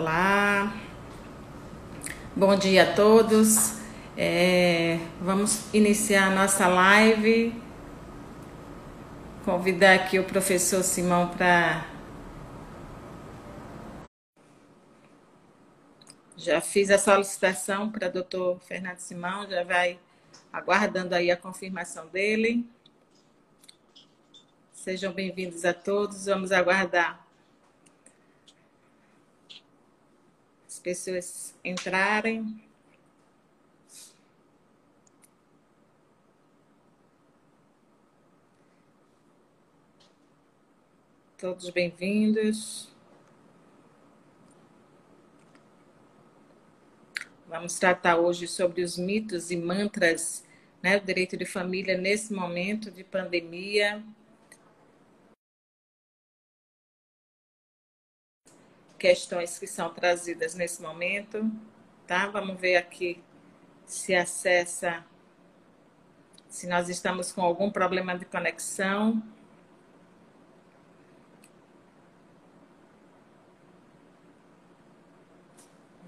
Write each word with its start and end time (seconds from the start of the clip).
Olá, 0.00 0.72
bom 2.36 2.54
dia 2.54 2.84
a 2.84 2.94
todos. 2.94 3.80
É, 4.16 4.96
vamos 5.20 5.74
iniciar 5.74 6.30
nossa 6.30 6.68
live. 6.68 7.52
Convidar 9.44 9.94
aqui 9.94 10.20
o 10.20 10.22
professor 10.22 10.84
Simão 10.84 11.30
para. 11.30 11.84
Já 16.36 16.60
fiz 16.60 16.92
a 16.92 16.98
solicitação 16.98 17.90
para 17.90 18.06
o 18.06 18.12
doutor 18.12 18.60
Fernando 18.60 18.98
Simão, 18.98 19.50
já 19.50 19.64
vai 19.64 19.98
aguardando 20.52 21.16
aí 21.16 21.28
a 21.28 21.36
confirmação 21.36 22.06
dele. 22.06 22.64
Sejam 24.72 25.12
bem-vindos 25.12 25.64
a 25.64 25.74
todos, 25.74 26.26
vamos 26.26 26.52
aguardar 26.52 27.27
as 30.78 30.80
pessoas 30.80 31.54
entrarem. 31.64 32.62
Todos 41.36 41.70
bem-vindos. 41.70 42.88
Vamos 47.48 47.78
tratar 47.78 48.16
hoje 48.16 48.46
sobre 48.46 48.82
os 48.82 48.96
mitos 48.96 49.50
e 49.50 49.56
mantras 49.56 50.44
né, 50.82 51.00
do 51.00 51.06
direito 51.06 51.36
de 51.36 51.44
família 51.44 51.96
nesse 51.96 52.32
momento 52.32 52.90
de 52.90 53.02
pandemia. 53.02 54.04
Questões 58.98 59.58
que 59.58 59.66
são 59.66 59.94
trazidas 59.94 60.54
nesse 60.54 60.82
momento, 60.82 61.48
tá? 62.06 62.26
Vamos 62.26 62.60
ver 62.60 62.76
aqui 62.76 63.22
se 63.86 64.14
acessa, 64.14 65.04
se 66.48 66.66
nós 66.66 66.88
estamos 66.88 67.30
com 67.32 67.40
algum 67.40 67.70
problema 67.70 68.18
de 68.18 68.24
conexão. 68.24 69.22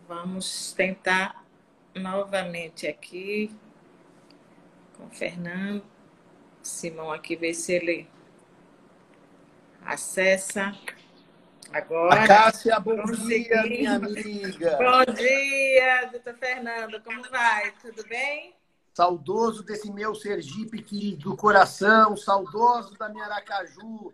Vamos 0.09 0.73
tentar 0.73 1.45
novamente 1.95 2.87
aqui 2.89 3.55
com 4.97 5.07
o 5.07 5.11
Fernando. 5.11 5.85
Simão 6.63 7.13
aqui, 7.13 7.37
ver 7.37 7.55
se 7.55 7.73
ele 7.73 8.09
acessa. 9.85 10.75
Agora. 11.73 12.23
A 12.23 12.27
Cássia, 12.27 12.81
bom 12.81 13.01
consegui. 13.03 13.45
dia, 13.45 13.63
minha 13.63 13.97
amiga. 13.97 14.79
Bom 14.79 15.15
dia, 15.15 16.07
doutor 16.13 16.35
Fernando. 16.35 17.01
Como 17.03 17.23
vai? 17.31 17.73
Tudo 17.81 18.03
bem? 18.09 18.55
Saudoso 18.93 19.63
desse 19.63 19.91
meu 19.91 20.15
Sergipe 20.15 20.83
querido 20.83 21.31
do 21.31 21.37
coração, 21.37 22.17
saudoso 22.17 22.99
da 22.99 23.09
minha 23.09 23.25
Aracaju. 23.25 24.13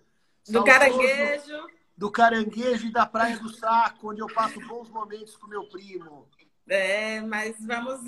Do 0.48 0.62
caranguejo 0.64 1.66
do 1.96 2.10
Caranguejo 2.10 2.86
e 2.86 2.92
da 2.92 3.06
Praia 3.06 3.38
do 3.38 3.48
Saco, 3.48 4.10
onde 4.10 4.20
eu 4.20 4.26
passo 4.26 4.60
bons 4.60 4.90
momentos 4.90 5.34
com 5.36 5.46
meu 5.46 5.64
primo. 5.64 6.28
É, 6.68 7.20
mas 7.22 7.56
vamos 7.64 8.00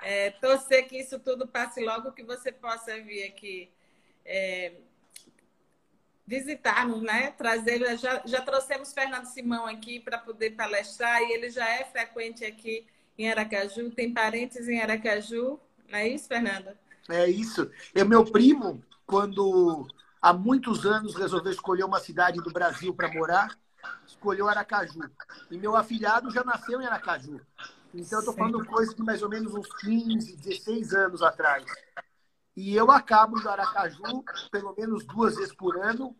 é, 0.00 0.30
torcer 0.32 0.86
que 0.86 0.98
isso 0.98 1.18
tudo 1.18 1.48
passe 1.48 1.82
logo, 1.82 2.12
que 2.12 2.22
você 2.22 2.52
possa 2.52 3.00
vir 3.02 3.24
aqui 3.24 3.70
é, 4.24 4.74
visitar-nos, 6.26 7.02
né? 7.02 7.30
Trazer, 7.32 7.98
já, 7.98 8.22
já 8.24 8.40
trouxemos 8.40 8.92
Fernando 8.92 9.26
Simão 9.26 9.66
aqui 9.66 10.00
para 10.00 10.18
poder 10.18 10.50
palestrar 10.50 11.20
e 11.22 11.32
ele 11.32 11.50
já 11.50 11.68
é 11.68 11.84
frequente 11.84 12.44
aqui 12.44 12.86
em 13.18 13.30
Aracaju, 13.30 13.90
tem 13.90 14.12
parentes 14.12 14.68
em 14.68 14.80
Aracaju, 14.80 15.60
não 15.88 15.98
é 15.98 16.08
isso, 16.08 16.26
Fernando? 16.28 16.70
É 17.08 17.28
isso. 17.28 17.70
É 17.94 18.04
meu 18.04 18.24
primo, 18.24 18.82
quando 19.06 19.86
há 20.20 20.32
muitos 20.32 20.86
anos 20.86 21.14
resolveu 21.14 21.52
escolher 21.52 21.84
uma 21.84 22.00
cidade 22.00 22.40
do 22.40 22.50
Brasil 22.50 22.94
para 22.94 23.12
morar, 23.12 23.58
escolheu 24.06 24.48
Aracaju. 24.48 25.10
E 25.50 25.58
meu 25.58 25.76
afilhado 25.76 26.30
já 26.30 26.42
nasceu 26.44 26.80
em 26.80 26.86
Aracaju. 26.86 27.40
Então 27.94 28.18
eu 28.18 28.20
estou 28.20 28.34
falando 28.34 28.64
coisa 28.64 28.94
de 28.94 29.02
mais 29.02 29.22
ou 29.22 29.28
menos 29.28 29.54
uns 29.54 29.68
15, 29.80 30.36
16 30.36 30.94
anos 30.94 31.22
atrás. 31.22 31.64
E 32.56 32.76
eu 32.76 32.90
acabo 32.90 33.40
do 33.40 33.48
Aracaju 33.48 34.24
pelo 34.50 34.74
menos 34.76 35.04
duas 35.06 35.36
vezes 35.36 35.54
por 35.54 35.78
ano, 35.78 36.14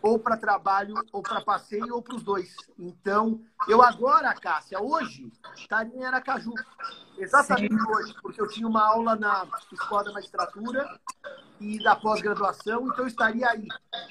ou 0.00 0.18
para 0.18 0.36
trabalho, 0.36 0.94
ou 1.12 1.22
para 1.22 1.40
passeio, 1.40 1.94
ou 1.94 2.02
para 2.02 2.16
os 2.16 2.22
dois. 2.22 2.54
Então, 2.78 3.42
eu 3.68 3.82
agora, 3.82 4.32
Cássia, 4.34 4.80
hoje, 4.80 5.32
estaria 5.56 5.94
em 5.94 6.04
Aracaju. 6.04 6.52
Exatamente 7.18 7.74
Sim. 7.74 7.90
hoje, 7.90 8.14
porque 8.22 8.40
eu 8.40 8.48
tinha 8.48 8.68
uma 8.68 8.86
aula 8.86 9.16
na 9.16 9.46
Escola 9.72 10.04
da 10.04 10.12
Magistratura 10.12 11.00
e 11.58 11.82
da 11.82 11.96
pós-graduação, 11.96 12.86
então 12.86 13.00
eu 13.00 13.08
estaria 13.08 13.48
aí. 13.48 13.66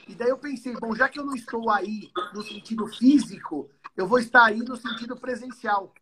E 0.07 0.15
daí 0.15 0.29
eu 0.29 0.37
pensei, 0.37 0.73
bom, 0.73 0.95
já 0.95 1.07
que 1.07 1.19
eu 1.19 1.25
não 1.25 1.35
estou 1.35 1.69
aí 1.69 2.11
no 2.33 2.41
sentido 2.43 2.87
físico, 2.87 3.69
eu 3.95 4.07
vou 4.07 4.19
estar 4.19 4.45
aí 4.45 4.59
no 4.59 4.75
sentido 4.75 5.15
presencial. 5.15 5.93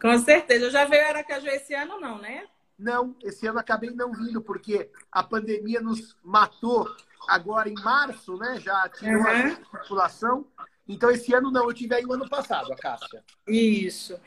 Com 0.00 0.18
certeza. 0.18 0.66
Eu 0.66 0.70
já 0.70 0.84
veio 0.84 1.06
Aracaju 1.06 1.46
esse 1.48 1.74
ano, 1.74 2.00
não, 2.00 2.18
né? 2.18 2.46
Não, 2.80 3.14
esse 3.22 3.46
ano 3.46 3.58
acabei 3.58 3.90
não 3.90 4.10
vindo, 4.10 4.40
porque 4.40 4.90
a 5.12 5.22
pandemia 5.22 5.82
nos 5.82 6.16
matou 6.24 6.88
agora 7.28 7.68
em 7.68 7.74
março, 7.74 8.38
né? 8.38 8.58
Já 8.58 8.88
tirou 8.88 9.22
uhum. 9.22 9.52
a 9.52 9.78
população. 9.78 10.46
Então, 10.88 11.10
esse 11.10 11.34
ano 11.34 11.50
não, 11.50 11.64
eu 11.68 11.74
tive 11.74 11.94
aí 11.94 12.06
o 12.06 12.12
ano 12.14 12.26
passado, 12.26 12.72
a 12.72 12.76
Cássia. 12.76 13.22
Isso. 13.46 14.18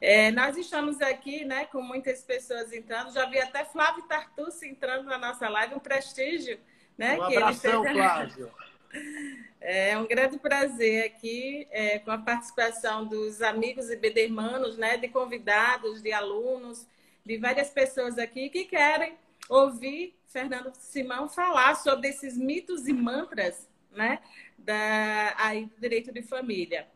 É, 0.00 0.30
nós 0.30 0.56
estamos 0.56 1.00
aqui, 1.00 1.44
né, 1.44 1.64
com 1.66 1.82
muitas 1.82 2.22
pessoas 2.22 2.72
entrando. 2.72 3.12
Já 3.12 3.26
vi 3.26 3.40
até 3.40 3.64
Flávio 3.64 4.04
Tartucci 4.04 4.68
entrando 4.68 5.06
na 5.06 5.18
nossa 5.18 5.48
live, 5.48 5.74
um 5.74 5.80
prestígio, 5.80 6.60
né? 6.96 7.14
Um 7.20 7.26
que 7.26 7.36
abração, 7.36 7.84
ele 7.84 7.94
fez... 7.94 8.06
Flávio. 8.06 8.52
É 9.68 9.98
um 9.98 10.06
grande 10.06 10.38
prazer 10.38 11.06
aqui 11.06 11.66
é, 11.72 11.98
com 11.98 12.12
a 12.12 12.18
participação 12.18 13.04
dos 13.04 13.42
amigos 13.42 13.90
e 13.90 13.96
bedermanos, 13.96 14.78
né, 14.78 14.96
de 14.96 15.08
convidados, 15.08 16.00
de 16.00 16.12
alunos, 16.12 16.86
de 17.26 17.36
várias 17.38 17.70
pessoas 17.70 18.18
aqui 18.18 18.48
que 18.48 18.64
querem 18.64 19.18
ouvir 19.48 20.16
Fernando 20.28 20.72
Simão 20.74 21.28
falar 21.28 21.74
sobre 21.74 22.08
esses 22.08 22.38
mitos 22.38 22.86
e 22.86 22.92
mantras, 22.92 23.68
né, 23.90 24.20
da 24.56 25.34
aí 25.36 25.66
do 25.66 25.80
direito 25.80 26.12
de 26.12 26.22
família. 26.22 26.86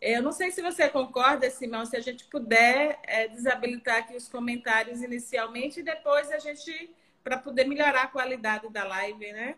Eu 0.00 0.22
não 0.22 0.32
sei 0.32 0.50
se 0.50 0.60
você 0.60 0.88
concorda, 0.88 1.48
Simão, 1.50 1.86
se 1.86 1.96
a 1.96 2.00
gente 2.00 2.24
puder 2.24 2.98
é, 3.04 3.28
desabilitar 3.28 3.98
aqui 3.98 4.16
os 4.16 4.28
comentários 4.28 5.00
inicialmente 5.00 5.80
e 5.80 5.84
depois 5.84 6.32
a 6.32 6.38
gente, 6.40 6.90
para 7.22 7.38
poder 7.38 7.64
melhorar 7.64 8.02
a 8.02 8.08
qualidade 8.08 8.68
da 8.68 8.84
live, 8.84 9.32
né? 9.32 9.54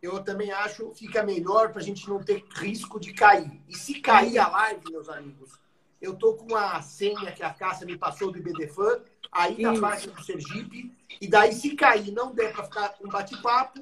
Eu 0.00 0.22
também 0.22 0.50
acho 0.52 0.90
que 0.90 1.06
fica 1.06 1.22
melhor 1.24 1.72
para 1.72 1.80
a 1.80 1.84
gente 1.84 2.08
não 2.08 2.22
ter 2.22 2.44
risco 2.54 2.98
de 3.00 3.12
cair. 3.12 3.60
E 3.68 3.76
se 3.76 4.00
cair 4.00 4.38
a 4.38 4.48
live, 4.48 4.90
meus 4.90 5.08
amigos, 5.08 5.58
eu 6.02 6.14
tô 6.14 6.34
com 6.34 6.56
a 6.56 6.82
senha 6.82 7.30
que 7.30 7.44
a 7.44 7.54
Cássia 7.54 7.86
me 7.86 7.96
passou 7.96 8.32
do 8.32 8.38
IBDFAN, 8.38 9.00
aí 9.30 9.62
na 9.62 9.80
página 9.80 10.12
do 10.12 10.22
Sergipe, 10.22 10.92
e 11.20 11.28
daí 11.28 11.52
se 11.52 11.76
cair 11.76 12.10
não 12.10 12.34
der 12.34 12.52
para 12.52 12.64
ficar 12.64 12.96
um 13.00 13.08
bate-papo, 13.08 13.80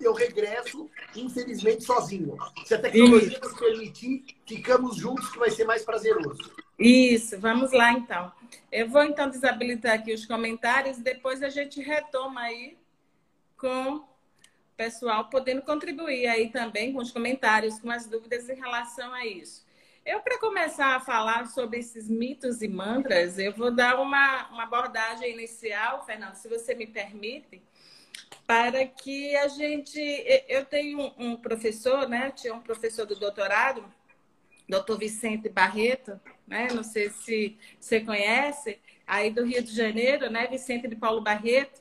eu 0.00 0.14
regresso, 0.14 0.90
infelizmente, 1.14 1.84
sozinho. 1.84 2.34
Se 2.64 2.74
a 2.74 2.80
tecnologia 2.80 3.28
Isso. 3.28 3.40
nos 3.40 3.58
permitir, 3.58 4.24
ficamos 4.46 4.96
juntos, 4.96 5.30
que 5.30 5.38
vai 5.38 5.50
ser 5.50 5.64
mais 5.64 5.84
prazeroso. 5.84 6.50
Isso, 6.78 7.38
vamos 7.38 7.70
lá 7.70 7.92
então. 7.92 8.32
Eu 8.72 8.88
vou 8.88 9.04
então 9.04 9.28
desabilitar 9.28 9.92
aqui 9.92 10.14
os 10.14 10.24
comentários, 10.24 10.96
depois 10.96 11.42
a 11.42 11.50
gente 11.50 11.82
retoma 11.82 12.40
aí 12.40 12.78
com 13.58 13.96
o 13.96 14.04
pessoal 14.74 15.28
podendo 15.28 15.60
contribuir 15.60 16.26
aí 16.26 16.48
também 16.48 16.94
com 16.94 17.00
os 17.00 17.12
comentários, 17.12 17.78
com 17.78 17.90
as 17.90 18.06
dúvidas 18.06 18.48
em 18.48 18.54
relação 18.54 19.12
a 19.12 19.26
isso. 19.26 19.68
Eu, 20.04 20.20
para 20.20 20.38
começar 20.38 20.96
a 20.96 21.00
falar 21.00 21.46
sobre 21.46 21.78
esses 21.78 22.08
mitos 22.08 22.62
e 22.62 22.68
mantras, 22.68 23.38
eu 23.38 23.52
vou 23.52 23.70
dar 23.70 24.00
uma, 24.00 24.48
uma 24.48 24.62
abordagem 24.62 25.32
inicial, 25.32 26.04
Fernando, 26.06 26.34
se 26.34 26.48
você 26.48 26.74
me 26.74 26.86
permite, 26.86 27.62
para 28.46 28.86
que 28.86 29.36
a 29.36 29.46
gente. 29.48 30.00
Eu 30.48 30.64
tenho 30.64 31.12
um 31.18 31.36
professor, 31.36 32.08
né? 32.08 32.30
Tinha 32.30 32.54
um 32.54 32.60
professor 32.60 33.04
do 33.04 33.14
doutorado, 33.14 33.84
doutor 34.68 34.98
Vicente 34.98 35.48
Barreto, 35.48 36.18
né? 36.46 36.68
Não 36.72 36.82
sei 36.82 37.10
se 37.10 37.58
você 37.78 38.00
conhece, 38.00 38.78
aí 39.06 39.30
do 39.30 39.44
Rio 39.44 39.62
de 39.62 39.74
Janeiro, 39.74 40.30
né? 40.30 40.46
Vicente 40.46 40.88
de 40.88 40.96
Paulo 40.96 41.20
Barreto. 41.20 41.80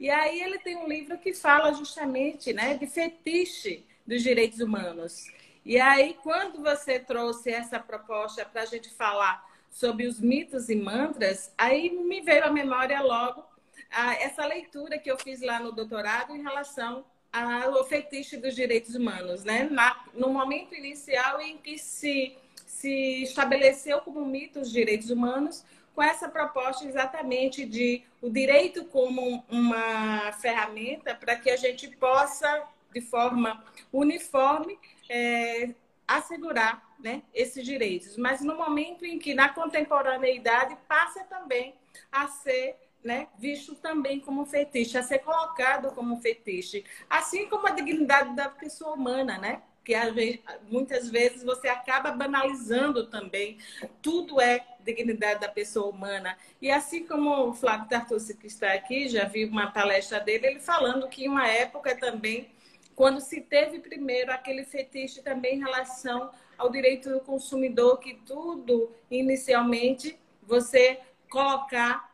E 0.00 0.10
aí 0.10 0.42
ele 0.42 0.58
tem 0.58 0.76
um 0.76 0.88
livro 0.88 1.16
que 1.16 1.32
fala 1.32 1.72
justamente, 1.72 2.52
né, 2.52 2.76
de 2.76 2.88
fetiche 2.88 3.84
dos 4.04 4.20
direitos 4.20 4.58
humanos. 4.58 5.30
E 5.64 5.80
aí, 5.80 6.16
quando 6.22 6.60
você 6.60 6.98
trouxe 6.98 7.50
essa 7.50 7.78
proposta 7.78 8.44
para 8.44 8.62
a 8.62 8.66
gente 8.66 8.90
falar 8.90 9.44
sobre 9.70 10.06
os 10.06 10.20
mitos 10.20 10.68
e 10.68 10.74
mantras, 10.74 11.52
aí 11.56 11.90
me 11.90 12.20
veio 12.20 12.44
à 12.44 12.50
memória 12.50 13.00
logo 13.00 13.44
a, 13.90 14.14
essa 14.14 14.44
leitura 14.44 14.98
que 14.98 15.10
eu 15.10 15.18
fiz 15.18 15.40
lá 15.40 15.60
no 15.60 15.72
doutorado 15.72 16.34
em 16.34 16.42
relação 16.42 17.04
ao 17.32 17.84
fetiche 17.84 18.36
dos 18.36 18.54
direitos 18.54 18.94
humanos, 18.94 19.44
né? 19.44 19.68
Na, 19.70 20.04
no 20.12 20.28
momento 20.28 20.74
inicial 20.74 21.40
em 21.40 21.56
que 21.56 21.78
se, 21.78 22.36
se 22.66 23.22
estabeleceu 23.22 24.00
como 24.00 24.24
mito 24.26 24.60
os 24.60 24.70
direitos 24.70 25.10
humanos 25.10 25.64
com 25.94 26.02
essa 26.02 26.28
proposta 26.28 26.86
exatamente 26.86 27.64
de 27.64 28.02
o 28.20 28.28
direito 28.28 28.84
como 28.86 29.44
uma 29.48 30.32
ferramenta 30.32 31.14
para 31.14 31.36
que 31.36 31.50
a 31.50 31.56
gente 31.56 31.88
possa, 31.96 32.66
de 32.92 33.00
forma 33.00 33.62
uniforme, 33.92 34.78
é, 35.12 35.74
assegurar 36.08 36.82
né, 36.98 37.22
esses 37.34 37.62
direitos. 37.62 38.16
Mas 38.16 38.40
no 38.40 38.56
momento 38.56 39.04
em 39.04 39.18
que, 39.18 39.34
na 39.34 39.50
contemporaneidade, 39.50 40.76
passa 40.88 41.22
também 41.24 41.74
a 42.10 42.28
ser 42.28 42.76
né, 43.04 43.28
visto 43.36 43.74
também 43.74 44.20
como 44.20 44.46
fetiche, 44.46 44.96
a 44.96 45.02
ser 45.02 45.18
colocado 45.18 45.92
como 45.92 46.20
fetiche, 46.20 46.84
assim 47.10 47.48
como 47.48 47.66
a 47.66 47.72
dignidade 47.72 48.34
da 48.36 48.48
pessoa 48.48 48.94
humana, 48.94 49.38
né? 49.38 49.60
Que 49.84 49.94
muitas 50.70 51.10
vezes 51.10 51.42
você 51.42 51.66
acaba 51.66 52.12
banalizando 52.12 53.08
também. 53.08 53.58
Tudo 54.00 54.40
é 54.40 54.64
dignidade 54.78 55.40
da 55.40 55.48
pessoa 55.48 55.90
humana. 55.90 56.38
E 56.60 56.70
assim 56.70 57.04
como 57.04 57.48
o 57.48 57.52
Flávio 57.52 57.88
Tartucci, 57.88 58.36
que 58.36 58.46
está 58.46 58.72
aqui, 58.72 59.08
já 59.08 59.24
vi 59.24 59.44
uma 59.44 59.72
palestra 59.72 60.20
dele, 60.20 60.46
ele 60.46 60.60
falando 60.60 61.08
que 61.08 61.24
em 61.24 61.28
uma 61.28 61.48
época 61.48 61.96
também, 61.96 62.48
quando 62.94 63.20
se 63.20 63.40
teve 63.40 63.78
primeiro 63.78 64.32
aquele 64.32 64.64
fetiche 64.64 65.22
também 65.22 65.56
em 65.56 65.60
relação 65.60 66.30
ao 66.58 66.70
direito 66.70 67.10
do 67.10 67.20
consumidor, 67.20 67.98
que 67.98 68.14
tudo, 68.26 68.94
inicialmente, 69.10 70.18
você 70.42 71.00
colocar 71.30 72.12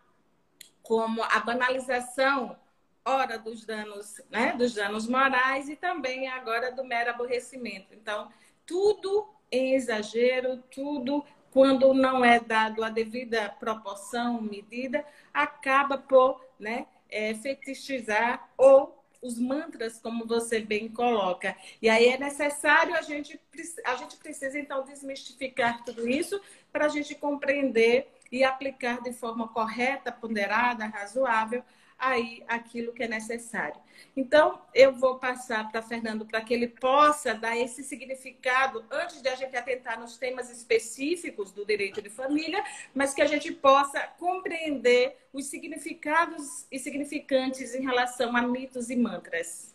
como 0.83 1.23
a 1.23 1.41
banalização, 1.41 2.57
ora 3.05 3.39
dos 3.39 3.65
danos, 3.65 4.21
né, 4.31 4.55
dos 4.57 4.75
danos 4.75 5.07
morais 5.07 5.69
e 5.69 5.77
também 5.77 6.29
agora 6.29 6.73
do 6.73 6.85
mero 6.85 7.11
aborrecimento. 7.11 7.95
Então, 7.95 8.31
tudo 8.65 9.29
em 9.51 9.75
exagero, 9.75 10.63
tudo 10.71 11.25
quando 11.51 11.93
não 11.95 12.25
é 12.25 12.39
dado 12.39 12.85
a 12.85 12.91
devida 12.91 13.49
proporção, 13.59 14.41
medida, 14.41 15.05
acaba 15.33 15.99
por 15.99 16.45
né, 16.59 16.87
é, 17.09 17.35
fetichizar 17.35 18.49
ou 18.57 18.98
os 19.21 19.39
mantras, 19.39 19.99
como 19.99 20.27
você 20.27 20.61
bem 20.61 20.89
coloca. 20.89 21.57
E 21.83 21.89
aí 21.89 22.07
é 22.09 22.19
necessário 22.19 22.95
a 22.95 23.03
gente, 23.03 23.41
a 23.85 23.95
gente 23.97 24.17
precisa, 24.17 24.59
então, 24.59 24.85
desmistificar 24.85 25.85
tudo 25.85 26.09
isso 26.09 26.41
para 26.73 26.87
a 26.87 26.89
gente 26.89 27.15
compreender 27.15 28.09
e 28.31 28.45
aplicar 28.45 29.03
de 29.03 29.13
forma 29.13 29.49
correta, 29.49 30.13
ponderada, 30.13 30.87
razoável, 30.87 31.63
aí 31.99 32.45
aquilo 32.47 32.93
que 32.93 33.03
é 33.03 33.09
necessário. 33.09 33.81
Então, 34.17 34.61
eu 34.73 34.93
vou 34.93 35.19
passar 35.19 35.69
para 35.71 35.83
Fernando 35.83 36.25
para 36.25 36.41
que 36.41 36.55
ele 36.55 36.69
possa 36.69 37.35
dar 37.35 37.57
esse 37.57 37.83
significado 37.83 38.85
antes 38.91 39.21
de 39.21 39.29
a 39.29 39.35
gente 39.35 39.57
atentar 39.57 39.99
nos 39.99 40.17
temas 40.17 40.49
específicos 40.51 41.51
do 41.51 41.67
direito 41.67 42.01
de 42.01 42.09
família, 42.09 42.63
mas 42.95 43.13
que 43.13 43.23
a 43.23 43.27
gente 43.27 43.53
possa 43.53 44.01
compreender 44.19 45.17
os 45.33 45.47
significados 45.47 46.67
e 46.71 46.79
significantes 46.79 47.75
em 47.75 47.83
relação 47.83 48.37
a 48.37 48.43
mitos 48.43 48.89
e 48.91 48.97
mantras. 48.97 49.75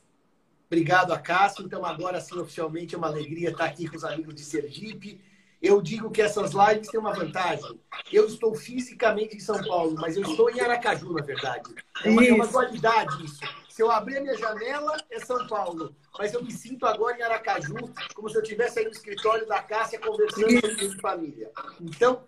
Obrigado, 0.67 1.13
Acácio. 1.13 1.65
Então, 1.65 1.85
agora 1.85 2.19
sim, 2.21 2.39
oficialmente, 2.39 2.95
é 2.95 2.97
uma 2.97 3.07
alegria 3.07 3.49
estar 3.49 3.65
aqui 3.65 3.87
com 3.87 3.97
os 3.97 4.03
amigos 4.03 4.33
de 4.33 4.41
Sergipe 4.41 5.21
eu 5.63 5.81
digo 5.81 6.11
que 6.11 6.21
essas 6.21 6.51
lives 6.51 6.89
têm 6.89 6.99
uma 6.99 7.13
vantagem. 7.13 7.79
Eu 8.11 8.27
estou 8.27 8.53
fisicamente 8.53 9.37
em 9.37 9.39
São 9.39 9.63
Paulo, 9.63 9.95
mas 9.97 10.17
eu 10.17 10.23
estou 10.23 10.49
em 10.49 10.59
Aracaju, 10.59 11.13
na 11.13 11.23
verdade. 11.23 11.73
É 12.03 12.09
uma, 12.09 12.25
é 12.25 12.33
uma 12.33 12.45
dualidade 12.45 13.23
isso. 13.23 13.39
Se 13.69 13.81
eu 13.81 13.89
abrir 13.89 14.17
a 14.17 14.21
minha 14.21 14.37
janela, 14.37 14.97
é 15.09 15.19
São 15.21 15.47
Paulo. 15.47 15.95
Mas 16.19 16.33
eu 16.33 16.43
me 16.43 16.51
sinto 16.51 16.85
agora 16.85 17.17
em 17.17 17.21
Aracaju, 17.21 17.75
como 18.13 18.29
se 18.29 18.35
eu 18.35 18.41
estivesse 18.41 18.79
aí 18.79 18.85
no 18.85 18.91
escritório 18.91 19.47
da 19.47 19.63
Cássia 19.63 19.97
conversando 19.99 20.61
com 20.61 20.97
a 20.97 21.01
família. 21.01 21.49
Então, 21.79 22.25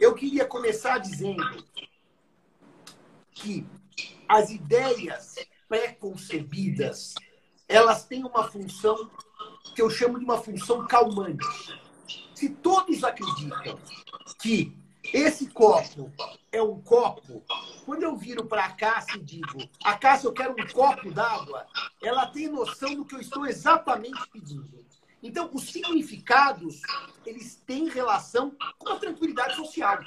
eu 0.00 0.14
queria 0.14 0.46
começar 0.46 0.96
dizendo 0.96 1.62
que 3.30 3.66
as 4.26 4.50
ideias 4.50 5.34
pré-concebidas, 5.68 7.14
elas 7.68 8.06
têm 8.06 8.24
uma 8.24 8.50
função 8.50 9.10
que 9.74 9.82
eu 9.82 9.90
chamo 9.90 10.18
de 10.18 10.24
uma 10.24 10.38
função 10.38 10.86
calmante. 10.86 11.46
Se 12.40 12.48
todos 12.48 13.04
acreditam 13.04 13.78
que 14.40 14.74
esse 15.12 15.50
copo 15.50 16.10
é 16.50 16.62
um 16.62 16.80
copo, 16.80 17.44
quando 17.84 18.02
eu 18.02 18.16
viro 18.16 18.46
para 18.46 18.64
a 18.64 18.72
Cássia 18.72 19.18
e 19.18 19.22
digo, 19.22 19.68
a 19.84 19.98
Cássia, 19.98 20.26
eu 20.26 20.32
quero 20.32 20.52
um 20.52 20.66
copo 20.68 21.10
d'água, 21.10 21.66
ela 22.00 22.26
tem 22.28 22.48
noção 22.48 22.94
do 22.94 23.04
que 23.04 23.14
eu 23.14 23.20
estou 23.20 23.44
exatamente 23.44 24.26
pedindo. 24.32 24.82
Então, 25.22 25.50
os 25.52 25.64
significados, 25.64 26.80
eles 27.26 27.56
têm 27.66 27.90
relação 27.90 28.56
com 28.78 28.88
a 28.88 28.98
tranquilidade 28.98 29.56
social. 29.56 29.98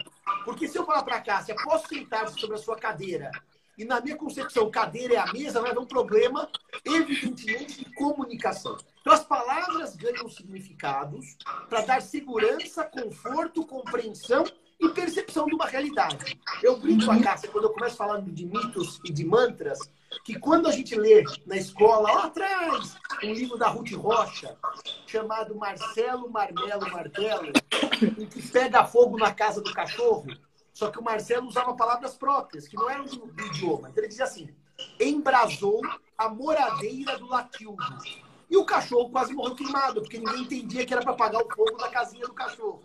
Porque 0.44 0.68
se 0.68 0.76
eu 0.76 0.88
falar 0.88 1.04
para 1.04 1.18
a 1.18 1.22
Cássia, 1.22 1.56
posso 1.64 1.88
sentar 1.88 2.28
sobre 2.30 2.56
a 2.56 2.60
sua 2.60 2.76
cadeira 2.76 3.30
e 3.78 3.86
na 3.86 4.00
minha 4.00 4.16
concepção, 4.16 4.70
cadeira 4.70 5.16
é 5.16 5.18
a 5.18 5.32
mesa, 5.34 5.62
vai 5.62 5.72
haver 5.72 5.80
um 5.80 5.86
problema, 5.86 6.50
evidentemente, 6.86 7.84
de 7.84 7.94
comunicação. 7.94 8.78
Então, 9.02 9.14
as 9.14 9.24
palavras 9.24 9.96
ganham 9.96 10.30
significados 10.30 11.36
para 11.70 11.82
dar 11.82 12.02
segurança, 12.02 12.84
conforto, 12.84 13.66
compreensão 13.66 14.46
e 14.80 14.90
percepção 14.90 15.46
de 15.46 15.56
uma 15.56 15.66
realidade. 15.66 16.40
Eu 16.62 16.78
brinco 16.78 17.10
a 17.10 17.20
Cássia, 17.20 17.50
quando 17.50 17.66
eu 17.66 17.74
começo 17.74 17.96
falando 17.96 18.32
de 18.32 18.46
mitos 18.46 19.00
e 19.04 19.12
de 19.12 19.26
mantras, 19.26 19.80
que 20.24 20.38
quando 20.40 20.68
a 20.68 20.72
gente 20.72 20.96
lê 20.96 21.24
na 21.46 21.58
escola, 21.58 22.12
lá 22.14 22.24
atrás, 22.26 22.96
um 23.24 23.34
livro 23.34 23.58
da 23.58 23.68
Ruth 23.68 23.92
Rocha, 23.94 24.56
chamado 25.08 25.56
Marcelo 25.56 26.30
Marmelo 26.30 26.92
Martelo, 26.92 27.52
em 28.02 28.26
que 28.26 28.48
pega 28.50 28.86
fogo 28.86 29.18
na 29.18 29.34
casa 29.34 29.62
do 29.62 29.74
cachorro, 29.74 30.28
só 30.74 30.90
que 30.90 31.00
o 31.00 31.04
Marcelo 31.04 31.48
usava 31.48 31.76
palavras 31.76 32.16
próprias, 32.16 32.68
que 32.68 32.76
não 32.76 32.90
eram 32.90 33.06
do, 33.06 33.28
do 33.28 33.46
idioma. 33.46 33.90
Então 33.90 34.02
ele 34.04 34.10
dizia 34.10 34.26
assim: 34.26 34.50
embrasou 35.00 35.82
a 36.18 36.28
moradeira 36.28 37.18
do 37.18 37.28
Latildo. 37.28 37.84
E 38.50 38.58
o 38.58 38.66
cachorro 38.66 39.10
quase 39.10 39.34
morreu 39.34 39.56
queimado, 39.56 40.02
porque 40.02 40.18
ninguém 40.18 40.42
entendia 40.42 40.86
que 40.86 40.94
era 40.94 41.02
para 41.02 41.14
apagar 41.14 41.42
o 41.42 41.56
fogo 41.56 41.78
da 41.78 41.90
casinha 41.90 42.26
do 42.26 42.34
cachorro. 42.34 42.82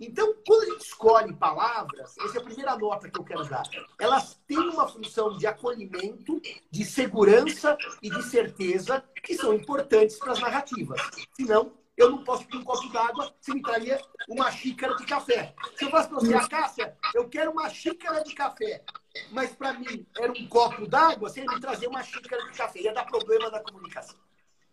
Então, 0.00 0.32
quando 0.46 0.62
a 0.62 0.66
gente 0.66 0.84
escolhe 0.84 1.34
palavras, 1.34 2.16
essa 2.18 2.38
é 2.38 2.40
a 2.40 2.44
primeira 2.44 2.76
nota 2.76 3.10
que 3.10 3.18
eu 3.18 3.24
quero 3.24 3.44
dar. 3.48 3.64
Elas 3.98 4.38
têm 4.46 4.58
uma 4.58 4.86
função 4.86 5.36
de 5.36 5.46
acolhimento, 5.46 6.40
de 6.70 6.84
segurança 6.84 7.76
e 8.00 8.08
de 8.08 8.22
certeza 8.22 9.02
que 9.22 9.34
são 9.34 9.52
importantes 9.52 10.16
para 10.16 10.32
as 10.32 10.40
narrativas. 10.40 11.00
Senão, 11.34 11.72
eu 11.98 12.10
não 12.10 12.22
posso 12.22 12.44
pedir 12.44 12.58
um 12.58 12.64
copo 12.64 12.88
d'água 12.90 13.34
se 13.40 13.52
me 13.52 13.60
traria 13.60 14.00
uma 14.28 14.50
xícara 14.52 14.94
de 14.94 15.04
café. 15.04 15.52
Se 15.76 15.84
eu 15.84 15.90
faço 15.90 16.08
para 16.08 16.20
você, 16.20 16.32
a 16.32 16.48
Cássia, 16.48 16.96
eu 17.12 17.28
quero 17.28 17.50
uma 17.50 17.68
xícara 17.68 18.22
de 18.22 18.34
café, 18.34 18.84
mas 19.32 19.50
para 19.50 19.72
mim 19.72 20.06
era 20.16 20.30
um 20.30 20.48
copo 20.48 20.86
d'água, 20.86 21.28
você 21.28 21.40
ia 21.40 21.46
me 21.46 21.60
trazer 21.60 21.88
uma 21.88 22.04
xícara 22.04 22.44
de 22.44 22.56
café. 22.56 22.80
Ia 22.82 22.94
dar 22.94 23.04
problema 23.04 23.50
na 23.50 23.58
comunicação. 23.58 24.16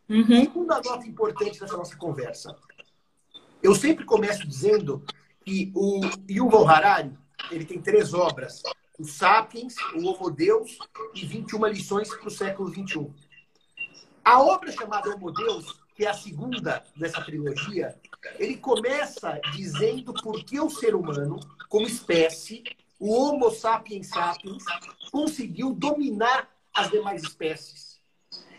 Uhum. 0.08 0.26
Segunda 0.28 0.80
nota 0.82 1.08
importante 1.08 1.60
dessa 1.60 1.76
nossa 1.76 1.98
conversa. 1.98 2.56
Eu 3.64 3.74
sempre 3.74 4.06
começo 4.06 4.48
dizendo 4.48 5.04
que 5.44 5.72
o 5.76 6.02
Yuval 6.30 6.70
Harari, 6.70 7.18
ele 7.50 7.66
tem 7.66 7.82
três 7.82 8.14
obras. 8.14 8.62
O 9.00 9.04
Sapiens, 9.04 9.76
o 9.96 10.06
Homo 10.06 10.30
Deus 10.30 10.78
e 11.16 11.26
21 11.26 11.66
lições 11.66 12.16
para 12.16 12.28
o 12.28 12.32
século 12.32 12.70
XXI. 12.70 13.12
A 14.24 14.40
obra 14.42 14.72
chamada 14.72 15.10
Homo 15.10 15.32
Deus 15.32 15.85
que 15.96 16.06
é 16.06 16.10
a 16.10 16.14
segunda 16.14 16.84
dessa 16.96 17.24
trilogia, 17.24 17.98
ele 18.38 18.58
começa 18.58 19.40
dizendo 19.54 20.14
por 20.14 20.44
que 20.44 20.60
o 20.60 20.70
ser 20.70 20.94
humano, 20.94 21.40
como 21.70 21.88
espécie, 21.88 22.64
o 23.00 23.14
Homo 23.14 23.50
sapiens 23.50 24.10
sapiens, 24.10 24.64
conseguiu 25.10 25.74
dominar 25.74 26.50
as 26.74 26.92
demais 26.92 27.24
espécies. 27.24 27.96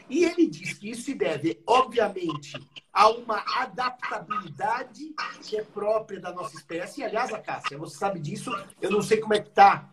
E 0.09 0.25
ele 0.25 0.47
diz 0.47 0.75
que 0.75 0.91
isso 0.91 1.03
se 1.03 1.15
deve, 1.15 1.63
obviamente, 1.67 2.53
a 2.93 3.09
uma 3.11 3.45
adaptabilidade 3.61 5.15
que 5.43 5.57
é 5.57 5.63
própria 5.63 6.21
da 6.21 6.33
nossa 6.33 6.57
espécie. 6.57 7.01
E, 7.01 7.05
aliás, 7.05 7.33
a 7.33 7.39
Cássia, 7.39 7.77
você 7.77 7.99
sabe 7.99 8.21
disso, 8.21 8.51
eu 8.81 8.91
não 8.91 9.03
sei 9.03 9.19
como 9.19 9.35
é 9.35 9.41
que 9.41 9.49
está 9.49 9.91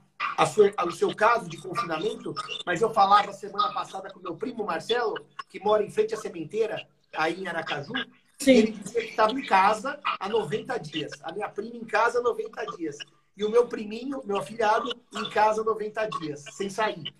o 0.85 0.91
seu 0.91 1.15
caso 1.15 1.49
de 1.49 1.57
confinamento, 1.57 2.33
mas 2.65 2.81
eu 2.81 2.93
falava 2.93 3.33
semana 3.33 3.73
passada 3.73 4.09
com 4.11 4.19
meu 4.19 4.35
primo 4.35 4.63
Marcelo, 4.63 5.15
que 5.49 5.59
mora 5.59 5.83
em 5.83 5.91
frente 5.91 6.13
à 6.13 6.17
sementeira, 6.17 6.87
aí 7.15 7.41
em 7.41 7.47
Aracaju, 7.47 7.93
Sim. 8.39 8.51
ele 8.51 8.71
dizia 8.71 9.01
que 9.01 9.09
estava 9.09 9.31
em 9.33 9.45
casa 9.45 9.99
há 10.03 10.27
90 10.27 10.77
dias. 10.79 11.11
A 11.23 11.31
minha 11.31 11.49
prima 11.49 11.77
em 11.77 11.85
casa 11.85 12.19
há 12.19 12.21
90 12.21 12.65
dias. 12.77 12.97
E 13.35 13.43
o 13.43 13.49
meu 13.49 13.67
priminho, 13.67 14.21
meu 14.25 14.37
afilhado, 14.37 14.93
em 15.13 15.29
casa 15.29 15.61
há 15.61 15.63
90 15.63 16.05
dias, 16.19 16.43
sem 16.51 16.69
sair. 16.69 17.13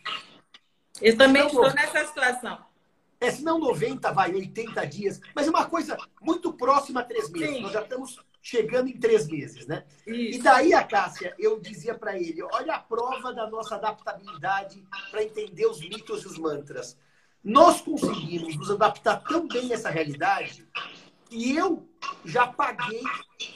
Eu 1.02 1.18
também 1.18 1.46
estou 1.46 1.74
nessa 1.74 2.06
situação. 2.06 2.60
É, 3.20 3.32
se 3.32 3.42
não 3.42 3.58
90, 3.58 4.12
vai, 4.12 4.34
80 4.34 4.86
dias. 4.86 5.22
Mas 5.34 5.48
é 5.48 5.50
uma 5.50 5.66
coisa 5.66 5.98
muito 6.22 6.54
próxima 6.54 7.00
a 7.00 7.04
três 7.04 7.30
meses. 7.30 7.56
Sim. 7.56 7.62
Nós 7.62 7.72
já 7.72 7.82
estamos 7.82 8.20
chegando 8.42 8.90
em 8.90 8.98
três 8.98 9.28
meses, 9.28 9.66
né? 9.66 9.86
Isso. 10.06 10.40
E 10.40 10.42
daí, 10.42 10.74
a 10.74 10.84
Cássia, 10.84 11.34
eu 11.40 11.60
dizia 11.60 11.96
para 11.96 12.20
ele, 12.20 12.44
olha 12.44 12.76
a 12.76 12.80
prova 12.80 13.34
da 13.34 13.50
nossa 13.50 13.76
adaptabilidade 13.76 14.84
para 15.10 15.24
entender 15.24 15.66
os 15.66 15.80
mitos 15.80 16.24
e 16.24 16.28
os 16.28 16.38
mantras 16.38 16.98
nós 17.44 17.82
conseguimos 17.82 18.56
nos 18.56 18.72
adaptar 18.72 19.18
tão 19.24 19.48
bem 19.48 19.72
a 19.72 19.76
essa 19.76 19.90
realidade 19.90 20.68
que 21.30 21.56
eu 21.56 21.88
já 22.24 22.48
paguei 22.48 23.04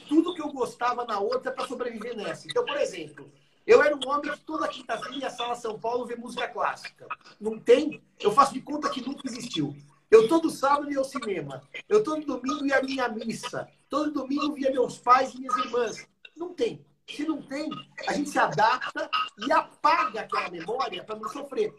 tudo 0.08 0.34
que 0.34 0.42
eu 0.42 0.52
gostava 0.52 1.04
na 1.04 1.18
outra 1.18 1.50
para 1.50 1.66
sobreviver 1.66 2.16
nessa. 2.16 2.46
Então, 2.48 2.64
por 2.64 2.76
exemplo, 2.76 3.30
eu 3.66 3.82
era 3.82 3.94
um 3.94 4.08
homem 4.08 4.32
que 4.32 4.40
toda 4.40 4.68
quinta-feira 4.68 5.16
ia 5.16 5.26
à 5.28 5.30
Sala 5.30 5.54
São 5.54 5.78
Paulo 5.78 6.06
ver 6.06 6.18
música 6.18 6.48
clássica. 6.48 7.06
Não 7.40 7.58
tem? 7.58 8.02
Eu 8.20 8.32
faço 8.32 8.52
de 8.52 8.60
conta 8.60 8.90
que 8.90 9.06
nunca 9.06 9.26
existiu. 9.26 9.76
Eu 10.10 10.26
todo 10.26 10.50
sábado 10.50 10.90
ia 10.90 10.98
ao 10.98 11.04
cinema. 11.04 11.62
Eu 11.88 12.02
todo 12.02 12.24
domingo 12.24 12.66
ia 12.66 12.78
à 12.78 12.82
minha 12.82 13.08
missa. 13.08 13.68
Todo 13.88 14.10
domingo 14.10 14.54
via 14.54 14.70
meus 14.70 14.98
pais 14.98 15.34
e 15.34 15.38
minhas 15.38 15.56
irmãs. 15.56 16.06
Não 16.36 16.54
tem. 16.54 16.84
Se 17.06 17.24
não 17.24 17.40
tem, 17.40 17.70
a 18.06 18.12
gente 18.12 18.28
se 18.28 18.38
adapta 18.38 19.10
e 19.38 19.50
apaga 19.50 20.20
aquela 20.20 20.50
memória 20.50 21.02
para 21.02 21.16
não 21.16 21.28
sofrer. 21.30 21.74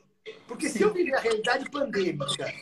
Porque 0.48 0.70
se 0.70 0.82
eu 0.82 0.94
viver 0.94 1.16
a 1.16 1.20
realidade 1.20 1.70
pandêmica, 1.70 2.54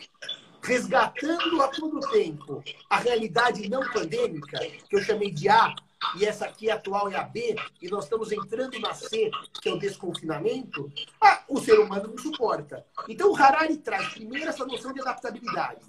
resgatando 0.62 1.62
a 1.62 1.68
todo 1.70 2.00
tempo 2.12 2.64
a 2.90 2.98
realidade 2.98 3.70
não 3.70 3.82
pandêmica, 3.92 4.60
que 4.60 4.96
eu 4.96 5.02
chamei 5.02 5.32
de 5.32 5.50
A, 5.50 5.74
e 6.16 6.26
essa 6.26 6.46
aqui 6.46 6.70
atual 6.70 7.10
é 7.10 7.16
a 7.16 7.24
B, 7.24 7.56
e 7.82 7.90
nós 7.90 8.04
estamos 8.04 8.32
entrando 8.32 8.80
na 8.80 8.94
C, 8.94 9.32
que 9.62 9.70
é 9.70 9.74
o 9.74 9.80
desconfinamento, 9.80 10.92
ah, 11.22 11.44
o 11.48 11.60
ser 11.60 11.80
humano 11.80 12.10
não 12.10 12.18
suporta. 12.18 12.86
Então, 13.08 13.32
o 13.32 13.36
Harari 13.36 13.78
traz 13.78 14.10
primeiro 14.10 14.50
essa 14.50 14.66
noção 14.66 14.94
de 14.94 15.02
adaptabilidade. 15.02 15.82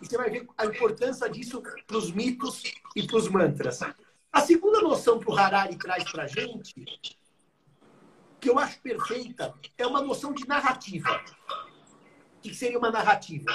E 0.00 0.06
você 0.06 0.16
vai 0.16 0.30
ver 0.30 0.46
a 0.58 0.66
importância 0.66 1.28
disso 1.28 1.62
para 1.86 1.96
os 1.96 2.10
mitos 2.10 2.62
e 2.94 3.06
para 3.06 3.16
os 3.16 3.28
mantras. 3.28 3.80
A 4.32 4.40
segunda 4.40 4.80
noção 4.80 5.18
que 5.18 5.30
o 5.30 5.34
Harari 5.34 5.76
traz 5.76 6.04
para 6.10 6.24
a 6.24 6.26
gente, 6.26 6.84
que 8.44 8.50
eu 8.50 8.58
acho 8.58 8.78
perfeita, 8.82 9.54
é 9.78 9.86
uma 9.86 10.02
noção 10.02 10.34
de 10.34 10.46
narrativa. 10.46 11.18
O 12.36 12.40
que 12.42 12.54
seria 12.54 12.78
uma 12.78 12.90
narrativa? 12.90 13.50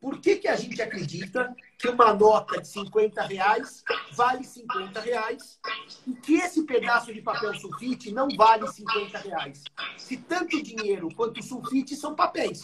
Por 0.00 0.20
que, 0.20 0.36
que 0.36 0.46
a 0.46 0.54
gente 0.54 0.80
acredita 0.80 1.52
que 1.76 1.88
uma 1.88 2.14
nota 2.14 2.60
de 2.60 2.68
50 2.68 3.22
reais 3.22 3.82
vale 4.12 4.44
50 4.44 5.00
reais 5.00 5.58
e 6.06 6.14
que 6.14 6.34
esse 6.34 6.62
pedaço 6.62 7.12
de 7.12 7.20
papel 7.20 7.52
sulfite 7.56 8.12
não 8.12 8.28
vale 8.36 8.68
50 8.68 9.18
reais? 9.18 9.64
Se 9.98 10.16
tanto 10.16 10.62
dinheiro 10.62 11.12
quanto 11.16 11.42
sulfite 11.42 11.96
são 11.96 12.14
papéis. 12.14 12.60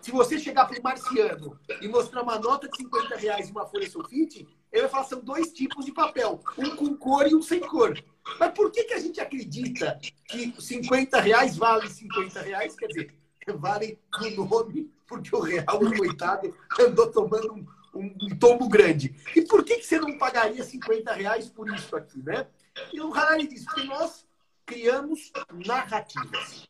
Se 0.00 0.10
você 0.10 0.38
chegar 0.38 0.64
para 0.64 0.80
o 0.80 0.82
marciano 0.82 1.60
e 1.82 1.88
mostrar 1.88 2.22
uma 2.22 2.38
nota 2.38 2.70
de 2.70 2.76
50 2.78 3.16
reais 3.16 3.48
e 3.48 3.52
uma 3.52 3.66
folha 3.66 3.90
sulfite, 3.90 4.48
ele 4.76 4.82
vai 4.82 4.90
falar 4.90 5.04
são 5.04 5.20
dois 5.20 5.52
tipos 5.52 5.84
de 5.84 5.92
papel, 5.92 6.40
um 6.58 6.76
com 6.76 6.94
cor 6.96 7.26
e 7.26 7.34
um 7.34 7.42
sem 7.42 7.60
cor. 7.60 7.98
Mas 8.38 8.52
por 8.52 8.70
que, 8.70 8.84
que 8.84 8.94
a 8.94 8.98
gente 8.98 9.20
acredita 9.20 9.98
que 10.28 10.52
50 10.60 11.20
reais 11.20 11.56
vale 11.56 11.88
50 11.88 12.42
reais? 12.42 12.76
Quer 12.76 12.88
dizer, 12.88 13.14
vale 13.56 13.98
no 14.36 14.44
nome, 14.44 14.90
porque 15.06 15.34
o 15.34 15.40
real, 15.40 15.82
o 15.82 15.96
coitado, 15.96 16.54
andou 16.78 17.10
tomando 17.10 17.54
um, 17.54 17.66
um, 17.94 18.14
um 18.22 18.38
tombo 18.38 18.68
grande. 18.68 19.14
E 19.34 19.42
por 19.42 19.64
que, 19.64 19.76
que 19.76 19.86
você 19.86 19.98
não 19.98 20.18
pagaria 20.18 20.62
50 20.62 21.12
reais 21.12 21.48
por 21.48 21.72
isso 21.72 21.96
aqui, 21.96 22.22
né? 22.22 22.46
E 22.92 23.00
o 23.00 23.14
Harari 23.14 23.46
diz 23.46 23.64
que 23.72 23.84
nós 23.84 24.26
criamos 24.66 25.32
narrativas. 25.64 26.68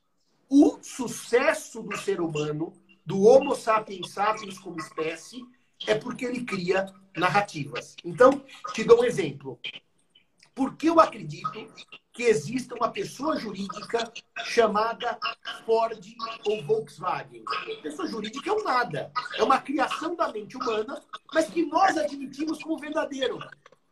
O 0.49 0.79
sucesso 0.81 1.83
do 1.83 1.97
ser 1.97 2.21
humano 2.21 2.73
do 3.05 3.23
Homo 3.23 3.57
sapiens 3.57 4.11
sapiens 4.11 4.59
como 4.59 4.79
espécie 4.79 5.45
é 5.87 5.95
porque 5.95 6.25
ele 6.25 6.45
cria 6.45 6.87
narrativas. 7.17 7.97
Então, 8.05 8.43
te 8.73 8.85
dou 8.85 9.01
um 9.01 9.05
exemplo. 9.05 9.59
Por 10.55 10.75
que 10.77 10.89
eu 10.89 10.99
acredito 10.99 11.69
que 12.13 12.23
exista 12.23 12.75
uma 12.75 12.91
pessoa 12.91 13.39
jurídica 13.39 14.11
chamada 14.45 15.19
Ford 15.67 16.03
ou 16.47 16.65
Volkswagen? 16.65 17.45
Pessoa 17.83 18.09
jurídica 18.09 18.49
é 18.49 18.53
um 18.53 18.65
nada. 18.65 19.13
É 19.37 19.43
uma 19.43 19.61
criação 19.61 20.17
da 20.17 20.33
mente 20.33 20.57
humana, 20.57 21.03
mas 21.35 21.47
que 21.49 21.67
nós 21.67 21.97
admitimos 21.99 22.63
como 22.63 22.79
verdadeiro. 22.79 23.39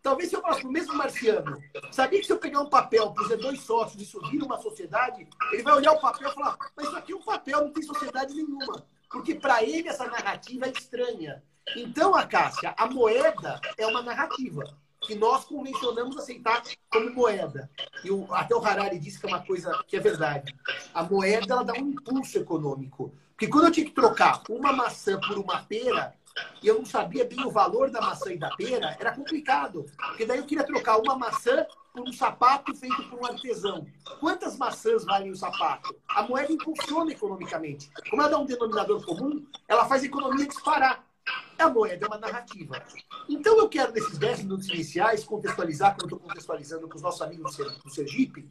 Talvez 0.01 0.29
se 0.29 0.37
eu 0.37 0.43
para 0.43 0.67
o 0.67 0.71
mesmo 0.71 0.95
marciano, 0.95 1.59
sabia 1.91 2.21
que 2.21 2.27
se 2.27 2.33
eu 2.33 2.39
pegar 2.39 2.61
um 2.61 2.69
papel, 2.69 3.13
puser 3.13 3.39
dois 3.39 3.61
sócios 3.61 4.03
e 4.03 4.05
subir 4.05 4.43
uma 4.43 4.61
sociedade, 4.61 5.27
ele 5.51 5.63
vai 5.63 5.75
olhar 5.75 5.93
o 5.93 6.01
papel 6.01 6.31
e 6.31 6.35
falar, 6.35 6.59
mas 6.77 6.87
isso 6.87 6.97
aqui 6.97 7.13
é 7.13 7.17
um 7.17 7.23
papel, 7.23 7.65
não 7.65 7.73
tem 7.73 7.83
sociedade 7.83 8.35
nenhuma. 8.35 8.87
Porque 9.11 9.35
para 9.35 9.63
ele 9.63 9.89
essa 9.89 10.07
narrativa 10.07 10.67
é 10.67 10.71
estranha. 10.71 11.43
Então, 11.77 12.15
a 12.15 12.27
Cássia, 12.27 12.75
a 12.77 12.87
moeda 12.87 13.61
é 13.77 13.87
uma 13.87 14.03
narrativa 14.03 14.63
que 15.01 15.15
nós 15.15 15.45
convencionamos 15.45 16.17
aceitar 16.17 16.63
como 16.91 17.11
moeda. 17.15 17.71
E 18.03 18.11
o, 18.11 18.33
até 18.33 18.55
o 18.55 18.65
Harari 18.65 18.99
disse 18.99 19.21
que 19.21 19.27
é 19.27 19.29
uma 19.29 19.45
coisa 19.45 19.85
que 19.87 19.97
é 19.97 20.01
verdade. 20.01 20.55
A 20.93 21.03
moeda 21.03 21.53
ela 21.53 21.65
dá 21.65 21.75
um 21.75 21.91
impulso 21.91 22.39
econômico. 22.39 23.15
Porque 23.31 23.49
quando 23.49 23.67
eu 23.67 23.73
tinha 23.73 23.87
que 23.87 23.93
trocar 23.93 24.43
uma 24.49 24.73
maçã 24.73 25.19
por 25.21 25.37
uma 25.39 25.63
pera, 25.65 26.15
e 26.63 26.69
eu 26.69 26.79
não 26.79 26.85
sabia 26.85 27.25
bem 27.25 27.45
o 27.45 27.51
valor 27.51 27.91
da 27.91 28.01
maçã 28.01 28.33
e 28.33 28.39
da 28.39 28.51
pera, 28.57 28.97
era 28.99 29.13
complicado. 29.13 29.85
Porque 30.09 30.25
daí 30.25 30.39
eu 30.39 30.47
queria 30.47 30.65
trocar 30.65 30.99
uma 30.99 31.17
maçã 31.17 31.67
por 31.93 32.09
um 32.09 32.13
sapato 32.13 32.75
feito 32.75 33.09
por 33.09 33.21
um 33.21 33.27
artesão. 33.27 33.87
Quantas 34.19 34.57
maçãs 34.57 35.05
valem 35.05 35.31
o 35.31 35.37
sapato? 35.37 35.95
A 36.09 36.23
moeda 36.23 36.53
impulsiona 36.53 37.13
economicamente. 37.13 37.91
Como 38.11 38.23
ela 38.23 38.31
dá 38.31 38.39
um 38.39 38.47
denominador 38.47 39.05
comum, 39.05 39.45
ela 39.69 39.87
faz 39.87 40.03
a 40.03 40.07
economia 40.07 40.47
disparar. 40.47 41.05
A 41.59 41.69
moeda 41.69 42.05
é 42.05 42.09
uma 42.09 42.19
narrativa. 42.19 42.83
Então 43.29 43.59
eu 43.59 43.69
quero, 43.69 43.93
nesses 43.93 44.19
10 44.19 44.41
minutos 44.41 44.69
iniciais, 44.69 45.25
contextualizar, 45.25 45.95
como 45.95 46.07
estou 46.07 46.19
contextualizando 46.19 46.89
com 46.89 46.97
os 46.97 47.03
nossos 47.03 47.23
amigos 47.23 47.57
do 47.57 47.91
Sergipe, 47.91 48.49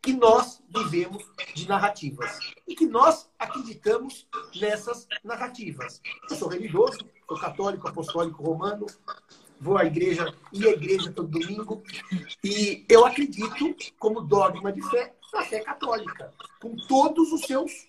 que 0.00 0.12
nós 0.12 0.60
vivemos 0.68 1.24
de 1.54 1.68
narrativas 1.68 2.38
e 2.66 2.74
que 2.74 2.86
nós 2.86 3.30
acreditamos 3.38 4.26
nessas 4.60 5.06
narrativas. 5.22 6.02
Eu 6.28 6.36
sou 6.36 6.48
religioso, 6.48 6.98
sou 7.28 7.38
católico, 7.38 7.86
apostólico, 7.86 8.42
romano, 8.42 8.86
vou 9.60 9.78
à 9.78 9.84
igreja 9.84 10.34
e 10.52 10.66
à 10.66 10.72
igreja 10.72 11.12
todo 11.12 11.28
domingo 11.28 11.84
e 12.42 12.84
eu 12.88 13.06
acredito 13.06 13.76
como 13.96 14.20
dogma 14.20 14.72
de 14.72 14.82
fé 14.90 15.14
na 15.32 15.42
fé 15.42 15.60
católica, 15.60 16.32
com 16.60 16.76
todos 16.76 17.32
os 17.32 17.42
seus 17.42 17.88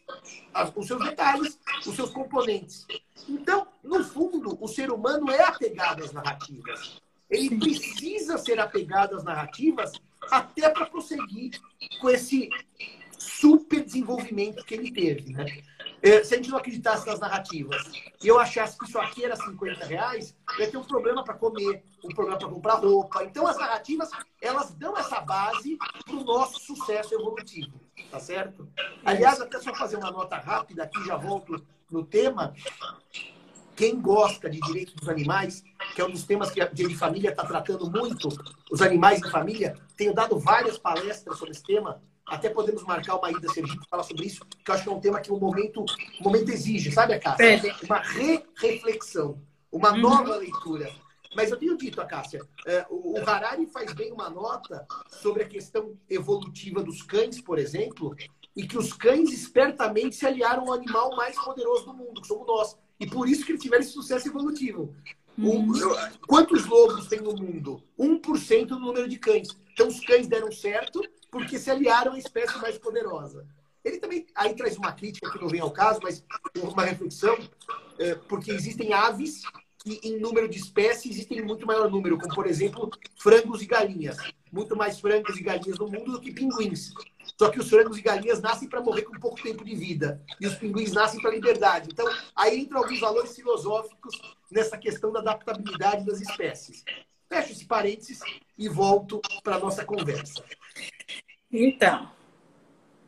os 0.75 0.87
seus 0.87 1.03
detalhes, 1.03 1.59
os 1.85 1.95
seus 1.95 2.11
componentes. 2.11 2.85
Então, 3.27 3.67
no 3.83 4.03
fundo, 4.03 4.57
o 4.61 4.67
ser 4.67 4.91
humano 4.91 5.29
é 5.29 5.41
apegado 5.43 6.03
às 6.03 6.13
narrativas. 6.13 7.01
Ele 7.29 7.57
precisa 7.57 8.37
ser 8.37 8.59
apegado 8.59 9.15
às 9.15 9.23
narrativas 9.23 9.91
até 10.29 10.69
para 10.69 10.85
prosseguir 10.85 11.59
com 11.99 12.09
esse 12.09 12.49
super 13.17 13.83
desenvolvimento 13.83 14.63
que 14.63 14.75
ele 14.75 14.91
teve. 14.91 15.33
Né? 15.33 15.63
É, 16.03 16.21
se 16.21 16.33
a 16.33 16.37
gente 16.37 16.49
não 16.49 16.57
acreditasse 16.57 17.07
nas 17.07 17.17
narrativas 17.17 17.81
e 18.21 18.27
eu 18.27 18.37
achasse 18.37 18.77
que 18.77 18.83
isso 18.83 18.99
aqui 18.99 19.23
era 19.23 19.37
50 19.37 19.85
reais, 19.85 20.35
eu 20.57 20.65
ia 20.65 20.69
ter 20.71 20.75
um 20.75 20.83
problema 20.83 21.23
para 21.23 21.33
comer, 21.33 21.81
um 22.03 22.09
problema 22.09 22.37
para 22.37 22.49
comprar 22.49 22.73
roupa. 22.73 23.23
Então, 23.23 23.47
as 23.47 23.57
narrativas, 23.57 24.09
elas 24.41 24.73
dão 24.73 24.97
essa 24.97 25.21
base 25.21 25.77
para 26.05 26.15
o 26.15 26.25
nosso 26.25 26.59
sucesso 26.59 27.15
evolutivo. 27.15 27.79
Tá 28.11 28.19
certo? 28.19 28.67
Aliás, 29.05 29.39
até 29.39 29.57
só 29.61 29.73
fazer 29.73 29.95
uma 29.95 30.11
nota 30.11 30.35
rápida 30.35 30.83
aqui, 30.83 31.01
já 31.05 31.15
volto 31.15 31.65
no 31.89 32.03
tema. 32.03 32.53
Quem 33.73 34.01
gosta 34.01 34.49
de 34.49 34.59
direitos 34.59 34.93
dos 34.95 35.07
animais, 35.07 35.63
que 35.95 36.01
é 36.01 36.05
um 36.05 36.11
dos 36.11 36.25
temas 36.25 36.51
que 36.51 36.59
a 36.59 36.65
de 36.65 36.95
família 36.95 37.29
está 37.29 37.45
tratando 37.45 37.89
muito, 37.89 38.27
os 38.69 38.81
animais 38.81 39.21
de 39.21 39.31
família, 39.31 39.77
tenho 39.95 40.13
dado 40.13 40.37
várias 40.37 40.77
palestras 40.77 41.37
sobre 41.37 41.53
esse 41.53 41.63
tema. 41.63 42.01
Até 42.25 42.49
podemos 42.49 42.83
marcar 42.83 43.17
uma 43.17 43.31
ida 43.31 43.51
Sergipe 43.51 43.79
para 43.79 43.89
falar 43.89 44.03
sobre 44.03 44.25
isso, 44.25 44.45
que 44.45 44.71
eu 44.71 44.75
acho 44.75 44.83
que 44.83 44.89
é 44.89 44.91
um 44.91 44.99
tema 44.99 45.19
que 45.19 45.31
o 45.31 45.37
momento, 45.37 45.83
o 46.19 46.23
momento 46.23 46.49
exige, 46.49 46.91
sabe, 46.91 47.19
Cássia? 47.19 47.45
É. 47.45 47.85
Uma 47.85 47.99
re-reflexão, 47.99 49.41
uma 49.71 49.91
uhum. 49.91 49.97
nova 49.97 50.35
leitura. 50.37 50.89
Mas 51.35 51.51
eu 51.51 51.57
tenho 51.57 51.77
dito, 51.77 51.99
a 51.99 52.05
Cássia, 52.05 52.39
é, 52.65 52.85
o 52.89 53.17
Harari 53.17 53.65
faz 53.65 53.91
bem 53.93 54.11
uma 54.11 54.29
nota 54.29 54.85
sobre 55.09 55.43
a 55.43 55.47
questão 55.47 55.97
evolutiva 56.09 56.81
dos 56.81 57.01
cães, 57.01 57.41
por 57.41 57.57
exemplo, 57.57 58.15
e 58.55 58.67
que 58.67 58.77
os 58.77 58.93
cães 58.93 59.31
espertamente 59.31 60.15
se 60.15 60.25
aliaram 60.25 60.67
ao 60.67 60.73
animal 60.73 61.15
mais 61.15 61.35
poderoso 61.35 61.85
do 61.85 61.93
mundo, 61.93 62.21
que 62.21 62.27
somos 62.27 62.47
nós. 62.47 62.77
E 62.99 63.07
por 63.07 63.27
isso 63.27 63.45
que 63.45 63.51
eles 63.51 63.61
tiveram 63.61 63.83
esse 63.83 63.91
sucesso 63.91 64.27
evolutivo. 64.27 64.95
Hum. 65.37 65.71
quantos 66.27 66.63
lobos 66.67 67.07
tem 67.07 67.19
no 67.19 67.35
mundo? 67.35 67.83
1% 67.99 68.67
do 68.67 68.79
número 68.79 69.09
de 69.09 69.17
cães. 69.17 69.49
Então 69.73 69.87
os 69.87 69.99
cães 69.99 70.27
deram 70.27 70.51
certo 70.51 71.01
porque 71.33 71.57
se 71.57 71.71
aliaram 71.71 72.13
à 72.13 72.19
espécie 72.19 72.55
mais 72.59 72.77
poderosa. 72.77 73.43
Ele 73.83 73.97
também 73.97 74.27
aí 74.35 74.55
traz 74.55 74.77
uma 74.77 74.91
crítica 74.91 75.31
que 75.31 75.41
não 75.41 75.49
vem 75.49 75.59
ao 75.59 75.71
caso, 75.71 75.99
mas 76.03 76.23
uma 76.55 76.85
reflexão, 76.85 77.35
é, 77.97 78.13
porque 78.13 78.51
existem 78.51 78.93
aves 78.93 79.41
que 79.79 79.99
em 80.03 80.19
número 80.19 80.47
de 80.47 80.59
espécies 80.59 81.11
existem 81.11 81.41
muito 81.41 81.65
maior 81.65 81.89
número, 81.89 82.19
como 82.19 82.33
por 82.33 82.45
exemplo 82.45 82.89
frangos 83.19 83.63
e 83.63 83.65
galinhas. 83.65 84.17
Muito 84.51 84.75
mais 84.75 84.99
frangos 84.99 85.35
e 85.35 85.43
galinhas 85.43 85.79
no 85.79 85.89
mundo 85.89 86.11
do 86.11 86.21
que 86.21 86.31
pinguins. 86.31 86.93
Só 87.37 87.49
que 87.49 87.59
os 87.59 87.67
frangos 87.67 87.97
e 87.97 88.01
galinhas 88.01 88.39
nascem 88.39 88.69
para 88.69 88.79
morrer 88.79 89.01
com 89.01 89.19
pouco 89.19 89.41
tempo 89.41 89.65
de 89.65 89.75
vida. 89.75 90.21
E 90.39 90.45
os 90.45 90.53
pinguins 90.53 90.93
nascem 90.93 91.19
para 91.19 91.31
liberdade. 91.31 91.89
Então, 91.91 92.07
aí 92.35 92.59
entram 92.59 92.83
alguns 92.83 92.99
valores 92.99 93.35
filosóficos 93.35 94.21
nessa 94.51 94.77
questão 94.77 95.11
da 95.11 95.19
adaptabilidade 95.19 96.05
das 96.05 96.21
espécies. 96.21 96.85
Fecho 97.27 97.51
esse 97.51 97.65
parênteses 97.65 98.19
e 98.55 98.69
volto 98.69 99.19
para 99.43 99.55
a 99.55 99.59
nossa 99.59 99.83
conversa. 99.83 100.43
Então. 101.53 102.11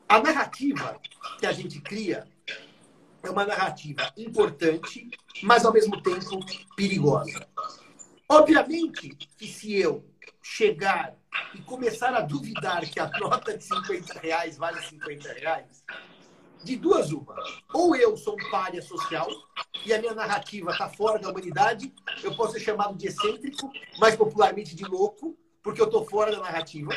A 0.07 0.19
narrativa 0.19 1.01
que 1.39 1.47
a 1.47 1.51
gente 1.51 1.81
cria 1.81 2.27
é 3.23 3.29
uma 3.29 3.43
narrativa 3.43 4.13
importante, 4.15 5.09
mas 5.41 5.65
ao 5.65 5.73
mesmo 5.73 5.99
tempo 5.99 6.39
perigosa. 6.75 7.47
Obviamente 8.29 9.09
que 9.35 9.47
se 9.47 9.73
eu 9.73 10.07
chegar 10.43 11.15
e 11.55 11.61
começar 11.63 12.13
a 12.13 12.21
duvidar 12.21 12.81
que 12.87 12.99
a 12.99 13.09
nota 13.19 13.57
de 13.57 13.63
50 13.63 14.19
reais 14.19 14.57
vale 14.57 14.79
50 14.79 15.33
reais, 15.33 15.83
de 16.63 16.75
duas 16.75 17.11
uma. 17.11 17.35
Ou 17.73 17.95
eu 17.95 18.15
sou 18.15 18.35
um 18.35 18.51
párea 18.51 18.81
social 18.81 19.27
e 19.83 19.91
a 19.91 19.99
minha 19.99 20.13
narrativa 20.13 20.71
está 20.71 20.87
fora 20.87 21.17
da 21.17 21.29
humanidade, 21.29 21.91
eu 22.23 22.35
posso 22.35 22.53
ser 22.53 22.59
chamado 22.59 22.95
de 22.95 23.07
excêntrico, 23.07 23.71
mais 23.99 24.15
popularmente 24.15 24.75
de 24.75 24.85
louco, 24.85 25.35
porque 25.65 25.81
eu 25.81 25.85
estou 25.85 26.05
fora 26.05 26.31
da 26.31 26.39
narrativa, 26.39 26.91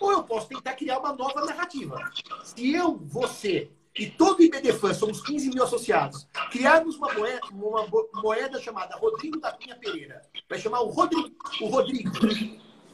ou 0.00 0.10
eu 0.10 0.22
posso 0.22 0.48
tentar 0.48 0.72
criar 0.72 0.98
uma 0.98 1.12
nova 1.12 1.44
narrativa. 1.44 2.10
Se 2.42 2.72
eu, 2.72 2.96
você 2.96 3.70
e 3.94 4.08
todo 4.08 4.40
o 4.40 4.42
IBDFAN, 4.42 4.94
somos 4.94 5.20
15 5.20 5.50
mil 5.50 5.62
associados, 5.62 6.26
criarmos 6.50 6.96
uma 6.96 7.12
moeda, 7.12 7.40
uma 7.52 7.86
moeda 8.14 8.58
chamada 8.58 8.96
Rodrigo 8.96 9.38
da 9.38 9.52
Cunha 9.52 9.76
Pereira, 9.76 10.22
vai 10.48 10.58
chamar 10.58 10.80
o 10.80 10.88
Rodrigo, 10.88 11.36
o 11.60 11.66
Rodrigo, 11.66 12.10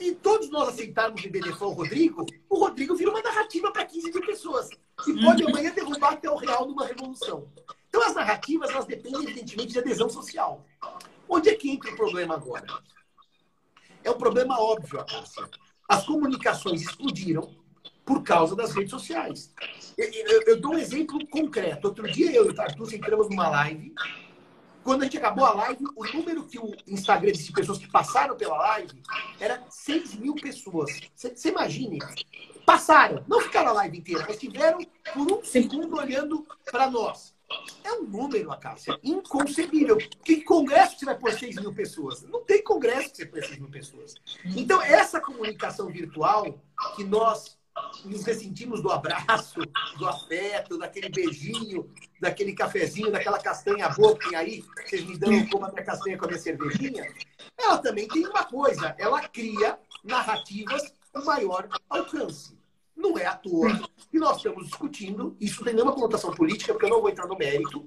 e 0.00 0.12
todos 0.16 0.50
nós 0.50 0.70
aceitarmos 0.70 1.22
o 1.22 1.26
IBDFAN 1.26 1.66
o 1.66 1.74
Rodrigo, 1.74 2.26
o 2.48 2.58
Rodrigo 2.58 2.96
vira 2.96 3.10
uma 3.10 3.22
narrativa 3.22 3.70
para 3.70 3.84
15 3.84 4.10
mil 4.10 4.26
pessoas. 4.26 4.68
E 5.06 5.24
pode 5.24 5.44
amanhã 5.44 5.72
derrubar 5.72 6.14
até 6.14 6.28
o 6.28 6.36
real 6.36 6.66
numa 6.66 6.86
revolução. 6.86 7.46
Então 7.88 8.02
as 8.02 8.16
narrativas, 8.16 8.68
elas 8.70 8.84
dependem, 8.84 9.22
evidentemente, 9.22 9.74
de 9.74 9.78
adesão 9.78 10.10
social. 10.10 10.66
Onde 11.28 11.50
é 11.50 11.54
que 11.54 11.70
entra 11.70 11.92
o 11.92 11.96
problema 11.96 12.34
agora? 12.34 12.66
É 14.04 14.10
um 14.10 14.18
problema 14.18 14.60
óbvio, 14.60 15.04
Cássia. 15.04 15.48
As 15.88 16.06
comunicações 16.06 16.82
explodiram 16.82 17.54
por 18.04 18.22
causa 18.22 18.56
das 18.56 18.72
redes 18.72 18.90
sociais. 18.90 19.52
Eu, 19.96 20.08
eu, 20.08 20.42
eu, 20.46 20.60
dou 20.60 20.72
um 20.72 20.78
exemplo 20.78 21.24
concreto. 21.28 21.88
Outro 21.88 22.10
dia 22.10 22.32
eu 22.32 22.46
e 22.46 22.48
o 22.50 22.54
Tartus 22.54 22.92
entramos 22.92 23.28
numa 23.28 23.48
live. 23.48 23.94
Quando 24.82 25.02
a 25.02 25.04
gente 25.04 25.18
acabou 25.18 25.44
a 25.44 25.52
live, 25.52 25.84
o 25.94 26.04
número 26.16 26.44
que 26.46 26.58
o 26.58 26.74
Instagram 26.86 27.32
disse 27.32 27.46
de 27.46 27.52
pessoas 27.52 27.78
que 27.78 27.88
passaram 27.88 28.36
pela 28.36 28.56
live 28.56 29.02
era 29.38 29.62
6 29.68 30.14
mil 30.14 30.34
pessoas. 30.34 31.00
Você 31.14 31.50
imagine. 31.50 31.98
Passaram. 32.64 33.22
Não 33.28 33.40
ficaram 33.40 33.70
a 33.70 33.74
live 33.74 33.98
inteira, 33.98 34.24
mas 34.26 34.36
estiveram 34.36 34.78
por 35.12 35.32
um 35.32 35.44
segundo 35.44 35.96
olhando 35.96 36.46
para 36.70 36.90
nós. 36.90 37.34
É 37.82 37.92
um 37.94 38.02
número, 38.04 38.52
Acácia, 38.52 38.98
inconcebível. 39.02 39.98
Que 40.24 40.42
congresso 40.42 40.98
você 40.98 41.04
vai 41.04 41.18
pôr 41.18 41.32
6 41.32 41.56
mil 41.56 41.74
pessoas? 41.74 42.22
Não 42.22 42.44
tem 42.44 42.62
congresso 42.62 43.10
que 43.10 43.16
você 43.16 43.26
pôr 43.26 43.42
6 43.42 43.58
mil 43.58 43.70
pessoas. 43.70 44.14
Então, 44.44 44.80
essa 44.80 45.20
comunicação 45.20 45.88
virtual 45.88 46.62
que 46.94 47.04
nós 47.04 47.58
nos 48.04 48.24
ressentimos 48.24 48.82
do 48.82 48.90
abraço, 48.90 49.60
do 49.98 50.06
afeto, 50.06 50.78
daquele 50.78 51.08
beijinho, 51.08 51.90
daquele 52.20 52.52
cafezinho, 52.52 53.10
daquela 53.10 53.38
castanha 53.38 53.88
boa 53.88 54.16
que 54.16 54.28
tem 54.28 54.38
aí, 54.38 54.64
vocês 54.86 55.04
me 55.04 55.16
dão 55.16 55.46
como 55.48 55.66
a 55.66 55.70
minha 55.70 55.84
castanha 55.84 56.18
com 56.18 56.26
a 56.26 56.28
minha 56.28 56.40
cervejinha, 56.40 57.06
ela 57.58 57.78
também 57.78 58.06
tem 58.08 58.26
uma 58.26 58.44
coisa, 58.44 58.94
ela 58.98 59.26
cria 59.28 59.78
narrativas 60.04 60.92
com 61.12 61.24
maior 61.24 61.68
alcance. 61.88 62.59
Não 63.00 63.18
é 63.18 63.24
à 63.24 63.34
toa 63.34 63.70
que 64.10 64.18
nós 64.18 64.36
estamos 64.36 64.66
discutindo, 64.66 65.34
isso 65.40 65.64
tem 65.64 65.72
nenhuma 65.72 65.94
conotação 65.94 66.30
política, 66.32 66.74
porque 66.74 66.84
eu 66.84 66.90
não 66.90 67.00
vou 67.00 67.08
entrar 67.08 67.26
no 67.26 67.36
mérito, 67.36 67.86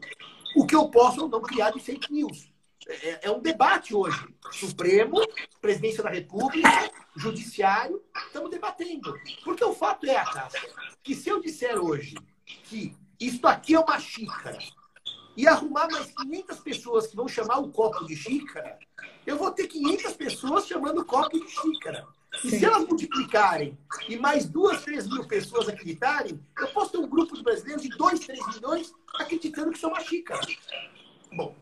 o 0.56 0.66
que 0.66 0.76
eu 0.76 0.90
posso 0.90 1.22
ou 1.22 1.30
não 1.30 1.42
criar 1.42 1.70
de 1.70 1.80
fake 1.80 2.12
news. 2.12 2.52
É, 2.88 3.28
é, 3.28 3.32
um 3.32 3.40
debate 3.40 3.96
hoje. 3.96 4.28
Supremo, 4.52 5.22
Presidência 5.62 6.04
da 6.04 6.10
República, 6.10 6.92
Judiciário, 7.16 8.04
estamos 8.26 8.50
debatendo. 8.50 9.14
Porque 9.44 9.64
o 9.64 9.74
fato 9.74 10.06
é, 10.06 10.16
Cássia, 10.16 10.70
que 11.02 11.16
se 11.16 11.30
eu 11.30 11.42
disser 11.42 11.78
hoje 11.78 12.16
que 12.64 12.96
isto 13.20 13.48
aqui 13.48 13.76
é 13.76 13.80
uma 13.80 14.00
xícara 14.00 14.58
e 15.38 15.48
arrumar 15.48 15.88
mais 15.90 16.12
500 16.12 16.60
pessoas 16.60 17.08
que 17.08 17.16
vão 17.16 17.28
chamar 17.28 17.60
o 17.60 17.72
copo 17.72 18.06
de 18.06 18.16
xícara, 18.16 18.78
eu 19.26 19.38
vou 19.38 19.52
ter 19.52 19.68
500 19.68 20.14
pessoas 20.14 20.68
chamando 20.68 21.00
o 21.00 21.06
copo 21.06 21.40
de 21.40 21.50
xícara. 21.50 22.06
E 22.42 22.50
se 22.50 22.66
elas 22.66 22.88
multiplicarem 22.88 23.78
e 24.08 24.18
mais 24.18 24.46
duas, 24.48 24.82
três 24.84 25.08
mil 25.08 25.28
pessoas 25.28 25.70
acreditarem, 25.70 26.40
eu 26.58 26.68
posso 26.70 26.92
ter 26.92 26.98
um 26.98 27.08
grupo 27.08 27.36
de 27.36 27.44
brasileiros 27.44 27.84
de 27.84 27.90
2, 27.90 28.20
3 28.20 28.48
milhões 28.56 28.94
acreditando 29.16 29.72
que 29.72 29.78
sou 29.78 29.90
uma 29.90 30.02
xícara. 30.02 30.42
Bom, 31.32 31.56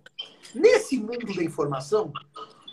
nesse 0.55 0.97
mundo 0.97 1.33
da 1.35 1.43
informação, 1.43 2.13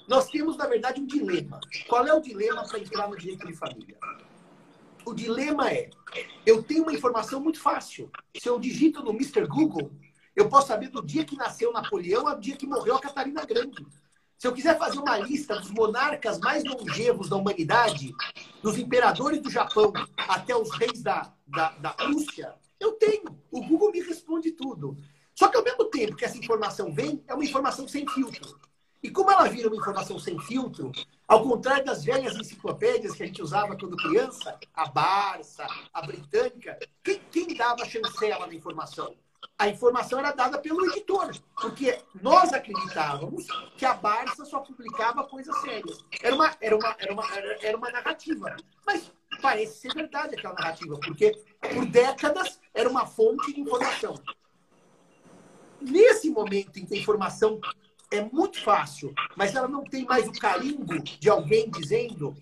nós 0.06 0.28
temos, 0.28 0.56
na 0.56 0.66
verdade, 0.66 1.00
um 1.00 1.06
dilema. 1.06 1.60
Qual 1.88 2.06
é 2.06 2.12
o 2.14 2.20
dilema 2.20 2.66
para 2.66 2.78
entrar 2.78 3.08
no 3.08 3.16
direito 3.16 3.46
de 3.46 3.52
família? 3.52 3.96
O 5.04 5.12
dilema 5.12 5.70
é: 5.70 5.90
eu 6.46 6.62
tenho 6.62 6.82
uma 6.82 6.92
informação 6.92 7.40
muito 7.40 7.60
fácil. 7.60 8.10
Se 8.40 8.48
eu 8.48 8.58
digito 8.58 9.02
no 9.02 9.10
Mr. 9.10 9.46
Google, 9.46 9.90
eu 10.34 10.48
posso 10.48 10.68
saber 10.68 10.88
do 10.88 11.04
dia 11.04 11.24
que 11.24 11.36
nasceu 11.36 11.72
Napoleão 11.72 12.28
ao 12.28 12.38
dia 12.38 12.56
que 12.56 12.66
morreu 12.66 12.96
a 12.96 13.00
Catarina 13.00 13.44
Grande. 13.44 13.86
Se 14.38 14.46
eu 14.46 14.52
quiser 14.52 14.78
fazer 14.78 15.00
uma 15.00 15.18
lista 15.18 15.58
dos 15.58 15.70
monarcas 15.72 16.38
mais 16.38 16.62
longevos 16.62 17.28
da 17.28 17.34
humanidade, 17.34 18.14
dos 18.62 18.78
imperadores 18.78 19.42
do 19.42 19.50
Japão 19.50 19.92
até 20.16 20.56
os 20.56 20.70
reis 20.76 21.02
da, 21.02 21.34
da, 21.44 21.70
da 21.70 21.90
Rússia, 21.90 22.54
eu 22.78 22.92
tenho. 22.92 23.36
O 23.50 23.60
Google 23.66 23.90
me 23.90 24.00
responde 24.00 24.52
tudo. 24.52 24.96
Só 25.34 25.48
que 25.48 25.56
ao 25.56 25.64
mesmo 25.64 25.84
tempo 25.86 26.14
que 26.14 26.24
essa 26.24 26.38
informação 26.38 26.92
vem, 26.92 27.20
é 27.26 27.34
uma 27.34 27.44
informação 27.44 27.88
sem 27.88 28.06
filtro. 28.06 28.56
E 29.02 29.10
como 29.10 29.28
ela 29.28 29.48
vira 29.48 29.66
uma 29.66 29.76
informação 29.76 30.20
sem 30.20 30.38
filtro, 30.38 30.92
ao 31.26 31.42
contrário 31.42 31.84
das 31.84 32.04
velhas 32.04 32.36
enciclopédias 32.36 33.14
que 33.14 33.24
a 33.24 33.26
gente 33.26 33.42
usava 33.42 33.76
quando 33.76 33.96
criança, 33.96 34.56
a 34.72 34.88
Barça, 34.88 35.66
a 35.92 36.06
Britânica, 36.06 36.78
quem, 37.02 37.20
quem 37.32 37.56
dava 37.56 37.84
chancela 37.84 38.46
na 38.46 38.54
informação? 38.54 39.16
A 39.58 39.68
informação 39.68 40.20
era 40.20 40.30
dada 40.30 40.56
pelo 40.58 40.86
editor, 40.86 41.34
porque 41.60 41.98
nós 42.22 42.52
acreditávamos 42.52 43.44
que 43.76 43.84
a 43.84 43.92
Barça 43.92 44.44
só 44.44 44.60
publicava 44.60 45.24
coisas 45.24 45.54
sérias. 45.62 46.04
Era 46.22 46.34
uma, 46.34 46.56
era 46.60 46.76
uma, 46.76 46.96
era 46.96 47.12
uma, 47.12 47.24
era 47.60 47.76
uma 47.76 47.90
narrativa. 47.90 48.56
Mas 48.86 49.10
parece 49.42 49.80
ser 49.80 49.94
verdade 49.94 50.36
aquela 50.36 50.54
narrativa, 50.54 50.98
porque 51.00 51.32
por 51.60 51.84
décadas 51.86 52.60
era 52.72 52.88
uma 52.88 53.04
fonte 53.04 53.52
de 53.52 53.60
informação. 53.60 54.14
Nesse 55.80 56.30
momento 56.30 56.78
em 56.78 56.86
que 56.86 56.94
a 56.94 56.98
informação 56.98 57.60
é 58.12 58.22
muito 58.22 58.62
fácil, 58.62 59.12
mas 59.36 59.56
ela 59.56 59.68
não 59.68 59.82
tem 59.82 60.04
mais 60.04 60.28
o 60.28 60.32
carimbo 60.32 61.00
de 61.02 61.28
alguém 61.28 61.68
dizendo, 61.68 62.34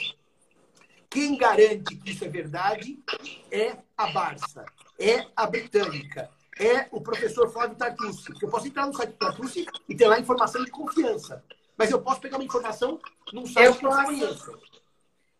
quem 1.08 1.36
garante 1.36 1.96
que 1.96 2.10
isso 2.10 2.24
é 2.24 2.28
verdade 2.28 2.98
é 3.50 3.78
a 3.96 4.06
Barça, 4.08 4.66
é 4.98 5.26
a 5.34 5.46
Britânica, 5.46 6.30
é 6.58 6.88
o 6.90 7.00
professor 7.00 7.50
Flávio 7.50 7.76
Tartucci. 7.76 8.32
Eu 8.40 8.48
posso 8.48 8.66
entrar 8.66 8.86
no 8.86 8.94
site 8.94 9.10
do 9.10 9.16
Tartucci 9.16 9.66
e 9.88 9.94
ter 9.94 10.06
lá 10.06 10.18
informação 10.18 10.64
de 10.64 10.70
confiança. 10.70 11.44
Mas 11.76 11.90
eu 11.90 12.00
posso 12.00 12.20
pegar 12.20 12.38
uma 12.38 12.44
informação 12.44 12.98
num 13.32 13.46
site 13.46 13.66
eu 13.66 13.74
que 13.74 13.82
posso, 13.82 14.00
eu 14.00 14.04
conheço. 14.04 14.58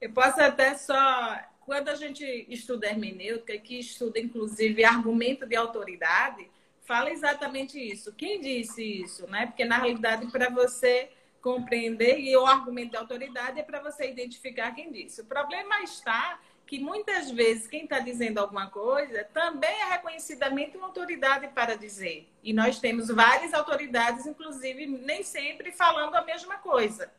Eu 0.01 0.13
posso 0.13 0.41
até 0.41 0.75
só... 0.75 1.39
Quando 1.65 1.89
a 1.89 1.97
gente 1.97 2.25
estuda 2.49 2.87
hermenêutica, 2.87 3.59
que 3.59 3.81
estuda, 3.81 4.21
inclusive, 4.21 4.85
argumento 4.85 5.45
de 5.47 5.57
autoridade, 5.57 6.49
fala 6.83 7.11
exatamente 7.11 7.77
isso. 7.77 8.13
Quem 8.13 8.41
disse 8.41 9.03
isso? 9.03 9.27
Né? 9.27 9.47
Porque, 9.47 9.65
na 9.65 9.79
realidade, 9.79 10.31
para 10.31 10.49
você 10.49 11.11
compreender, 11.41 12.21
e 12.21 12.37
o 12.37 12.47
argumento 12.47 12.91
de 12.91 12.97
autoridade 12.97 13.59
é 13.59 13.65
para 13.65 13.81
você 13.81 14.09
identificar 14.09 14.73
quem 14.77 14.93
disse. 14.93 15.23
O 15.23 15.25
problema 15.25 15.83
está 15.83 16.39
que 16.67 16.81
muitas 16.81 17.31
vezes 17.31 17.69
quem 17.69 17.85
está 17.85 18.01
dizendo 18.01 18.39
alguma 18.39 18.69
coisa 18.69 19.25
também 19.33 19.71
é 19.71 19.85
reconhecidamente 19.85 20.77
uma 20.77 20.89
autoridade 20.89 21.49
para 21.49 21.77
dizer. 21.77 22.29
E 22.43 22.53
nós 22.53 22.81
temos 22.81 23.09
várias 23.09 23.55
autoridades, 23.55 24.27
inclusive, 24.27 24.87
nem 24.87 25.23
sempre 25.23 25.71
falando 25.71 26.15
a 26.17 26.25
mesma 26.25 26.59
coisa. 26.59 27.11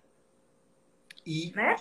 E... 1.25 1.51
Né? 1.55 1.75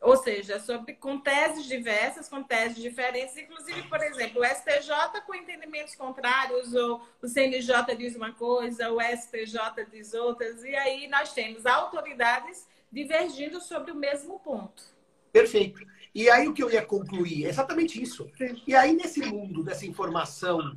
Ou 0.00 0.18
seja, 0.18 0.60
sobre, 0.60 0.92
com 0.92 1.18
teses 1.18 1.64
diversas, 1.64 2.28
com 2.28 2.42
teses 2.42 2.76
diferentes, 2.76 3.38
inclusive, 3.38 3.84
por 3.84 4.02
exemplo, 4.02 4.42
o 4.42 4.44
STJ 4.44 5.22
com 5.24 5.34
entendimentos 5.34 5.94
contrários, 5.94 6.74
ou 6.74 7.02
o 7.22 7.26
CNJ 7.26 7.96
diz 7.96 8.14
uma 8.14 8.30
coisa, 8.32 8.92
o 8.92 9.00
STJ 9.00 9.86
diz 9.90 10.12
outras, 10.12 10.62
e 10.62 10.76
aí 10.76 11.08
nós 11.08 11.32
temos 11.32 11.64
autoridades 11.64 12.68
divergindo 12.92 13.62
sobre 13.62 13.92
o 13.92 13.94
mesmo 13.94 14.38
ponto. 14.40 14.82
Perfeito. 15.32 15.80
E 16.14 16.30
aí 16.30 16.46
o 16.46 16.54
que 16.54 16.62
eu 16.62 16.70
ia 16.70 16.84
concluir 16.84 17.44
é 17.44 17.48
exatamente 17.48 18.00
isso. 18.00 18.30
E 18.66 18.74
aí, 18.74 18.94
nesse 18.94 19.20
mundo 19.20 19.64
dessa 19.64 19.84
informação 19.84 20.76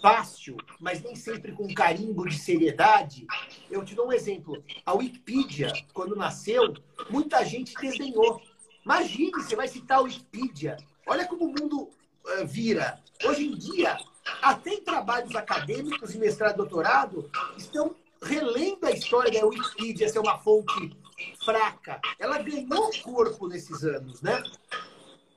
fácil, 0.00 0.56
mas 0.80 1.02
nem 1.02 1.14
sempre 1.14 1.52
com 1.52 1.72
carimbo 1.74 2.26
de 2.26 2.38
seriedade, 2.38 3.26
eu 3.70 3.84
te 3.84 3.94
dou 3.94 4.08
um 4.08 4.12
exemplo. 4.12 4.64
A 4.86 4.94
Wikipedia, 4.94 5.70
quando 5.92 6.16
nasceu, 6.16 6.74
muita 7.10 7.44
gente 7.44 7.74
desdenhou. 7.74 8.40
Imagine, 8.82 9.32
você 9.32 9.54
vai 9.54 9.68
citar 9.68 9.98
a 9.98 10.02
Wikipedia. 10.02 10.78
Olha 11.06 11.26
como 11.26 11.44
o 11.44 11.48
mundo 11.48 11.82
uh, 11.82 12.46
vira. 12.46 12.98
Hoje 13.24 13.46
em 13.46 13.54
dia, 13.54 13.98
até 14.40 14.70
em 14.70 14.82
trabalhos 14.82 15.36
acadêmicos 15.36 16.14
e 16.14 16.18
mestrado 16.18 16.54
e 16.54 16.56
doutorado, 16.56 17.30
estão 17.58 17.94
relendo 18.22 18.86
a 18.86 18.90
história 18.90 19.40
da 19.40 19.46
Wikipedia 19.46 20.08
ser 20.08 20.18
uma 20.18 20.38
fonte 20.38 20.96
fraca. 21.44 22.00
Ela 22.18 22.38
ganhou 22.38 22.90
corpo 23.02 23.48
nesses 23.48 23.82
anos, 23.84 24.22
né? 24.22 24.42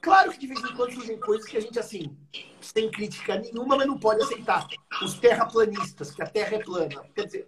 Claro 0.02 0.32
que 0.32 0.38
de 0.38 0.48
vez 0.48 0.60
em 0.60 0.76
quando 0.76 0.94
surgem 0.94 1.18
coisas 1.18 1.46
que 1.48 1.58
a 1.58 1.62
gente, 1.62 1.80
assim, 1.80 2.18
sem 2.60 2.92
crítica 2.92 3.40
nenhuma, 3.40 3.78
mas 3.78 3.88
não 3.88 3.98
pode 3.98 4.22
aceitar. 4.22 4.68
Os 5.02 5.14
terraplanistas, 5.14 6.12
que 6.12 6.22
a 6.22 6.28
Terra 6.28 6.58
é 6.58 6.64
plana. 6.64 7.06
Quer 7.16 7.26
dizer, 7.26 7.48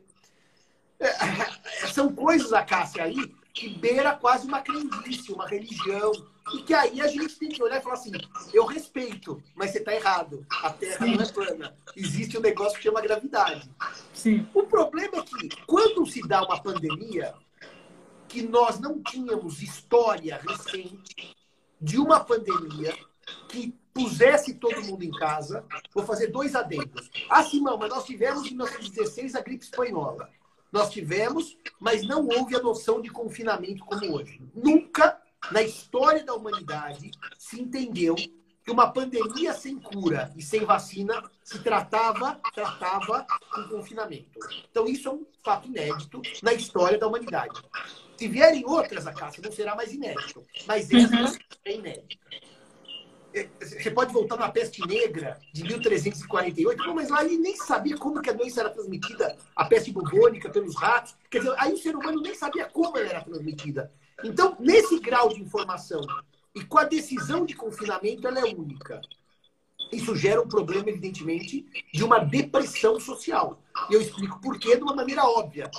é, 1.00 1.08
são 1.91 2.15
coisas, 2.15 2.54
a 2.54 2.63
Cássia, 2.63 3.04
aí, 3.04 3.36
que 3.54 3.69
beira 3.69 4.15
quase 4.15 4.48
uma 4.48 4.62
crendice, 4.62 5.34
uma 5.34 5.48
religião. 5.48 6.12
E 6.54 6.62
que 6.62 6.74
aí 6.76 7.02
a 7.02 7.08
gente 7.08 7.39
tem 7.39 7.50
que 7.50 7.62
olhar 7.62 7.80
e 7.80 7.82
falar 7.82 7.95
assim: 7.95 8.12
eu 8.54 8.65
respeito, 8.65 9.41
mas 9.56 9.71
você 9.71 9.80
está 9.80 9.93
errado. 9.93 10.45
A 10.62 10.69
Terra 10.69 11.06
Sim. 11.06 11.15
não 11.15 11.24
é 11.24 11.28
plana. 11.28 11.76
Existe 11.95 12.38
um 12.38 12.41
negócio 12.41 12.78
que 12.78 12.84
chama 12.84 13.02
gravidade. 13.02 13.69
Sim. 14.13 14.48
O 14.54 14.63
problema 14.63 15.17
é 15.17 15.21
que, 15.24 15.50
quando 15.65 16.06
se 16.06 16.21
dá 16.28 16.43
uma 16.43 16.62
pandemia, 16.62 17.34
que 18.28 18.42
nós 18.42 18.80
não 18.80 19.02
tínhamos 19.02 19.62
história 19.62 20.38
recente 20.38 21.36
de 21.80 21.98
uma 22.00 22.20
pandemia 22.20 22.96
que 23.50 23.74
pusesse 23.94 24.56
todo 24.56 24.84
mundo 24.84 25.04
em 25.04 25.12
casa, 25.12 25.66
vou 25.94 26.06
fazer 26.06 26.28
dois 26.28 26.56
adendos. 26.56 27.10
Ah, 27.30 27.44
Simão, 27.44 27.78
mas 27.78 27.90
nós 27.90 28.06
tivemos 28.06 28.46
em 28.46 28.50
1916 28.50 29.36
a 29.36 29.42
gripe 29.42 29.64
espanhola. 29.64 30.30
Nós 30.72 30.90
tivemos, 30.90 31.58
mas 31.80 32.06
não 32.06 32.28
houve 32.28 32.56
a 32.56 32.62
noção 32.62 33.02
de 33.02 33.10
confinamento 33.10 33.86
como 33.86 34.14
hoje. 34.14 34.42
Nunca 34.54 35.18
na 35.52 35.62
história 35.62 36.24
da 36.24 36.34
humanidade 36.34 37.12
se 37.38 37.62
entendeu 37.62 38.16
que 38.66 38.72
uma 38.72 38.92
pandemia 38.92 39.54
sem 39.54 39.80
cura 39.80 40.34
e 40.36 40.42
sem 40.42 40.66
vacina 40.66 41.24
se 41.44 41.60
tratava, 41.60 42.42
tratava 42.54 43.26
com 43.54 43.64
confinamento. 43.70 44.40
Então, 44.70 44.88
isso 44.88 45.08
é 45.08 45.12
um 45.12 45.26
fato 45.44 45.68
inédito 45.68 46.20
na 46.42 46.52
história 46.52 46.98
da 46.98 47.08
humanidade. 47.08 47.62
Se 48.17 48.28
vierem 48.28 48.65
outras, 48.65 49.06
a 49.06 49.13
caça 49.13 49.41
não 49.41 49.51
será 49.51 49.75
mais 49.75 49.93
inédito. 49.93 50.43
Mas 50.65 50.91
essa 50.91 51.15
uhum. 51.15 51.38
é 51.65 51.75
inédita. 51.75 52.25
É, 53.34 53.49
você 53.60 53.91
pode 53.91 54.13
voltar 54.13 54.38
na 54.38 54.49
peste 54.49 54.82
negra 54.88 55.38
de 55.51 55.63
1348, 55.63 56.95
mas 56.95 57.10
lá 57.10 57.25
ele 57.25 57.38
nem 57.38 57.58
sabia 57.58 57.97
como 57.97 58.21
que 58.21 58.30
a 58.30 58.34
doença 58.34 58.62
era 58.62 58.69
transmitida, 58.69 59.36
a 59.54 59.65
peste 59.65 59.91
bubônica, 59.91 60.49
pelos 60.49 60.73
ratos. 60.78 61.15
Quer 61.30 61.39
dizer, 61.39 61.54
aí 61.58 61.73
o 61.73 61.78
ser 61.78 61.97
humano 61.97 62.21
nem 62.21 62.34
sabia 62.34 62.65
como 62.65 62.97
ela 62.97 63.10
era 63.10 63.21
transmitida. 63.21 63.91
Então, 64.23 64.56
nesse 64.58 64.99
grau 64.99 65.28
de 65.28 65.41
informação 65.41 65.99
e 66.56 66.63
com 66.63 66.78
a 66.78 66.86
decisão 66.86 67.45
de 67.45 67.54
confinamento, 67.54 68.25
ela 68.25 68.39
é 68.39 68.45
única. 68.45 69.01
Isso 69.91 70.15
gera 70.15 70.41
um 70.41 70.48
problema, 70.48 70.89
evidentemente, 70.89 71.65
de 71.93 72.04
uma 72.04 72.19
depressão 72.19 73.00
social. 73.00 73.62
E 73.89 73.93
eu 73.93 74.02
explico 74.02 74.39
por 74.41 74.58
quê 74.60 74.76
de 74.76 74.84
uma 74.84 74.95
maneira 74.95 75.24
óbvia. 75.24 75.69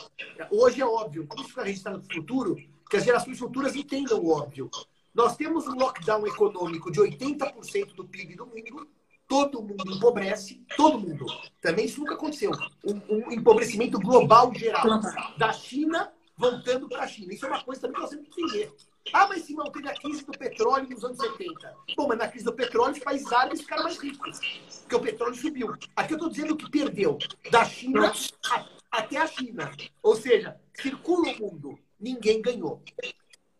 Hoje 0.50 0.80
é 0.80 0.86
óbvio, 0.86 1.26
como 1.26 1.42
isso 1.42 1.54
vai 1.54 1.66
registrar 1.66 1.92
no 1.92 2.02
futuro, 2.02 2.56
que 2.88 2.96
as 2.96 3.04
gerações 3.04 3.38
futuras 3.38 3.74
entendam 3.74 4.18
o 4.20 4.30
óbvio. 4.30 4.70
Nós 5.14 5.36
temos 5.36 5.66
um 5.66 5.74
lockdown 5.74 6.26
econômico 6.26 6.90
de 6.90 7.00
80% 7.00 7.94
do 7.94 8.04
PIB 8.04 8.36
do 8.36 8.46
mundo, 8.46 8.88
todo 9.26 9.62
mundo 9.62 9.90
empobrece, 9.90 10.62
todo 10.76 10.98
mundo. 10.98 11.26
Também 11.60 11.86
isso 11.86 12.00
nunca 12.00 12.14
aconteceu. 12.14 12.50
Um, 12.84 13.00
um 13.08 13.32
empobrecimento 13.32 13.98
global 13.98 14.52
geral. 14.54 15.00
Da 15.38 15.52
China 15.52 16.12
voltando 16.36 16.88
para 16.88 17.04
a 17.04 17.08
China. 17.08 17.32
Isso 17.32 17.46
é 17.46 17.48
uma 17.48 17.62
coisa 17.62 17.80
também 17.80 17.94
que 17.96 18.00
nós 18.02 18.10
temos 18.10 18.28
que 18.28 18.42
entender. 18.42 18.72
Ah, 19.12 19.26
mas 19.28 19.42
Simão, 19.42 19.70
teve 19.70 19.88
a 19.88 19.94
crise 19.94 20.24
do 20.24 20.32
petróleo 20.32 20.88
nos 20.88 21.04
anos 21.04 21.18
70. 21.18 21.74
Bom, 21.96 22.08
mas 22.08 22.18
na 22.18 22.28
crise 22.28 22.44
do 22.44 22.52
petróleo 22.52 22.92
os 22.92 22.98
países 22.98 23.32
árabes 23.32 23.60
ficaram 23.60 23.84
mais 23.84 23.98
ricos, 23.98 24.40
porque 24.82 24.94
o 24.94 25.00
petróleo 25.00 25.34
subiu. 25.34 25.74
Aqui 25.94 26.12
eu 26.12 26.16
estou 26.16 26.30
dizendo 26.30 26.56
que 26.56 26.70
perdeu 26.70 27.18
da 27.50 27.64
China 27.64 28.12
a, 28.50 28.66
até 28.90 29.16
a 29.16 29.26
China. 29.26 29.70
Ou 30.02 30.16
seja, 30.16 30.60
circula 30.74 31.30
o 31.30 31.38
mundo, 31.38 31.78
ninguém 31.98 32.42
ganhou. 32.42 32.82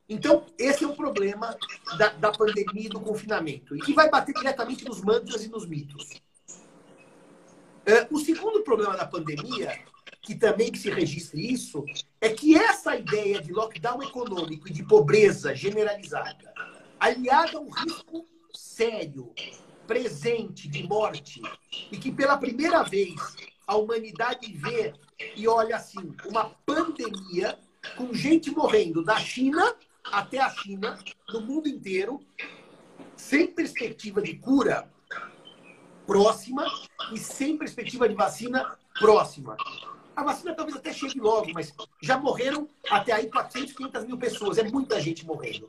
Então, 0.09 0.47
esse 0.59 0.85
é 0.85 0.87
o 0.87 0.95
problema 0.95 1.57
da, 1.99 2.11
da 2.11 2.31
pandemia 2.31 2.87
e 2.87 2.89
do 2.89 3.01
confinamento, 3.01 3.75
e 3.77 3.81
que 3.81 3.93
vai 3.93 4.09
bater 4.09 4.35
diretamente 4.35 4.85
nos 4.85 5.01
mantras 5.01 5.45
e 5.45 5.49
nos 5.49 5.67
mitos. 5.67 6.21
É, 7.85 8.07
o 8.11 8.19
segundo 8.19 8.63
problema 8.63 8.97
da 8.97 9.07
pandemia, 9.07 9.79
que 10.27 10.35
também 10.35 10.73
que 10.73 10.79
se 10.79 10.91
registre 10.91 11.41
isso, 11.53 11.85
é 12.21 12.29
que 12.31 12.57
essa 12.57 12.97
ideia 12.97 13.41
de 13.41 13.53
lockdown 13.53 14.03
econômico 14.03 14.67
e 14.67 14.73
de 14.73 14.83
pobreza 14.83 15.55
generalizada, 15.55 16.53
aliada 16.99 17.59
a 17.59 17.61
um 17.61 17.71
risco 17.71 18.27
sério, 18.53 19.33
presente 19.87 20.67
de 20.67 20.83
morte, 20.83 21.41
e 21.93 21.97
que 21.97 22.11
pela 22.11 22.37
primeira 22.37 22.83
vez 22.83 23.15
a 23.69 23.77
humanidade 23.77 24.53
vê 24.53 24.93
e 25.37 25.47
olha 25.47 25.77
assim, 25.77 26.17
uma 26.27 26.51
pandemia 26.67 27.57
com 27.97 28.13
gente 28.13 28.51
morrendo 28.51 29.05
da 29.05 29.21
China 29.21 29.77
até 30.05 30.41
a 30.41 30.51
China, 30.51 30.99
no 31.29 31.41
mundo 31.41 31.69
inteiro, 31.69 32.21
sem 33.17 33.47
perspectiva 33.47 34.21
de 34.21 34.35
cura 34.35 34.91
próxima 36.05 36.67
e 37.13 37.17
sem 37.17 37.57
perspectiva 37.57 38.09
de 38.09 38.17
vacina 38.17 38.77
próxima. 38.99 39.57
A 40.17 40.25
vacina 40.25 40.55
talvez 40.55 40.79
até 40.79 40.95
chegue 40.95 41.21
logo, 41.21 41.53
mas 41.53 41.75
já 42.03 42.17
morreram 42.17 42.67
até 42.91 43.13
aí 43.13 43.31
400, 43.31 43.75
500 43.75 44.05
mil 44.07 44.17
pessoas. 44.17 44.57
É 44.57 44.63
muita 44.63 44.99
gente 44.99 45.27
morrendo. 45.27 45.69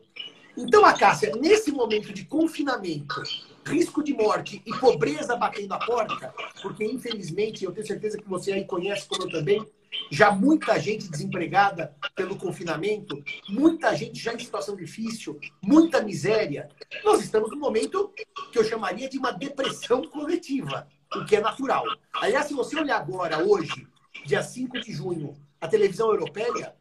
Então, 0.58 0.86
a 0.86 0.94
Cássia, 0.94 1.36
nesse 1.36 1.72
momento 1.72 2.14
de 2.14 2.26
confinamento, 2.26 3.22
risco 3.66 4.02
de 4.02 4.14
morte 4.14 4.62
e 4.66 4.72
pobreza 4.80 5.36
batendo 5.36 5.74
a 5.74 5.78
porta, 5.78 6.34
porque 6.62 6.84
infelizmente, 6.84 7.66
eu 7.66 7.72
tenho 7.74 7.86
certeza 7.86 8.18
que 8.18 8.28
você 8.28 8.54
aí 8.54 8.66
conhece 8.66 9.08
como 9.08 9.24
eu 9.24 9.30
também, 9.30 9.64
já 10.10 10.32
muita 10.32 10.80
gente 10.80 11.10
desempregada 11.10 11.96
pelo 12.16 12.38
confinamento, 12.38 13.22
muita 13.50 13.94
gente 13.96 14.20
já 14.20 14.34
em 14.34 14.40
situação 14.40 14.76
difícil, 14.76 15.40
muita 15.62 16.02
miséria. 16.02 16.70
Nós 17.04 17.22
estamos 17.22 17.52
num 17.52 17.60
momento 17.60 18.12
que 18.52 18.58
eu 18.58 18.64
chamaria 18.64 19.10
de 19.10 19.18
uma 19.18 19.32
depressão 19.32 20.02
coletiva, 20.04 20.88
o 21.14 21.26
que 21.26 21.36
é 21.36 21.42
natural. 21.42 21.86
Aliás, 22.14 22.48
se 22.48 22.54
você 22.54 22.80
olhar 22.80 22.98
agora, 22.98 23.46
hoje, 23.46 23.88
dia 24.26 24.42
5 24.42 24.80
de 24.80 24.94
junho, 24.94 25.36
a 25.60 25.68
televisão 25.68 26.10
europeia, 26.10 26.76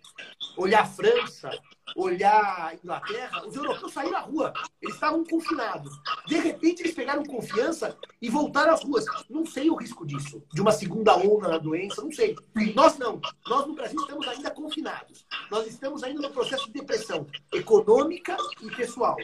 olhar 0.56 0.82
a 0.82 0.86
França, 0.86 1.50
olhar 1.94 2.68
a 2.68 2.74
Inglaterra, 2.74 3.46
os 3.46 3.54
europeus 3.54 3.92
saíram 3.92 4.16
à 4.16 4.20
rua. 4.20 4.52
Eles 4.80 4.94
estavam 4.94 5.24
confinados. 5.24 6.00
De 6.26 6.36
repente, 6.38 6.82
eles 6.82 6.94
pegaram 6.94 7.24
confiança 7.24 7.96
e 8.20 8.28
voltaram 8.28 8.72
às 8.72 8.82
ruas. 8.82 9.04
Não 9.28 9.46
sei 9.46 9.70
o 9.70 9.76
risco 9.76 10.06
disso, 10.06 10.42
de 10.52 10.60
uma 10.60 10.72
segunda 10.72 11.16
onda 11.16 11.48
da 11.48 11.58
doença, 11.58 12.02
não 12.02 12.12
sei. 12.12 12.36
Nós 12.74 12.98
não. 12.98 13.20
Nós 13.46 13.66
no 13.66 13.74
Brasil 13.74 14.00
estamos 14.00 14.26
ainda 14.26 14.50
confinados. 14.50 15.26
Nós 15.50 15.66
estamos 15.66 16.02
ainda 16.02 16.22
no 16.22 16.30
processo 16.30 16.66
de 16.66 16.72
depressão 16.72 17.26
econômica 17.52 18.36
e 18.62 18.70
pessoal. 18.74 19.16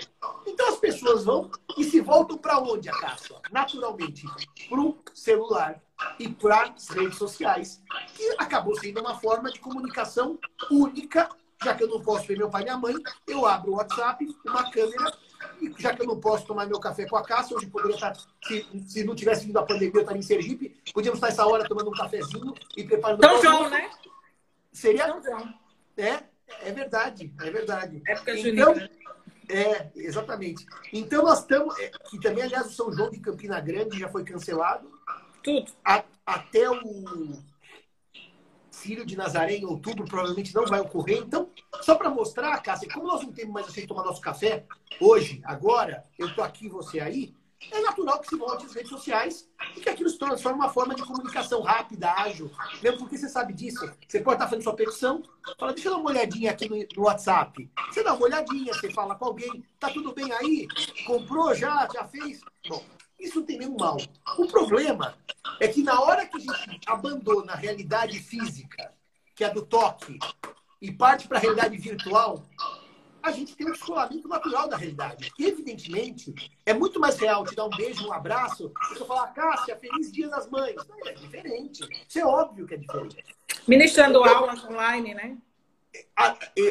Então 0.46 0.68
as 0.68 0.76
pessoas 0.76 1.24
vão 1.24 1.50
e 1.76 1.84
se 1.84 2.00
voltam 2.00 2.38
para 2.38 2.58
onde, 2.58 2.88
a 2.88 2.92
caça? 2.92 3.34
Naturalmente, 3.50 4.26
para 4.68 4.80
o 4.80 4.98
celular 5.14 5.82
e 6.18 6.28
para 6.28 6.62
as 6.64 6.88
redes 6.88 7.16
sociais, 7.16 7.82
que 8.14 8.34
acabou 8.38 8.78
sendo 8.78 9.00
uma 9.00 9.18
forma 9.18 9.50
de 9.50 9.60
comunicação 9.60 10.38
única 10.70 11.28
já 11.64 11.74
que 11.74 11.84
eu 11.84 11.88
não 11.88 12.00
posso 12.00 12.26
ver 12.26 12.36
meu 12.36 12.50
pai 12.50 12.62
e 12.62 12.64
minha 12.64 12.76
mãe, 12.76 12.94
eu 13.26 13.46
abro 13.46 13.72
o 13.72 13.76
WhatsApp, 13.76 14.26
uma 14.46 14.70
câmera, 14.70 15.12
e 15.60 15.72
já 15.78 15.94
que 15.94 16.02
eu 16.02 16.06
não 16.06 16.20
posso 16.20 16.46
tomar 16.46 16.66
meu 16.66 16.80
café 16.80 17.06
com 17.06 17.16
a 17.16 17.24
Cássia, 17.24 17.56
hoje 17.56 17.66
poderia 17.66 17.94
estar, 17.94 18.14
se, 18.44 18.66
se 18.86 19.04
não 19.04 19.14
tivesse 19.14 19.46
vindo 19.46 19.58
a 19.58 19.62
pandemia, 19.62 19.92
eu 19.94 20.00
estaria 20.00 20.20
em 20.20 20.22
Sergipe, 20.22 20.76
podíamos 20.92 21.18
estar 21.18 21.28
essa 21.28 21.46
hora 21.46 21.68
tomando 21.68 21.88
um 21.88 21.94
cafezinho 21.94 22.54
e 22.76 22.84
preparando... 22.84 23.24
São 23.24 23.42
João, 23.42 23.70
né? 23.70 23.90
Seria... 24.72 25.06
São 25.06 25.22
João. 25.22 25.54
É, 25.96 26.22
é 26.62 26.72
verdade, 26.72 27.32
é 27.40 27.50
verdade. 27.50 28.02
Época 28.06 28.36
então, 28.36 28.74
junina. 28.74 28.90
É, 29.48 29.90
exatamente. 29.96 30.64
Então 30.92 31.22
nós 31.22 31.40
estamos... 31.40 31.78
É, 31.78 31.90
e 32.12 32.18
também, 32.18 32.44
aliás, 32.44 32.66
o 32.66 32.72
São 32.72 32.92
João 32.92 33.10
de 33.10 33.20
Campina 33.20 33.60
Grande 33.60 33.98
já 33.98 34.08
foi 34.08 34.24
cancelado. 34.24 34.90
Tudo. 35.42 35.70
A, 35.84 36.04
até 36.24 36.70
o 36.70 37.42
Círio 38.82 39.06
de 39.06 39.16
Nazaré 39.16 39.54
em 39.54 39.64
outubro 39.64 40.04
provavelmente 40.04 40.52
não 40.52 40.66
vai 40.66 40.80
ocorrer. 40.80 41.18
Então, 41.18 41.48
só 41.82 41.94
para 41.94 42.10
mostrar, 42.10 42.60
Cássia, 42.60 42.88
como 42.92 43.06
nós 43.06 43.22
não 43.22 43.32
temos 43.32 43.52
mais 43.52 43.68
assim 43.68 43.86
tomar 43.86 44.02
nosso 44.02 44.20
café 44.20 44.64
hoje, 45.00 45.40
agora, 45.44 46.04
eu 46.18 46.26
estou 46.26 46.42
aqui, 46.42 46.68
você 46.68 46.98
aí, 46.98 47.32
é 47.70 47.80
natural 47.80 48.18
que 48.18 48.28
se 48.28 48.36
volte 48.36 48.66
às 48.66 48.74
redes 48.74 48.90
sociais 48.90 49.48
e 49.76 49.80
que 49.80 49.88
aquilo 49.88 50.10
se 50.10 50.18
transforme 50.18 50.58
uma 50.58 50.68
forma 50.68 50.96
de 50.96 51.04
comunicação 51.04 51.62
rápida, 51.62 52.10
ágil. 52.10 52.50
Mesmo 52.82 52.98
porque 52.98 53.16
você 53.16 53.28
sabe 53.28 53.52
disso. 53.52 53.88
Você 54.08 54.20
pode 54.20 54.34
estar 54.34 54.48
fazendo 54.48 54.64
sua 54.64 54.74
petição, 54.74 55.22
fala, 55.56 55.72
deixa 55.72 55.88
eu 55.88 55.92
dar 55.92 55.98
uma 56.00 56.10
olhadinha 56.10 56.50
aqui 56.50 56.68
no 56.96 57.04
WhatsApp. 57.04 57.70
Você 57.88 58.02
dá 58.02 58.14
uma 58.14 58.24
olhadinha, 58.24 58.74
você 58.74 58.90
fala 58.90 59.14
com 59.14 59.26
alguém, 59.26 59.64
tá 59.78 59.90
tudo 59.90 60.12
bem 60.12 60.32
aí? 60.32 60.66
Comprou 61.06 61.54
já? 61.54 61.88
Já 61.94 62.04
fez? 62.04 62.40
Bom, 62.68 62.82
isso 63.22 63.40
não 63.40 63.46
tem 63.46 63.58
nenhum 63.58 63.76
mal. 63.78 63.96
O 64.36 64.46
problema 64.48 65.16
é 65.60 65.68
que 65.68 65.82
na 65.82 66.00
hora 66.00 66.26
que 66.26 66.36
a 66.36 66.40
gente 66.40 66.80
abandona 66.86 67.52
a 67.52 67.56
realidade 67.56 68.18
física, 68.18 68.92
que 69.34 69.44
é 69.44 69.50
do 69.50 69.64
toque, 69.64 70.18
e 70.80 70.90
parte 70.90 71.28
para 71.28 71.38
a 71.38 71.40
realidade 71.40 71.76
virtual, 71.78 72.44
a 73.22 73.30
gente 73.30 73.54
tem 73.54 73.68
um 73.68 73.72
descolamento 73.72 74.26
natural 74.26 74.68
da 74.68 74.76
realidade. 74.76 75.32
E, 75.38 75.46
evidentemente, 75.46 76.34
é 76.66 76.74
muito 76.74 76.98
mais 76.98 77.16
real 77.16 77.46
te 77.46 77.54
dar 77.54 77.66
um 77.66 77.70
beijo, 77.70 78.04
um 78.08 78.12
abraço, 78.12 78.68
do 78.68 78.94
que 78.96 79.04
falar, 79.04 79.28
Cássia, 79.28 79.76
feliz 79.76 80.10
dia 80.10 80.28
das 80.28 80.50
mães. 80.50 80.74
Não, 80.88 81.06
é 81.06 81.12
diferente. 81.12 81.86
Isso 82.08 82.18
é 82.18 82.26
óbvio 82.26 82.66
que 82.66 82.74
é 82.74 82.76
diferente. 82.76 83.24
Ministrando 83.68 84.24
aulas 84.24 84.64
online, 84.64 85.14
né? 85.14 85.38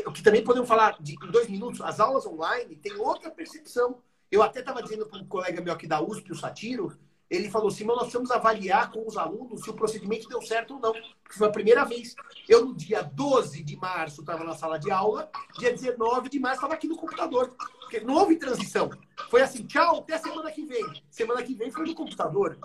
O 0.06 0.12
que 0.12 0.22
também 0.22 0.44
podemos 0.44 0.68
falar 0.68 0.98
de, 1.00 1.14
em 1.14 1.32
dois 1.32 1.48
minutos, 1.48 1.80
as 1.80 2.02
aulas 2.02 2.26
online 2.26 2.76
têm 2.76 2.98
outra 2.98 3.32
percepção. 3.32 4.02
Eu 4.32 4.42
até 4.42 4.62
estava 4.62 4.82
dizendo 4.82 5.06
para 5.06 5.20
um 5.20 5.28
colega 5.28 5.62
meu 5.62 5.74
aqui 5.74 5.86
da 5.86 6.02
USP, 6.02 6.32
o 6.32 6.36
Satiro, 6.36 6.98
ele 7.32 7.50
falou 7.50 7.70
assim: 7.70 7.86
nós 7.86 8.00
precisamos 8.00 8.30
avaliar 8.30 8.92
com 8.92 9.08
os 9.08 9.18
alunos 9.18 9.62
se 9.62 9.70
o 9.70 9.74
procedimento 9.74 10.28
deu 10.28 10.42
certo 10.42 10.76
ou 10.76 10.80
não. 10.82 10.94
Porque 11.24 11.38
foi 11.38 11.48
a 11.48 11.52
primeira 11.52 11.86
vez. 11.86 12.14
Eu, 12.48 12.66
no 12.66 12.76
dia 12.76 13.02
12 13.02 13.64
de 13.64 13.78
março, 13.78 14.20
estava 14.20 14.44
na 14.44 14.54
sala 14.54 14.78
de 14.78 14.92
aula, 14.92 15.32
dia 15.58 15.72
19 15.72 16.30
de 16.30 16.40
março, 16.40 16.58
estava 16.58 16.74
aqui 16.74 16.88
no 16.88 16.98
computador. 16.98 17.56
Porque 17.80 18.02
não 18.02 18.16
houve 18.16 18.36
transição. 18.36 18.90
Foi 19.30 19.42
assim: 19.42 19.66
tchau, 19.66 20.00
até 20.00 20.18
semana 20.18 20.52
que 20.52 20.66
vem. 20.66 20.86
Semana 21.10 21.42
que 21.42 21.56
vem 21.56 21.72
foi 21.72 21.86
no 21.86 21.96
computador. 21.96 22.58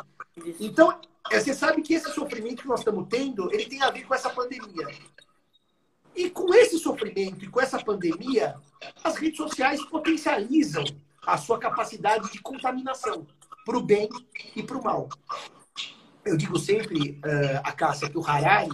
Então, 0.59 1.00
é, 1.31 1.38
você 1.38 1.55
sabe 1.55 1.81
que 1.81 1.94
esse 1.94 2.12
sofrimento 2.12 2.62
que 2.62 2.68
nós 2.68 2.81
estamos 2.81 3.07
tendo, 3.09 3.52
ele 3.52 3.66
tem 3.66 3.83
a 3.83 3.90
ver 3.90 4.05
com 4.05 4.14
essa 4.14 4.31
pandemia. 4.31 4.88
E 6.14 6.29
com 6.31 6.52
esse 6.55 6.79
sofrimento 6.79 7.44
e 7.44 7.48
com 7.48 7.61
essa 7.61 7.79
pandemia, 7.83 8.57
as 9.05 9.16
redes 9.16 9.37
sociais 9.37 9.85
potencializam 9.85 10.85
a 11.27 11.37
sua 11.37 11.59
capacidade 11.59 12.31
de 12.31 12.39
contaminação 12.39 13.27
para 13.65 13.77
o 13.77 13.83
bem 13.83 14.09
e 14.55 14.62
para 14.62 14.79
o 14.79 14.85
mal. 14.85 15.09
Eu 16.25 16.37
digo 16.37 16.59
sempre, 16.59 17.12
uh, 17.12 17.61
a 17.62 17.73
Cássia, 17.73 18.09
que 18.09 18.17
o 18.17 18.25
Harari, 18.25 18.71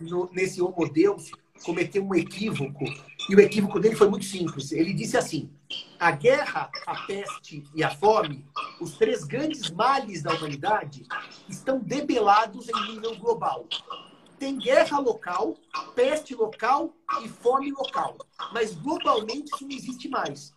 no, 0.00 0.30
nesse 0.32 0.62
Homo 0.62 0.88
Deus, 0.88 1.30
cometeu 1.64 2.04
um 2.04 2.14
equívoco, 2.14 2.84
e 3.28 3.34
o 3.34 3.40
equívoco 3.40 3.78
dele 3.78 3.96
foi 3.96 4.08
muito 4.08 4.24
simples. 4.24 4.72
Ele 4.72 4.92
disse 4.92 5.16
assim: 5.16 5.50
a 5.98 6.10
guerra, 6.10 6.70
a 6.86 6.94
peste 7.06 7.64
e 7.74 7.84
a 7.84 7.90
fome, 7.90 8.44
os 8.80 8.96
três 8.96 9.24
grandes 9.24 9.70
males 9.70 10.22
da 10.22 10.32
humanidade, 10.32 11.06
estão 11.48 11.78
debelados 11.78 12.68
em 12.68 12.92
nível 12.92 13.16
global. 13.16 13.66
Tem 14.38 14.56
guerra 14.56 14.98
local, 14.98 15.54
peste 15.94 16.34
local 16.34 16.94
e 17.22 17.28
fome 17.28 17.70
local. 17.70 18.16
Mas 18.52 18.74
globalmente 18.74 19.50
isso 19.54 19.64
não 19.64 19.76
existe 19.76 20.08
mais. 20.08 20.54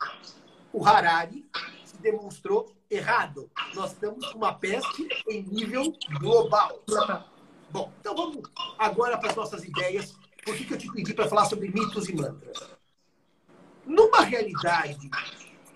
O 0.73 0.83
Harari 0.83 1.45
se 1.85 1.95
demonstrou 1.97 2.75
errado. 2.89 3.49
Nós 3.75 3.91
estamos 3.91 4.25
com 4.31 4.39
uma 4.39 4.55
peste 4.55 5.07
em 5.29 5.43
nível 5.43 5.93
global. 6.19 6.83
Bom, 7.69 7.93
então 7.99 8.15
vamos 8.15 8.41
agora 8.79 9.17
para 9.19 9.29
as 9.29 9.35
nossas 9.35 9.63
ideias. 9.63 10.15
Por 10.43 10.57
que, 10.57 10.65
que 10.65 10.73
eu 10.73 10.77
te 10.77 10.91
pedi 10.91 11.13
para 11.13 11.29
falar 11.29 11.45
sobre 11.45 11.69
mitos 11.69 12.09
e 12.09 12.15
mantras? 12.15 12.71
Numa 13.85 14.21
realidade 14.21 15.09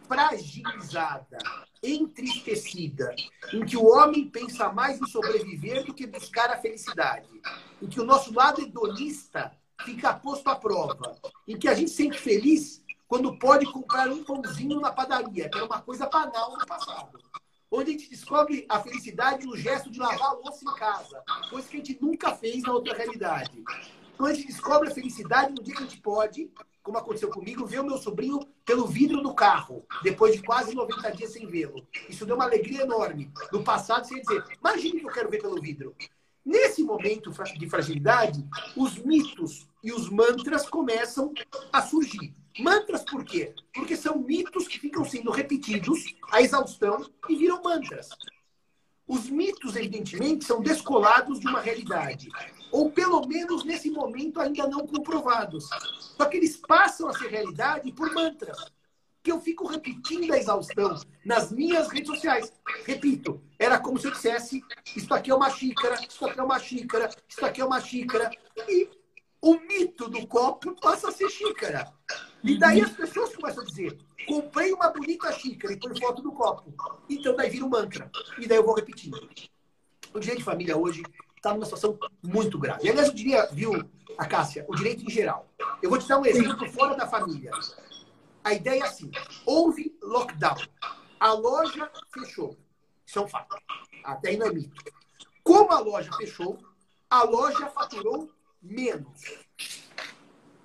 fragilizada, 0.07 1.37
entristecida, 1.83 3.13
em 3.53 3.65
que 3.65 3.77
o 3.77 3.85
homem 3.85 4.27
pensa 4.29 4.71
mais 4.71 4.99
em 4.99 5.05
sobreviver 5.05 5.85
do 5.85 5.93
que 5.93 6.07
buscar 6.07 6.49
a 6.49 6.57
felicidade, 6.57 7.29
em 7.81 7.87
que 7.87 7.99
o 7.99 8.05
nosso 8.05 8.33
lado 8.33 8.61
hedonista 8.61 9.51
fica 9.83 10.13
posto 10.13 10.47
à 10.47 10.55
prova, 10.55 11.19
em 11.47 11.57
que 11.57 11.67
a 11.67 11.73
gente 11.73 11.91
se 11.91 11.97
sente 11.97 12.19
feliz 12.19 12.81
quando 13.07 13.37
pode 13.39 13.65
comprar 13.65 14.09
um 14.09 14.23
pãozinho 14.23 14.79
na 14.79 14.91
padaria, 14.91 15.49
que 15.49 15.57
era 15.57 15.65
uma 15.65 15.81
coisa 15.81 16.07
banal 16.07 16.51
no 16.57 16.65
passado. 16.65 17.19
Onde 17.71 17.89
a 17.89 17.93
gente 17.93 18.09
descobre 18.09 18.65
a 18.69 18.79
felicidade 18.79 19.45
no 19.45 19.55
gesto 19.57 19.89
de 19.89 19.99
lavar 19.99 20.29
a 20.29 20.33
louça 20.33 20.63
em 20.63 20.73
casa, 20.75 21.23
coisa 21.49 21.67
que 21.67 21.75
a 21.75 21.79
gente 21.79 22.01
nunca 22.01 22.35
fez 22.35 22.63
na 22.63 22.73
outra 22.73 22.95
realidade. 22.95 23.63
Quando 24.17 24.31
a 24.31 24.33
gente 24.33 24.47
descobre 24.47 24.89
a 24.89 24.93
felicidade 24.93 25.53
no 25.53 25.63
dia 25.63 25.75
que 25.75 25.83
a 25.83 25.85
gente 25.85 26.01
pode, 26.01 26.49
como 26.81 26.97
aconteceu 26.97 27.29
comigo, 27.29 27.65
ver 27.65 27.81
o 27.81 27.85
meu 27.85 27.97
sobrinho 27.97 28.39
pelo 28.65 28.87
vidro 28.87 29.21
do 29.21 29.33
carro, 29.33 29.85
depois 30.01 30.35
de 30.35 30.41
quase 30.41 30.73
90 30.73 31.11
dias 31.11 31.31
sem 31.31 31.45
vê-lo. 31.45 31.85
Isso 32.07 32.25
deu 32.25 32.35
uma 32.35 32.45
alegria 32.45 32.83
enorme. 32.83 33.31
No 33.51 33.63
passado, 33.63 34.07
você 34.07 34.15
ia 34.15 34.21
dizer, 34.21 34.43
imagine 34.59 35.01
que 35.01 35.05
eu 35.05 35.11
quero 35.11 35.29
ver 35.29 35.41
pelo 35.41 35.61
vidro. 35.61 35.93
Nesse 36.45 36.81
momento 36.81 37.29
de 37.57 37.69
fragilidade, 37.69 38.47
os 38.77 38.97
mitos 38.99 39.67
e 39.83 39.91
os 39.91 40.09
mantras 40.09 40.69
começam 40.69 41.33
a 41.73 41.81
surgir. 41.81 42.33
Mantras 42.59 43.03
por 43.03 43.23
quê? 43.23 43.53
Porque 43.73 43.95
são 43.95 44.17
mitos 44.17 44.67
que 44.67 44.79
ficam 44.79 45.05
sendo 45.05 45.31
repetidos 45.31 46.03
à 46.31 46.41
exaustão 46.41 47.05
e 47.29 47.35
viram 47.35 47.61
mantras. 47.61 48.09
Os 49.07 49.29
mitos, 49.29 49.75
evidentemente, 49.75 50.43
são 50.43 50.61
descolados 50.61 51.39
de 51.39 51.47
uma 51.47 51.61
realidade. 51.61 52.29
Ou 52.71 52.91
pelo 52.91 53.25
menos 53.25 53.63
nesse 53.63 53.89
momento 53.89 54.41
ainda 54.41 54.67
não 54.67 54.85
comprovados. 54.85 55.69
Só 56.17 56.25
que 56.25 56.35
eles 56.35 56.57
passam 56.57 57.07
a 57.07 57.13
ser 57.13 57.29
realidade 57.29 57.91
por 57.93 58.13
mantras. 58.13 58.57
Que 59.23 59.31
eu 59.31 59.39
fico 59.39 59.65
repetindo 59.65 60.33
a 60.33 60.37
exaustão 60.37 60.99
nas 61.25 61.51
minhas 61.51 61.87
redes 61.87 62.07
sociais. 62.07 62.51
Repito, 62.85 63.41
era 63.57 63.79
como 63.79 63.97
se 63.97 64.07
eu 64.07 64.11
dissesse: 64.11 64.63
isso 64.95 65.13
aqui 65.13 65.31
é 65.31 65.35
uma 65.35 65.49
xícara, 65.49 65.95
isso 66.07 66.25
aqui 66.25 66.39
é 66.39 66.43
uma 66.43 66.59
xícara, 66.59 67.09
isso 67.27 67.45
aqui 67.45 67.61
é 67.61 67.65
uma 67.65 67.79
xícara. 67.79 68.31
E 68.67 68.89
o 69.41 69.59
mito 69.59 70.09
do 70.09 70.25
copo 70.27 70.75
passa 70.81 71.09
a 71.09 71.11
ser 71.11 71.29
xícara. 71.29 71.93
E 72.43 72.57
daí 72.57 72.81
as 72.81 72.91
pessoas 72.91 73.35
começam 73.35 73.63
a 73.63 73.65
dizer: 73.65 73.97
comprei 74.25 74.73
uma 74.73 74.89
bonita 74.89 75.31
xícara 75.33 75.73
e 75.73 75.79
põe 75.79 75.99
foto 75.99 76.21
do 76.21 76.31
copo. 76.31 76.73
Então 77.09 77.35
daí 77.35 77.49
vira 77.49 77.65
um 77.65 77.69
mantra. 77.69 78.11
E 78.37 78.47
daí 78.47 78.57
eu 78.57 78.65
vou 78.65 78.75
repetindo. 78.75 79.29
O 80.13 80.19
direito 80.19 80.39
de 80.39 80.45
família 80.45 80.77
hoje 80.77 81.03
está 81.35 81.53
numa 81.53 81.65
situação 81.65 81.97
muito 82.23 82.57
grave. 82.57 82.85
E, 82.85 82.89
aliás, 82.89 83.09
eu 83.09 83.13
diria, 83.13 83.45
viu, 83.47 83.71
a 84.17 84.25
Cássia, 84.25 84.65
o 84.67 84.75
direito 84.75 85.03
em 85.03 85.09
geral. 85.09 85.47
Eu 85.81 85.89
vou 85.89 85.99
te 85.99 86.07
dar 86.07 86.19
um 86.19 86.25
exemplo 86.25 86.69
fora 86.71 86.95
da 86.95 87.07
família. 87.07 87.51
A 88.43 88.53
ideia 88.53 88.81
é 88.81 88.85
assim: 88.85 89.11
houve 89.45 89.95
lockdown. 90.01 90.57
A 91.19 91.33
loja 91.33 91.91
fechou. 92.13 92.57
Isso 93.05 93.19
é 93.19 93.21
um 93.21 93.27
fato. 93.27 93.57
Até 94.03 94.35
não 94.37 94.47
é 94.47 94.53
mito. 94.53 94.83
Como 95.43 95.71
a 95.71 95.79
loja 95.79 96.11
fechou, 96.17 96.59
a 97.09 97.23
loja 97.23 97.67
faturou 97.67 98.29
menos. 98.61 99.46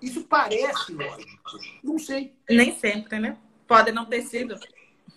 Isso 0.03 0.25
parece 0.25 0.93
lógico. 0.93 1.59
Não 1.83 1.99
sei. 1.99 2.35
Nem 2.51 2.77
sempre, 2.77 3.19
né? 3.21 3.39
Pode 3.67 3.93
não 3.93 4.05
ter 4.05 4.23
sido. 4.23 4.59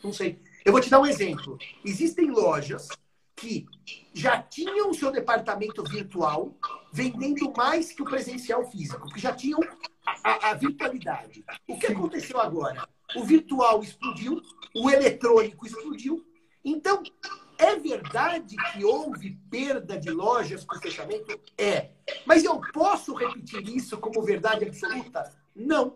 Não 0.03 0.13
sei. 0.13 0.39
Eu 0.63 0.71
vou 0.71 0.79
te 0.79 0.89
dar 0.89 0.99
um 0.99 1.05
exemplo. 1.05 1.57
Existem 1.83 2.29
lojas 2.29 2.87
que 3.35 3.65
já 4.13 4.41
tinham 4.41 4.89
o 4.89 4.93
seu 4.93 5.11
departamento 5.11 5.83
virtual 5.83 6.55
vendendo 6.93 7.51
mais 7.57 7.91
que 7.91 8.01
o 8.01 8.05
presencial 8.05 8.69
físico, 8.71 9.11
que 9.11 9.19
já 9.19 9.33
tinham 9.33 9.59
a, 10.05 10.29
a, 10.29 10.49
a 10.51 10.53
virtualidade. 10.53 11.43
O 11.67 11.77
que 11.77 11.87
aconteceu 11.87 12.39
agora? 12.39 12.87
O 13.15 13.23
virtual 13.23 13.83
explodiu, 13.83 14.41
o 14.73 14.89
eletrônico 14.89 15.65
explodiu. 15.65 16.25
Então, 16.63 17.03
é 17.57 17.75
verdade 17.75 18.55
que 18.55 18.83
houve 18.83 19.37
perda 19.49 19.97
de 19.97 20.11
lojas 20.11 20.63
com 20.63 20.79
fechamento? 20.79 21.39
É. 21.57 21.89
Mas 22.25 22.43
eu 22.43 22.59
posso 22.73 23.13
repetir 23.13 23.67
isso 23.69 23.97
como 23.97 24.21
verdade 24.23 24.65
absoluta? 24.65 25.31
Não. 25.55 25.95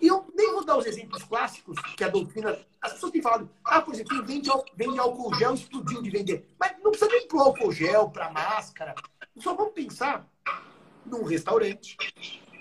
E 0.00 0.08
eu 0.08 0.26
nem 0.34 0.52
vou 0.52 0.64
dar 0.64 0.76
os 0.76 0.86
exemplos 0.86 1.22
clássicos 1.22 1.78
que 1.96 2.04
a 2.04 2.08
doutrina. 2.08 2.58
As 2.82 2.94
pessoas 2.94 3.12
têm 3.12 3.22
falado, 3.22 3.48
ah, 3.64 3.80
por 3.80 3.94
exemplo, 3.94 4.22
vende, 4.24 4.50
vende 4.76 4.98
álcool 4.98 5.34
gel, 5.34 5.54
explodiu 5.54 6.02
de 6.02 6.10
vender. 6.10 6.48
Mas 6.58 6.72
não 6.82 6.90
precisa 6.90 7.10
nem 7.10 7.26
pro 7.26 7.40
álcool 7.40 7.72
gel, 7.72 8.10
para 8.10 8.30
máscara. 8.30 8.94
Só 9.38 9.54
vamos 9.54 9.72
pensar 9.72 10.28
num 11.04 11.24
restaurante 11.24 11.96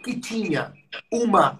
que 0.03 0.19
tinha 0.19 0.73
uma, 1.11 1.59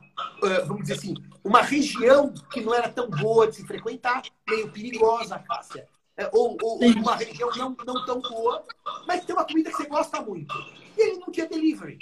vamos 0.67 0.83
dizer 0.83 0.93
assim, 0.93 1.15
uma 1.43 1.61
região 1.61 2.33
que 2.51 2.61
não 2.61 2.73
era 2.73 2.89
tão 2.89 3.09
boa 3.09 3.47
de 3.47 3.55
se 3.57 3.65
frequentar, 3.65 4.21
meio 4.47 4.71
perigosa, 4.71 5.39
Cássia 5.39 5.87
é, 6.17 6.29
ou, 6.31 6.57
ou 6.61 6.79
uma 6.79 7.15
região 7.15 7.49
não, 7.55 7.75
não 7.85 8.05
tão 8.05 8.21
boa, 8.21 8.63
mas 9.05 9.25
tem 9.25 9.35
uma 9.35 9.45
comida 9.45 9.69
que 9.69 9.77
você 9.77 9.87
gosta 9.87 10.21
muito. 10.21 10.55
E 10.97 11.01
ele 11.01 11.19
não 11.19 11.31
tinha 11.31 11.47
delivery. 11.47 11.97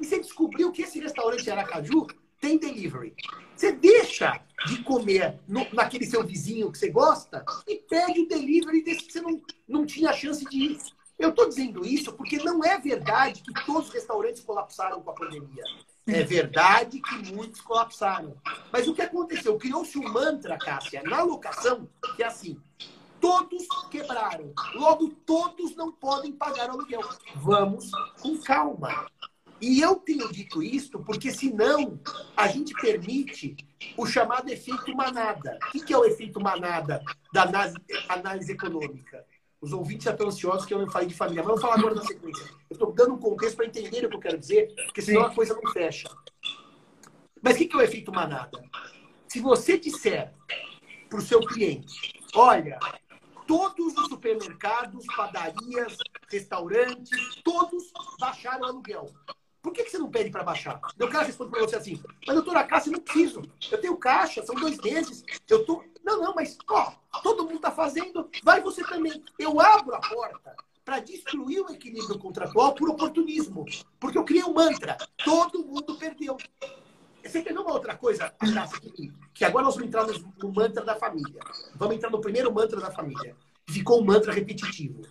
E 0.00 0.04
você 0.04 0.18
descobriu 0.18 0.72
que 0.72 0.82
esse 0.82 0.98
restaurante 0.98 1.50
Aracaju 1.50 2.06
tem 2.40 2.56
delivery. 2.56 3.14
Você 3.54 3.72
deixa 3.72 4.40
de 4.66 4.82
comer 4.82 5.38
no, 5.46 5.66
naquele 5.72 6.06
seu 6.06 6.24
vizinho 6.24 6.72
que 6.72 6.78
você 6.78 6.88
gosta 6.88 7.44
e 7.66 7.76
pede 7.76 8.20
o 8.20 8.28
delivery 8.28 8.82
desse 8.82 9.04
que 9.04 9.12
você 9.12 9.20
não, 9.20 9.40
não 9.68 9.84
tinha 9.84 10.12
chance 10.12 10.44
de 10.44 10.56
ir. 10.56 10.78
Eu 11.18 11.30
estou 11.30 11.48
dizendo 11.48 11.84
isso 11.84 12.12
porque 12.12 12.38
não 12.38 12.64
é 12.64 12.78
verdade 12.78 13.42
que 13.42 13.66
todos 13.66 13.88
os 13.88 13.94
restaurantes 13.94 14.42
colapsaram 14.42 15.02
com 15.02 15.10
a 15.10 15.14
pandemia. 15.14 15.64
É 16.06 16.22
verdade 16.22 17.00
que 17.00 17.32
muitos 17.34 17.60
colapsaram. 17.60 18.36
Mas 18.72 18.86
o 18.86 18.94
que 18.94 19.02
aconteceu? 19.02 19.58
Criou-se 19.58 19.98
um 19.98 20.10
mantra, 20.10 20.56
Cássia, 20.56 21.02
na 21.02 21.22
locação, 21.22 21.88
que 22.14 22.22
é 22.22 22.26
assim: 22.26 22.58
todos 23.20 23.66
quebraram. 23.90 24.52
Logo, 24.74 25.08
todos 25.26 25.74
não 25.76 25.92
podem 25.92 26.32
pagar 26.32 26.68
o 26.70 26.72
aluguel. 26.72 27.00
Vamos 27.36 27.90
com 28.20 28.38
calma. 28.38 29.06
E 29.60 29.80
eu 29.80 29.96
tenho 29.96 30.30
dito 30.32 30.62
isto 30.62 31.00
porque, 31.00 31.32
senão, 31.32 31.98
a 32.36 32.46
gente 32.46 32.72
permite 32.74 33.56
o 33.96 34.06
chamado 34.06 34.48
efeito 34.48 34.94
manada. 34.94 35.58
O 35.74 35.84
que 35.84 35.92
é 35.92 35.98
o 35.98 36.04
efeito 36.04 36.40
manada 36.40 37.02
da 37.32 37.42
análise, 38.08 38.52
econômica? 38.52 39.24
Os 39.60 39.72
ouvintes 39.72 40.04
já 40.04 40.12
estão 40.12 40.28
ansiosos 40.28 40.64
que 40.64 40.72
eu 40.72 40.78
não 40.78 40.88
falei 40.88 41.08
de 41.08 41.14
família. 41.14 41.42
Mas 41.42 41.48
vamos 41.48 41.62
falar 41.62 41.74
agora 41.74 41.96
na 41.96 42.04
sequência. 42.04 42.44
Eu 42.70 42.74
estou 42.74 42.92
dando 42.92 43.14
um 43.14 43.18
contexto 43.18 43.56
para 43.56 43.66
entenderem 43.66 44.06
o 44.06 44.10
que 44.10 44.16
eu 44.16 44.20
quero 44.20 44.38
dizer, 44.38 44.72
porque 44.86 45.02
senão 45.02 45.22
a 45.22 45.34
coisa 45.34 45.58
não 45.60 45.72
fecha. 45.72 46.08
Mas 47.42 47.56
o 47.56 47.58
que 47.58 47.74
é 47.74 47.76
o 47.76 47.82
efeito 47.82 48.12
manada? 48.12 48.62
Se 49.26 49.40
você 49.40 49.76
disser 49.76 50.32
para 51.08 51.18
o 51.18 51.22
seu 51.22 51.40
cliente, 51.40 52.12
olha, 52.34 52.78
todos 53.48 53.96
os 53.96 54.08
supermercados, 54.08 55.06
padarias, 55.16 55.96
restaurantes, 56.30 57.18
todos 57.42 57.90
baixaram 58.20 58.60
o 58.60 58.66
aluguel. 58.66 59.06
Por 59.62 59.72
que, 59.72 59.84
que 59.84 59.90
você 59.90 59.98
não 59.98 60.10
pede 60.10 60.30
para 60.30 60.44
baixar? 60.44 60.78
Eu 60.98 61.08
quero 61.08 61.24
responder 61.24 61.50
para 61.50 61.66
você 61.66 61.76
assim, 61.76 62.02
mas 62.26 62.36
doutora 62.36 62.62
Cássia, 62.64 62.90
eu 62.90 62.92
não 62.92 63.00
preciso. 63.00 63.42
Eu 63.70 63.80
tenho 63.80 63.96
caixa, 63.96 64.44
são 64.44 64.54
dois 64.54 64.78
meses. 64.78 65.24
Eu 65.48 65.64
tô. 65.64 65.82
Não, 66.04 66.20
não, 66.20 66.34
mas 66.34 66.56
ó, 66.70 66.92
todo 67.22 67.44
mundo 67.44 67.56
está 67.56 67.70
fazendo, 67.70 68.30
vai 68.44 68.60
você 68.60 68.84
também. 68.84 69.24
Eu 69.38 69.58
abro 69.58 69.94
a 69.94 70.00
porta 70.00 70.54
para 70.84 71.00
destruir 71.00 71.60
o 71.60 71.72
equilíbrio 71.72 72.18
contratual 72.18 72.74
por 72.74 72.88
oportunismo. 72.90 73.64
Porque 73.98 74.16
eu 74.16 74.24
criei 74.24 74.44
um 74.44 74.54
mantra. 74.54 74.96
Todo 75.24 75.64
mundo 75.64 75.96
perdeu. 75.96 76.36
Você 77.24 77.42
quer 77.42 77.52
ver 77.52 77.58
uma 77.58 77.72
outra 77.72 77.96
coisa, 77.96 78.32
que 79.34 79.44
agora 79.44 79.64
nós 79.64 79.74
vamos 79.74 79.88
entrar 79.88 80.06
no 80.06 80.52
mantra 80.52 80.84
da 80.84 80.96
família. 80.96 81.40
Vamos 81.74 81.96
entrar 81.96 82.10
no 82.10 82.20
primeiro 82.20 82.52
mantra 82.52 82.80
da 82.80 82.90
família. 82.90 83.36
Ficou 83.68 84.00
um 84.00 84.04
mantra 84.04 84.32
repetitivo. 84.32 85.02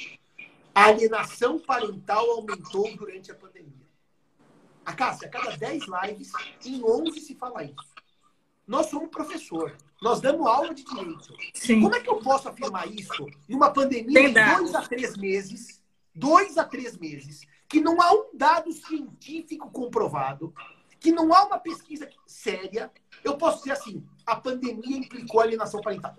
A 0.74 0.86
alienação 0.86 1.60
parental 1.60 2.30
aumentou 2.32 2.96
durante 2.96 3.32
a 3.32 3.36
pandemia. 3.36 3.88
A 4.86 4.93
Cássia, 4.93 5.28
a 5.28 5.32
cada 5.32 5.58
10 5.58 5.84
lives, 6.04 6.32
em 6.65 6.84
11 6.84 7.20
se 7.20 7.36
fala 7.36 7.63
isso. 7.63 7.93
Nós 8.65 8.88
somos 8.88 9.10
professor. 9.10 9.76
Nós 10.02 10.22
damos 10.22 10.46
aula 10.46 10.74
de 10.74 10.84
direito. 10.84 11.34
Sim. 11.54 11.82
Como 11.82 11.96
é 11.96 12.00
que 12.00 12.10
eu 12.10 12.17
posso 12.17 12.48
afirmar 12.48 12.88
isso 12.88 13.26
numa 13.48 13.72
pandemia 13.72 14.30
de 14.30 14.34
dois 14.34 14.76
a 14.76 14.82
três 14.84 15.17
meses, 15.17 15.82
dois 16.13 16.58
a 16.58 16.63
três 16.63 16.98
meses, 16.98 17.41
que 17.67 17.82
não 17.82 18.00
há 18.02 18.13
um 18.13 18.30
dado 18.34 18.72
científico 18.72 19.72
comprovado, 19.72 20.54
que 21.00 21.12
não 21.12 21.34
há 21.34 21.46
uma 21.46 21.60
pesquisa 21.60 22.10
séria? 22.26 22.92
Eu 23.24 23.38
posso 23.38 23.60
dizer 23.60 23.72
assim: 23.72 24.06
a 24.26 24.36
pandemia 24.36 24.98
implicou 24.98 25.42
alienação 25.42 25.82
parental. 25.82 26.16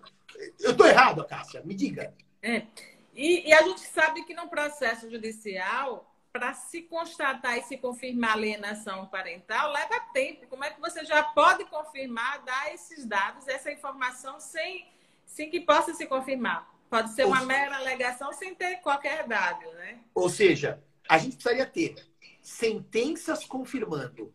Eu 0.61 0.73
estou 0.73 0.87
errado, 0.87 1.25
Cássia? 1.25 1.63
Me 1.65 1.75
diga. 1.75 2.15
É. 2.43 2.67
E, 3.15 3.49
e 3.49 3.53
a 3.53 3.63
gente 3.63 3.81
sabe 3.81 4.25
que 4.25 4.35
no 4.35 4.49
processo 4.49 5.11
judicial 5.11 6.09
para 6.33 6.55
se 6.55 6.83
constatar 6.83 7.59
e 7.59 7.63
se 7.63 7.77
confirmar 7.77 8.33
alienação 8.33 9.07
parental 9.07 9.73
leva 9.73 9.99
tempo. 10.13 10.47
Como 10.47 10.65
é 10.65 10.71
que 10.71 10.81
você 10.81 11.05
já 11.05 11.23
pode 11.23 11.65
confirmar, 11.65 12.45
dar 12.45 12.73
esses 12.73 13.05
dados, 13.05 13.49
essa 13.49 13.73
informação 13.73 14.39
sem, 14.39 14.87
sem 15.27 15.51
que 15.51 15.61
possa 15.61 15.95
se 15.95 16.07
confirmar? 16.07 16.73
Pode 16.89 17.11
ser 17.11 17.27
uma 17.27 17.43
mera 17.43 17.77
alegação 17.77 18.33
sem 18.33 18.55
ter 18.55 18.77
qualquer 18.77 19.27
dado, 19.27 19.71
né? 19.73 19.99
Ou 20.15 20.29
seja, 20.29 20.83
a 21.09 21.19
gente 21.19 21.37
precisaria 21.37 21.67
ter 21.67 21.97
sentenças 22.41 23.45
confirmando 23.45 24.33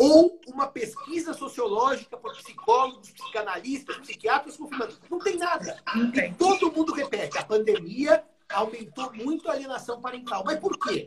ou 0.00 0.40
uma 0.46 0.66
pesquisa 0.66 1.34
sociológica 1.34 2.16
por 2.16 2.32
psicólogos, 2.32 3.10
psicanalistas, 3.10 3.98
psiquiatras 3.98 4.56
confirmando. 4.56 4.94
Não 5.10 5.18
tem 5.18 5.36
nada. 5.36 5.78
Não 5.94 6.10
tem. 6.10 6.30
E 6.30 6.34
todo 6.34 6.72
mundo 6.72 6.94
repete. 6.94 7.36
A 7.36 7.44
pandemia 7.44 8.24
aumentou 8.48 9.12
muito 9.12 9.46
a 9.46 9.52
alienação 9.52 10.00
parental. 10.00 10.42
Mas 10.42 10.58
por 10.58 10.78
quê? 10.78 11.06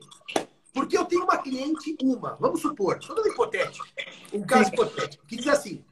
Porque 0.72 0.96
eu 0.96 1.06
tenho 1.06 1.24
uma 1.24 1.40
cliente, 1.40 1.98
uma, 2.04 2.36
vamos 2.40 2.62
supor, 2.62 2.98
estou 3.00 3.16
dando 3.16 3.30
hipotético, 3.30 3.86
um 4.32 4.44
caso 4.44 4.72
hipotético, 4.72 5.26
que 5.26 5.38
diz 5.38 5.48
assim: 5.48 5.84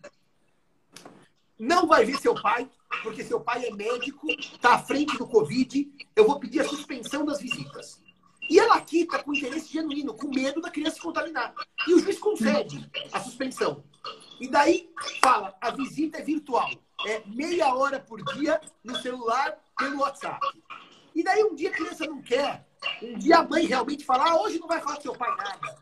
não 1.57 1.87
vai 1.87 2.05
ver 2.05 2.17
seu 2.19 2.39
pai, 2.39 2.69
porque 3.01 3.23
seu 3.23 3.39
pai 3.39 3.65
é 3.65 3.71
médico, 3.71 4.27
está 4.29 4.75
à 4.75 4.79
frente 4.79 5.17
do 5.17 5.27
Covid, 5.27 5.91
eu 6.15 6.25
vou 6.25 6.39
pedir 6.39 6.61
a 6.61 6.67
suspensão 6.67 7.25
das 7.25 7.41
visitas. 7.41 7.99
E 8.51 8.59
ela 8.59 8.75
aqui 8.75 9.03
está 9.03 9.23
com 9.23 9.33
interesse 9.33 9.71
genuíno, 9.71 10.13
com 10.13 10.27
medo 10.27 10.59
da 10.59 10.69
criança 10.69 10.97
se 10.97 11.01
contaminar. 11.01 11.53
E 11.87 11.93
o 11.93 11.99
juiz 11.99 12.19
concede 12.19 12.85
a 13.13 13.21
suspensão. 13.21 13.81
E 14.41 14.49
daí 14.49 14.91
fala: 15.23 15.55
a 15.61 15.71
visita 15.71 16.17
é 16.17 16.21
virtual. 16.21 16.69
É 17.07 17.23
meia 17.27 17.73
hora 17.73 17.97
por 17.97 18.21
dia 18.33 18.59
no 18.83 18.97
celular 18.97 19.57
pelo 19.77 20.01
WhatsApp. 20.01 20.45
E 21.15 21.23
daí 21.23 21.41
um 21.45 21.55
dia 21.55 21.69
a 21.69 21.73
criança 21.73 22.05
não 22.05 22.21
quer. 22.21 22.67
Um 23.01 23.17
dia 23.17 23.37
a 23.37 23.47
mãe 23.47 23.65
realmente 23.65 24.03
fala, 24.03 24.31
ah, 24.31 24.41
hoje 24.41 24.59
não 24.59 24.67
vai 24.67 24.81
falar 24.81 24.97
com 24.97 25.01
seu 25.01 25.15
pai 25.15 25.33
nada. 25.37 25.77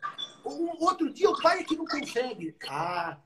Um 0.46 0.84
outro 0.84 1.12
dia 1.12 1.28
o 1.28 1.42
pai 1.42 1.62
é 1.62 1.64
que 1.64 1.76
não 1.76 1.86
consegue. 1.86 2.56
Ah, 2.70 3.18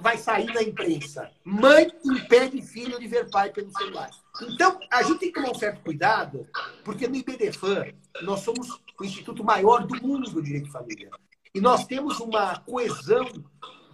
vai 0.00 0.16
sair 0.18 0.52
na 0.52 0.62
imprensa. 0.62 1.30
Mãe 1.44 1.90
impede 2.04 2.60
filho 2.62 2.98
de 2.98 3.06
ver 3.06 3.30
pai 3.30 3.50
pelo 3.50 3.70
celular. 3.70 4.10
Então, 4.42 4.78
a 4.90 5.02
gente 5.02 5.18
tem 5.18 5.32
que 5.32 5.40
tomar 5.40 5.50
um 5.50 5.58
certo 5.58 5.80
cuidado, 5.82 6.46
porque 6.84 7.06
no 7.06 7.16
IBDFAN 7.16 7.86
nós 8.22 8.40
somos 8.40 8.80
o 8.98 9.04
instituto 9.04 9.44
maior 9.44 9.86
do 9.86 10.00
mundo 10.02 10.30
do 10.30 10.42
direito 10.42 10.66
de 10.66 10.72
família. 10.72 11.10
E 11.54 11.60
nós 11.60 11.86
temos 11.86 12.18
uma 12.20 12.58
coesão 12.60 13.26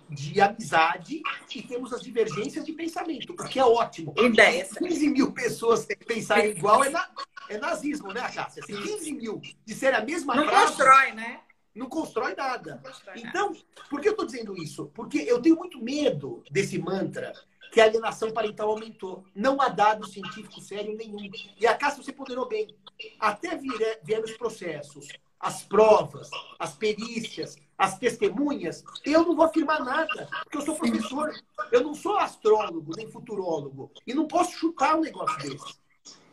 de 0.08 0.40
amizade 0.40 1.22
e 1.54 1.62
temos 1.62 1.92
as 1.92 2.02
divergências 2.02 2.64
de 2.64 2.72
pensamento, 2.72 3.32
o 3.32 3.36
que 3.36 3.58
é 3.58 3.64
ótimo. 3.64 4.14
Ideia. 4.16 4.66
15 4.66 5.08
mil 5.08 5.32
pessoas 5.32 5.86
pensarem 6.06 6.52
igual 6.52 6.82
é, 6.84 6.90
na, 6.90 7.08
é 7.48 7.58
nazismo, 7.58 8.12
né, 8.12 8.22
Cássia? 8.32 8.62
Se 8.64 8.72
15 8.72 9.12
mil 9.12 9.42
disserem 9.66 9.98
a 9.98 10.04
mesma 10.04 10.34
Não 10.34 10.46
frase, 10.46 10.66
constrói, 10.66 11.12
né? 11.12 11.40
Não 11.78 11.88
constrói 11.88 12.34
nada. 12.34 12.80
Não 12.82 12.90
constrói 12.90 13.20
então, 13.20 13.50
nada. 13.50 13.64
por 13.88 14.00
que 14.00 14.08
eu 14.08 14.12
estou 14.12 14.26
dizendo 14.26 14.56
isso? 14.56 14.90
Porque 14.94 15.18
eu 15.18 15.40
tenho 15.40 15.56
muito 15.56 15.80
medo 15.80 16.42
desse 16.50 16.78
mantra 16.78 17.32
que 17.72 17.80
a 17.80 17.84
alienação 17.84 18.32
parental 18.32 18.70
aumentou. 18.70 19.24
Não 19.34 19.60
há 19.60 19.68
dado 19.68 20.06
científico 20.06 20.60
sério 20.60 20.96
nenhum. 20.96 21.30
E 21.58 21.66
a 21.66 21.74
Cássia, 21.74 22.02
você 22.02 22.12
ponderou 22.12 22.48
bem. 22.48 22.74
Até 23.20 23.56
vieram 24.02 24.24
os 24.24 24.36
processos, 24.36 25.06
as 25.38 25.62
provas, 25.62 26.28
as 26.58 26.74
perícias, 26.74 27.56
as 27.78 27.96
testemunhas, 27.96 28.82
eu 29.04 29.24
não 29.24 29.36
vou 29.36 29.44
afirmar 29.44 29.84
nada, 29.84 30.28
porque 30.42 30.58
eu 30.58 30.62
sou 30.62 30.74
professor. 30.74 31.32
Eu 31.70 31.84
não 31.84 31.94
sou 31.94 32.18
astrólogo, 32.18 32.92
nem 32.96 33.08
futurólogo. 33.08 33.92
E 34.04 34.12
não 34.12 34.26
posso 34.26 34.52
chutar 34.52 34.96
um 34.96 35.02
negócio 35.02 35.38
desse. 35.38 35.78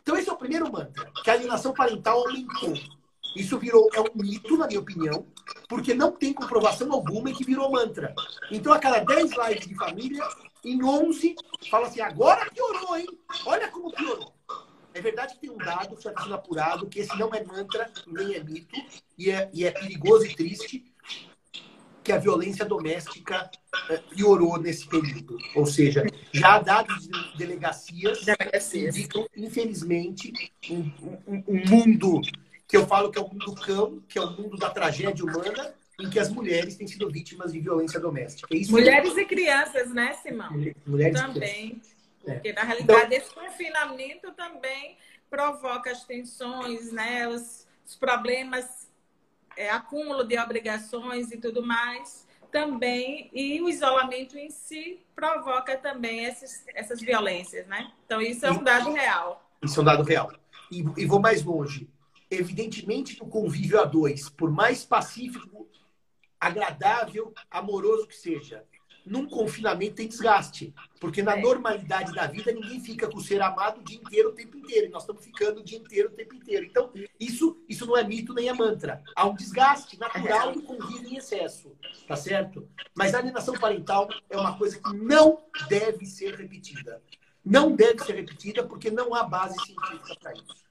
Então, 0.02 0.16
esse 0.16 0.28
é 0.28 0.32
o 0.32 0.36
primeiro 0.36 0.70
mantra, 0.70 1.10
que 1.22 1.30
a 1.30 1.34
alienação 1.34 1.72
parental 1.72 2.18
aumentou. 2.18 2.74
Isso 3.36 3.58
virou, 3.58 3.88
é 3.94 4.00
um 4.00 4.08
mito, 4.14 4.56
na 4.56 4.66
minha 4.66 4.80
opinião, 4.80 5.26
porque 5.68 5.94
não 5.94 6.10
tem 6.10 6.32
comprovação 6.32 6.90
alguma 6.90 7.30
e 7.30 7.34
que 7.34 7.44
virou 7.44 7.70
mantra. 7.70 8.14
Então, 8.50 8.72
a 8.72 8.78
cada 8.78 9.00
10 9.00 9.30
lives 9.32 9.66
de 9.66 9.74
família, 9.74 10.26
em 10.64 10.82
11, 10.82 11.36
fala 11.70 11.86
assim, 11.86 12.00
agora 12.00 12.50
piorou, 12.50 12.96
hein? 12.96 13.06
Olha 13.44 13.68
como 13.68 13.92
piorou. 13.92 14.32
É 14.94 15.00
verdade 15.02 15.34
que 15.34 15.40
tem 15.40 15.50
um 15.50 15.58
dado 15.58 15.94
que 15.94 16.08
está 16.08 16.22
sendo 16.22 16.34
apurado, 16.34 16.88
que 16.88 17.00
esse 17.00 17.18
não 17.18 17.28
é 17.34 17.44
mantra, 17.44 17.90
nem 18.06 18.34
é 18.34 18.42
mito, 18.42 18.74
e 19.18 19.30
é, 19.30 19.50
e 19.52 19.66
é 19.66 19.70
perigoso 19.70 20.24
e 20.24 20.34
triste, 20.34 20.90
que 22.02 22.12
a 22.12 22.18
violência 22.18 22.64
doméstica 22.64 23.50
eh, 23.90 24.00
piorou 24.14 24.58
nesse 24.58 24.88
período. 24.88 25.36
Ou 25.56 25.66
seja, 25.66 26.06
já 26.32 26.54
há 26.54 26.58
dados 26.60 27.08
de 27.08 27.36
delegacias, 27.36 28.24
delegacias. 28.24 28.94
que 28.94 29.00
indicam, 29.00 29.26
infelizmente, 29.36 30.32
um, 30.70 30.90
um, 31.26 31.44
um, 31.48 31.64
mundo 31.68 32.20
que 32.68 32.76
eu 32.76 32.86
falo 32.86 33.10
que 33.10 33.18
é 33.18 33.22
o 33.22 33.28
mundo 33.28 33.54
cão, 33.54 34.02
que 34.08 34.18
é 34.18 34.22
o 34.22 34.30
mundo 34.30 34.56
da 34.56 34.70
tragédia 34.70 35.24
humana, 35.24 35.74
em 36.00 36.10
que 36.10 36.18
as 36.18 36.30
mulheres 36.30 36.76
têm 36.76 36.86
sido 36.86 37.08
vítimas 37.10 37.52
de 37.52 37.60
violência 37.60 37.98
doméstica. 37.98 38.54
Isso 38.54 38.72
mulheres 38.72 39.16
é... 39.16 39.20
e 39.20 39.24
crianças, 39.24 39.90
né, 39.92 40.12
Simão? 40.14 40.50
Mulheres 40.86 41.20
também. 41.20 41.80
Porque, 42.22 42.48
é. 42.48 42.52
na 42.52 42.64
realidade, 42.64 43.06
então... 43.06 43.18
esse 43.18 43.34
confinamento 43.34 44.32
também 44.32 44.96
provoca 45.30 45.90
as 45.90 46.04
tensões, 46.04 46.92
né, 46.92 47.28
os, 47.28 47.66
os 47.86 47.94
problemas 47.96 48.88
é, 49.56 49.70
acúmulo 49.70 50.24
de 50.24 50.38
obrigações 50.38 51.30
e 51.32 51.38
tudo 51.38 51.64
mais, 51.64 52.26
também, 52.50 53.30
e 53.32 53.60
o 53.60 53.68
isolamento 53.68 54.38
em 54.38 54.50
si 54.50 55.00
provoca 55.14 55.76
também 55.76 56.24
esses, 56.24 56.64
essas 56.74 57.00
violências, 57.00 57.66
né? 57.66 57.92
Então, 58.04 58.20
isso 58.20 58.46
é 58.46 58.50
um 58.50 58.62
dado 58.62 58.92
real. 58.92 59.50
Isso 59.62 59.78
é 59.78 59.82
um 59.82 59.84
dado 59.84 60.02
real. 60.02 60.32
E, 60.70 60.84
e 60.96 61.06
vou 61.06 61.20
mais 61.20 61.42
longe. 61.42 61.88
Evidentemente 62.30 63.14
que 63.14 63.22
o 63.22 63.28
convívio 63.28 63.80
a 63.80 63.84
dois, 63.84 64.28
por 64.28 64.50
mais 64.50 64.84
pacífico, 64.84 65.68
agradável, 66.40 67.32
amoroso 67.50 68.06
que 68.06 68.16
seja, 68.16 68.64
num 69.06 69.28
confinamento 69.28 69.94
tem 69.94 70.08
desgaste. 70.08 70.74
Porque 71.00 71.22
na 71.22 71.38
é. 71.38 71.40
normalidade 71.40 72.12
da 72.12 72.26
vida, 72.26 72.50
ninguém 72.50 72.80
fica 72.80 73.08
com 73.08 73.18
o 73.18 73.20
ser 73.20 73.40
amado 73.40 73.80
o 73.80 73.84
dia 73.84 73.98
inteiro, 73.98 74.30
o 74.30 74.32
tempo 74.32 74.58
inteiro. 74.58 74.86
E 74.86 74.88
nós 74.88 75.04
estamos 75.04 75.24
ficando 75.24 75.60
o 75.60 75.64
dia 75.64 75.78
inteiro, 75.78 76.08
o 76.08 76.12
tempo 76.12 76.34
inteiro. 76.34 76.66
Então, 76.66 76.90
isso, 77.18 77.56
isso 77.68 77.86
não 77.86 77.96
é 77.96 78.02
mito 78.02 78.34
nem 78.34 78.48
é 78.48 78.52
mantra. 78.52 79.02
Há 79.14 79.26
um 79.26 79.34
desgaste 79.34 79.98
natural 79.98 80.52
do 80.52 80.62
convívio 80.62 81.08
em 81.08 81.16
excesso. 81.16 81.70
Tá 82.08 82.16
certo? 82.16 82.68
Mas 82.94 83.14
a 83.14 83.18
alienação 83.18 83.54
parental 83.54 84.08
é 84.28 84.36
uma 84.36 84.58
coisa 84.58 84.80
que 84.80 84.92
não 84.96 85.44
deve 85.68 86.04
ser 86.04 86.34
repetida. 86.34 87.00
Não 87.44 87.76
deve 87.76 88.02
ser 88.02 88.14
repetida 88.16 88.64
porque 88.64 88.90
não 88.90 89.14
há 89.14 89.22
base 89.22 89.54
científica 89.64 90.16
para 90.20 90.32
isso. 90.32 90.65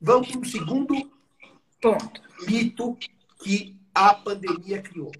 Vamos 0.00 0.28
para 0.30 0.40
um 0.40 0.44
segundo 0.44 1.10
ponto. 1.80 2.22
mito 2.46 2.96
que 3.42 3.76
a 3.94 4.14
pandemia 4.14 4.80
criou 4.82 5.12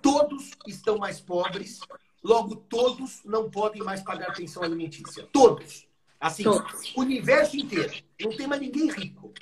todos 0.00 0.50
estão 0.66 0.98
mais 0.98 1.20
pobres, 1.20 1.80
logo 2.22 2.56
todos 2.56 3.22
não 3.24 3.50
podem 3.50 3.82
mais 3.82 4.02
pagar 4.02 4.34
pensão 4.34 4.62
alimentícia. 4.62 5.28
Todos. 5.32 5.86
Assim, 6.18 6.42
todos. 6.42 6.94
o 6.96 7.00
universo 7.00 7.56
inteiro. 7.56 7.92
Não 8.20 8.36
tem 8.36 8.46
mais 8.46 8.60
ninguém 8.60 8.90
rico. 8.90 9.32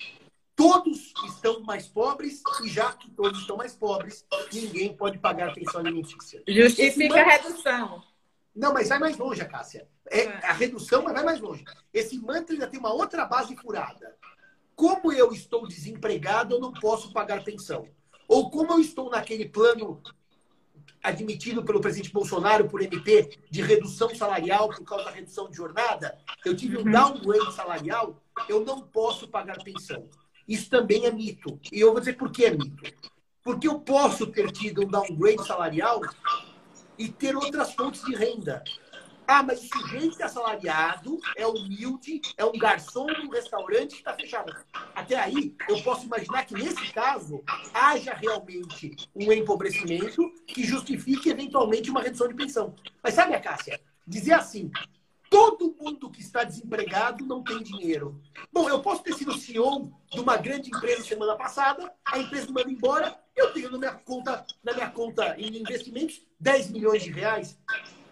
Todos 0.54 1.12
estão 1.26 1.60
mais 1.60 1.86
pobres 1.86 2.42
e 2.64 2.68
já 2.68 2.92
que 2.92 3.10
todos 3.12 3.40
estão 3.40 3.56
mais 3.56 3.74
pobres, 3.74 4.24
ninguém 4.52 4.92
pode 4.94 5.18
pagar 5.18 5.54
pensão 5.54 5.80
alimentícia. 5.80 6.42
Justifica 6.46 7.20
a 7.20 7.24
redução. 7.24 8.02
Não, 8.58 8.72
mas 8.74 8.88
vai 8.88 8.98
mais 8.98 9.16
longe, 9.16 9.44
Cássia. 9.44 9.88
É, 10.10 10.22
é, 10.22 10.46
a 10.46 10.52
redução, 10.52 11.02
mas 11.04 11.14
vai 11.14 11.22
mais 11.22 11.40
longe. 11.40 11.64
Esse 11.94 12.18
mantra 12.18 12.54
ainda 12.54 12.66
tem 12.66 12.80
uma 12.80 12.92
outra 12.92 13.24
base 13.24 13.54
furada. 13.54 14.16
Como 14.74 15.12
eu 15.12 15.32
estou 15.32 15.68
desempregado, 15.68 16.56
eu 16.56 16.60
não 16.60 16.72
posso 16.72 17.12
pagar 17.12 17.44
pensão. 17.44 17.86
Ou 18.26 18.50
como 18.50 18.72
eu 18.72 18.80
estou 18.80 19.10
naquele 19.10 19.48
plano 19.48 20.02
admitido 21.00 21.64
pelo 21.64 21.80
presidente 21.80 22.12
Bolsonaro 22.12 22.68
por 22.68 22.82
MP 22.82 23.38
de 23.48 23.62
redução 23.62 24.12
salarial 24.12 24.68
por 24.68 24.84
causa 24.84 25.04
da 25.04 25.10
redução 25.12 25.48
de 25.48 25.56
jornada, 25.56 26.18
eu 26.44 26.56
tive 26.56 26.78
um 26.78 26.80
uhum. 26.84 26.90
downgrade 26.90 27.54
salarial, 27.54 28.20
eu 28.48 28.64
não 28.64 28.80
posso 28.80 29.28
pagar 29.28 29.62
pensão. 29.62 30.08
Isso 30.48 30.68
também 30.68 31.06
é 31.06 31.12
mito. 31.12 31.60
E 31.70 31.78
eu 31.78 31.92
vou 31.92 32.00
dizer 32.00 32.14
por 32.14 32.32
que 32.32 32.44
é 32.44 32.50
mito. 32.50 32.82
Porque 33.40 33.68
eu 33.68 33.78
posso 33.78 34.26
ter 34.26 34.50
tido 34.50 34.82
um 34.82 34.88
downgrade 34.88 35.46
salarial 35.46 36.00
e 36.98 37.08
ter 37.08 37.36
outras 37.36 37.72
fontes 37.74 38.02
de 38.04 38.14
renda. 38.14 38.62
Ah, 39.30 39.42
mas 39.42 39.62
o 39.62 39.68
sujeito 39.68 40.20
é 40.22 40.24
assalariado, 40.24 41.18
é 41.36 41.46
humilde, 41.46 42.22
é 42.38 42.46
um 42.46 42.58
garçom 42.58 43.04
de 43.06 43.26
um 43.26 43.28
restaurante 43.28 43.90
que 43.90 43.98
está 43.98 44.14
fechado. 44.14 44.56
Até 44.94 45.16
aí, 45.16 45.54
eu 45.68 45.82
posso 45.82 46.06
imaginar 46.06 46.46
que, 46.46 46.54
nesse 46.54 46.90
caso, 46.94 47.44
haja 47.74 48.14
realmente 48.14 48.96
um 49.14 49.30
empobrecimento 49.30 50.32
que 50.46 50.64
justifique, 50.64 51.28
eventualmente, 51.28 51.90
uma 51.90 52.00
redução 52.00 52.26
de 52.26 52.34
pensão. 52.34 52.74
Mas 53.02 53.12
sabe, 53.12 53.38
Cássia, 53.38 53.78
dizer 54.06 54.32
assim, 54.32 54.70
todo 55.38 55.76
mundo 55.80 56.10
que 56.10 56.20
está 56.20 56.42
desempregado 56.42 57.24
não 57.24 57.44
tem 57.44 57.62
dinheiro. 57.62 58.20
Bom, 58.52 58.68
eu 58.68 58.80
posso 58.80 59.04
ter 59.04 59.14
sido 59.14 59.38
CEO 59.38 59.92
de 60.10 60.18
uma 60.18 60.36
grande 60.36 60.68
empresa 60.68 61.04
semana 61.04 61.36
passada, 61.36 61.92
a 62.04 62.18
empresa 62.18 62.46
me 62.48 62.54
manda 62.54 62.70
embora, 62.70 63.16
eu 63.36 63.52
tenho 63.52 63.70
na 63.70 63.78
minha 63.78 63.92
conta, 63.92 64.44
na 64.64 64.72
minha 64.72 64.90
conta 64.90 65.36
em 65.38 65.56
investimentos 65.58 66.20
10 66.40 66.70
milhões 66.70 67.04
de 67.04 67.12
reais. 67.12 67.56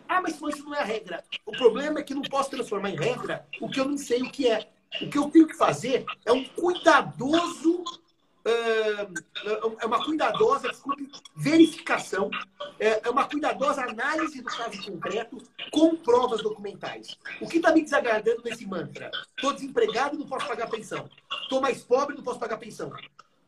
Ah, 0.08 0.22
mas 0.22 0.34
isso 0.34 0.64
não 0.64 0.74
é 0.74 0.80
a 0.80 0.84
regra. 0.84 1.24
O 1.44 1.50
problema 1.50 1.98
é 1.98 2.02
que 2.04 2.14
não 2.14 2.22
posso 2.22 2.50
transformar 2.50 2.90
em 2.90 2.96
regra 2.96 3.44
o 3.60 3.68
que 3.68 3.80
eu 3.80 3.86
não 3.86 3.98
sei 3.98 4.22
o 4.22 4.30
que 4.30 4.48
é. 4.48 4.70
O 5.02 5.10
que 5.10 5.18
eu 5.18 5.28
tenho 5.28 5.48
que 5.48 5.56
fazer 5.56 6.06
é 6.24 6.32
um 6.32 6.44
cuidadoso 6.44 7.82
é 8.46 9.86
uma 9.86 10.04
cuidadosa 10.04 10.68
desculpe, 10.68 11.10
verificação, 11.34 12.30
é 12.78 13.08
uma 13.10 13.28
cuidadosa 13.28 13.82
análise 13.82 14.40
do 14.40 14.48
caso 14.48 14.82
concreto 14.84 15.38
com 15.70 15.96
provas 15.96 16.42
documentais. 16.42 17.16
O 17.40 17.48
que 17.48 17.56
está 17.56 17.72
me 17.72 17.82
desagradando 17.82 18.42
nesse 18.44 18.66
mantra? 18.66 19.10
Estou 19.36 19.52
desempregado, 19.52 20.16
não 20.16 20.26
posso 20.26 20.46
pagar 20.46 20.70
pensão. 20.70 21.08
Estou 21.42 21.60
mais 21.60 21.82
pobre, 21.82 22.16
não 22.16 22.22
posso 22.22 22.38
pagar 22.38 22.58
pensão. 22.58 22.92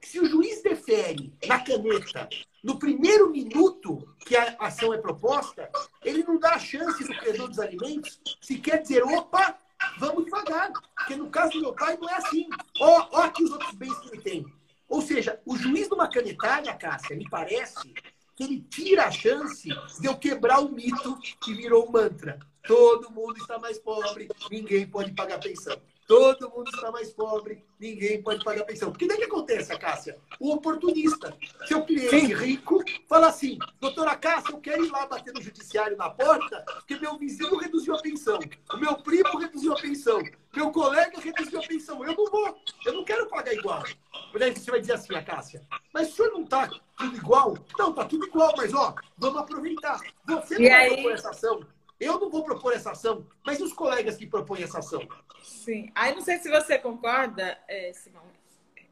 Se 0.01 0.20
o 0.20 0.26
juiz 0.26 0.62
defere 0.62 1.32
na 1.46 1.61
caneta, 1.61 2.28
no 2.62 2.78
primeiro 2.78 3.30
minuto 3.30 4.14
que 4.20 4.36
a 4.36 4.57
ação 4.61 4.92
é 4.92 4.99
proposta, 4.99 5.70
ele 6.03 6.24
não 6.24 6.38
dá 6.38 6.55
a 6.55 6.59
chance 6.59 7.05
do 7.05 7.16
credor 7.18 7.49
dos 7.49 7.59
alimentos 7.59 8.20
se 8.40 8.59
quer 8.59 8.82
dizer, 8.82 9.03
opa, 9.05 9.57
vamos 9.99 10.24
devagar. 10.24 10.72
Porque 10.96 11.16
no 11.16 11.30
caso 11.30 11.53
do 11.53 11.61
meu 11.61 11.72
pai 11.72 11.96
não 12.01 12.09
é 12.09 12.14
assim. 12.14 12.49
Ó, 12.80 13.09
ó 13.12 13.22
aqui 13.22 13.44
os 13.44 13.51
outros 13.51 13.72
bens 13.74 13.99
que 13.99 14.09
ele 14.09 14.22
tem. 14.22 14.58
Ou 14.89 15.03
seja, 15.03 15.41
o 15.45 15.57
juiz 15.57 15.89
de 15.89 15.95
uma 15.95 16.09
canetária, 16.09 16.74
Cássia, 16.74 17.16
me 17.16 17.28
parece 17.28 17.93
que 18.34 18.45
ele 18.45 18.61
tira 18.70 19.07
a 19.07 19.11
chance 19.11 19.68
de 20.01 20.07
eu 20.07 20.16
quebrar 20.16 20.61
o 20.61 20.70
mito 20.70 21.18
que 21.41 21.53
virou 21.53 21.91
mantra. 21.91 22.39
Todo 22.66 23.11
mundo 23.11 23.36
está 23.36 23.59
mais 23.59 23.78
pobre, 23.78 24.28
ninguém 24.51 24.86
pode 24.86 25.12
pagar 25.12 25.41
pensão. 25.41 25.80
Todo 26.09 26.49
mundo 26.49 26.71
está 26.75 26.91
mais 26.91 27.13
pobre, 27.13 27.63
ninguém 27.79 28.23
pode 28.23 28.43
pagar 28.43 28.65
pensão. 28.65 28.91
Porque 28.91 29.07
daí 29.07 29.19
que 29.19 29.25
acontece, 29.25 29.77
Cássia? 29.79 30.19
O 30.41 30.55
oportunista. 30.55 31.37
Seu 31.67 31.85
cliente 31.85 32.09
Sim. 32.09 32.33
rico 32.33 32.83
fala 33.07 33.29
assim: 33.29 33.59
doutora 33.79 34.17
Cássia, 34.17 34.53
eu 34.55 34.59
quero 34.59 34.87
ir 34.87 34.91
lá 34.91 35.05
bater 35.05 35.35
no 35.35 35.43
judiciário 35.43 35.99
na 35.99 36.09
porta, 36.09 36.65
porque 36.77 36.97
meu 36.97 37.19
vizinho 37.19 37.59
reduziu 37.59 37.95
a 37.95 38.01
pensão, 38.01 38.39
o 38.73 38.77
meu 38.79 38.97
primo 39.03 39.37
reduziu 39.37 39.75
a 39.75 39.77
pensão, 39.77 40.23
meu 40.57 40.73
colega 40.73 41.21
reduziu 41.21 41.61
a 41.61 41.67
pensão. 41.67 42.03
Eu 42.03 42.17
não 42.17 42.25
vou, 42.25 42.59
eu 42.87 42.93
não 42.95 43.05
quero 43.05 43.29
pagar 43.29 43.53
igual. 43.53 43.85
Mas 44.33 44.43
aí 44.43 44.51
você 44.51 44.71
vai 44.71 44.81
dizer 44.81 44.95
assim, 44.95 45.13
Cássia, 45.23 45.63
mas 45.93 46.09
o 46.09 46.13
senhor 46.17 46.33
não 46.33 46.45
está 46.45 46.71
tudo 46.97 47.17
igual? 47.19 47.55
Não, 47.79 47.91
está 47.91 48.07
tudo 48.07 48.27
igual, 48.27 48.55
mas 48.57 48.73
ó, 48.73 48.95
vamos 49.19 49.43
aproveitar. 49.43 50.01
Você 50.27 50.55
não 50.55 50.65
e 50.65 50.69
vai 50.71 50.89
aí... 50.89 50.95
propor 50.95 51.13
essa 51.13 51.29
ação. 51.29 51.61
Eu 52.01 52.20
não 52.20 52.30
vou 52.30 52.44
propor 52.44 52.72
essa 52.72 52.92
ação, 52.92 53.26
mas 53.44 53.61
os 53.61 53.72
colegas 53.72 54.16
que 54.16 54.26
propõem 54.26 54.62
essa 54.62 54.78
ação? 54.78 55.07
Sim. 55.42 55.90
Aí 55.94 56.14
não 56.14 56.20
sei 56.20 56.38
se 56.38 56.49
você 56.49 56.78
concorda, 56.78 57.59
é, 57.66 57.92
Simão, 57.92 58.22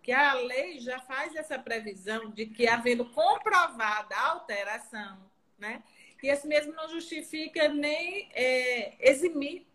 que 0.02 0.12
a 0.12 0.34
lei 0.34 0.78
já 0.80 0.98
faz 1.00 1.34
essa 1.34 1.58
previsão 1.58 2.30
de 2.30 2.46
que, 2.46 2.66
havendo 2.68 3.04
comprovada 3.06 4.14
a 4.14 4.30
alteração, 4.30 5.18
né, 5.58 5.82
que 6.20 6.26
esse 6.28 6.46
mesmo 6.46 6.72
não 6.74 6.88
justifica 6.88 7.68
nem 7.68 8.28
é, 8.32 8.94
eximir 9.00 9.66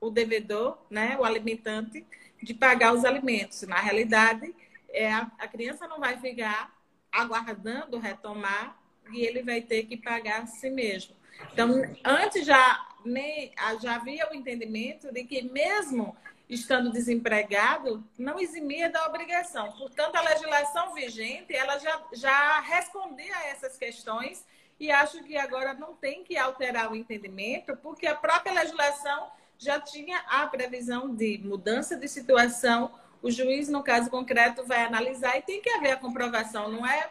o 0.00 0.10
devedor, 0.10 0.78
né, 0.90 1.16
o 1.18 1.24
alimentante, 1.24 2.04
de 2.42 2.54
pagar 2.54 2.92
os 2.92 3.04
alimentos. 3.04 3.62
Na 3.62 3.80
realidade, 3.80 4.52
é, 4.90 5.12
a, 5.12 5.30
a 5.38 5.46
criança 5.46 5.86
não 5.86 6.00
vai 6.00 6.18
ficar 6.18 6.76
aguardando 7.10 7.98
retomar 7.98 8.76
e 9.12 9.20
ele 9.20 9.42
vai 9.42 9.60
ter 9.60 9.84
que 9.84 9.96
pagar 9.96 10.42
a 10.42 10.46
si 10.46 10.70
mesmo. 10.70 11.14
Então, 11.52 11.82
antes 12.04 12.46
já, 12.46 12.86
nem, 13.04 13.52
já 13.80 13.96
havia 13.96 14.30
o 14.30 14.34
entendimento 14.34 15.12
de 15.12 15.24
que 15.24 15.42
mesmo 15.42 16.16
estando 16.48 16.90
desempregado, 16.92 18.04
não 18.18 18.38
eximia 18.38 18.90
da 18.90 19.06
obrigação. 19.06 19.72
Portanto, 19.72 20.16
a 20.16 20.20
legislação 20.20 20.92
vigente, 20.92 21.54
ela 21.54 21.78
já, 21.78 22.02
já 22.12 22.60
respondia 22.60 23.34
a 23.34 23.46
essas 23.46 23.76
questões 23.78 24.44
e 24.78 24.90
acho 24.90 25.22
que 25.22 25.36
agora 25.36 25.72
não 25.72 25.94
tem 25.94 26.22
que 26.24 26.36
alterar 26.36 26.92
o 26.92 26.96
entendimento, 26.96 27.76
porque 27.76 28.06
a 28.06 28.14
própria 28.14 28.52
legislação 28.52 29.30
já 29.56 29.80
tinha 29.80 30.18
a 30.28 30.46
previsão 30.46 31.14
de 31.14 31.38
mudança 31.38 31.96
de 31.96 32.08
situação. 32.08 32.92
O 33.22 33.30
juiz, 33.30 33.68
no 33.68 33.82
caso 33.82 34.10
concreto, 34.10 34.64
vai 34.66 34.84
analisar 34.84 35.38
e 35.38 35.42
tem 35.42 35.62
que 35.62 35.70
haver 35.70 35.92
a 35.92 35.96
comprovação, 35.96 36.68
não 36.68 36.84
é 36.84 37.08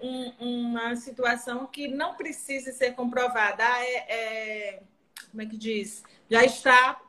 um, 0.00 0.72
uma 0.72 0.96
situação 0.96 1.66
que 1.66 1.88
não 1.88 2.14
precise 2.14 2.72
ser 2.72 2.92
comprovada. 2.94 3.64
Ah, 3.64 3.84
é, 3.84 3.96
é, 4.08 4.82
como 5.30 5.42
é 5.42 5.46
que 5.46 5.56
diz? 5.56 6.02
Já 6.30 6.44
está 6.44 7.00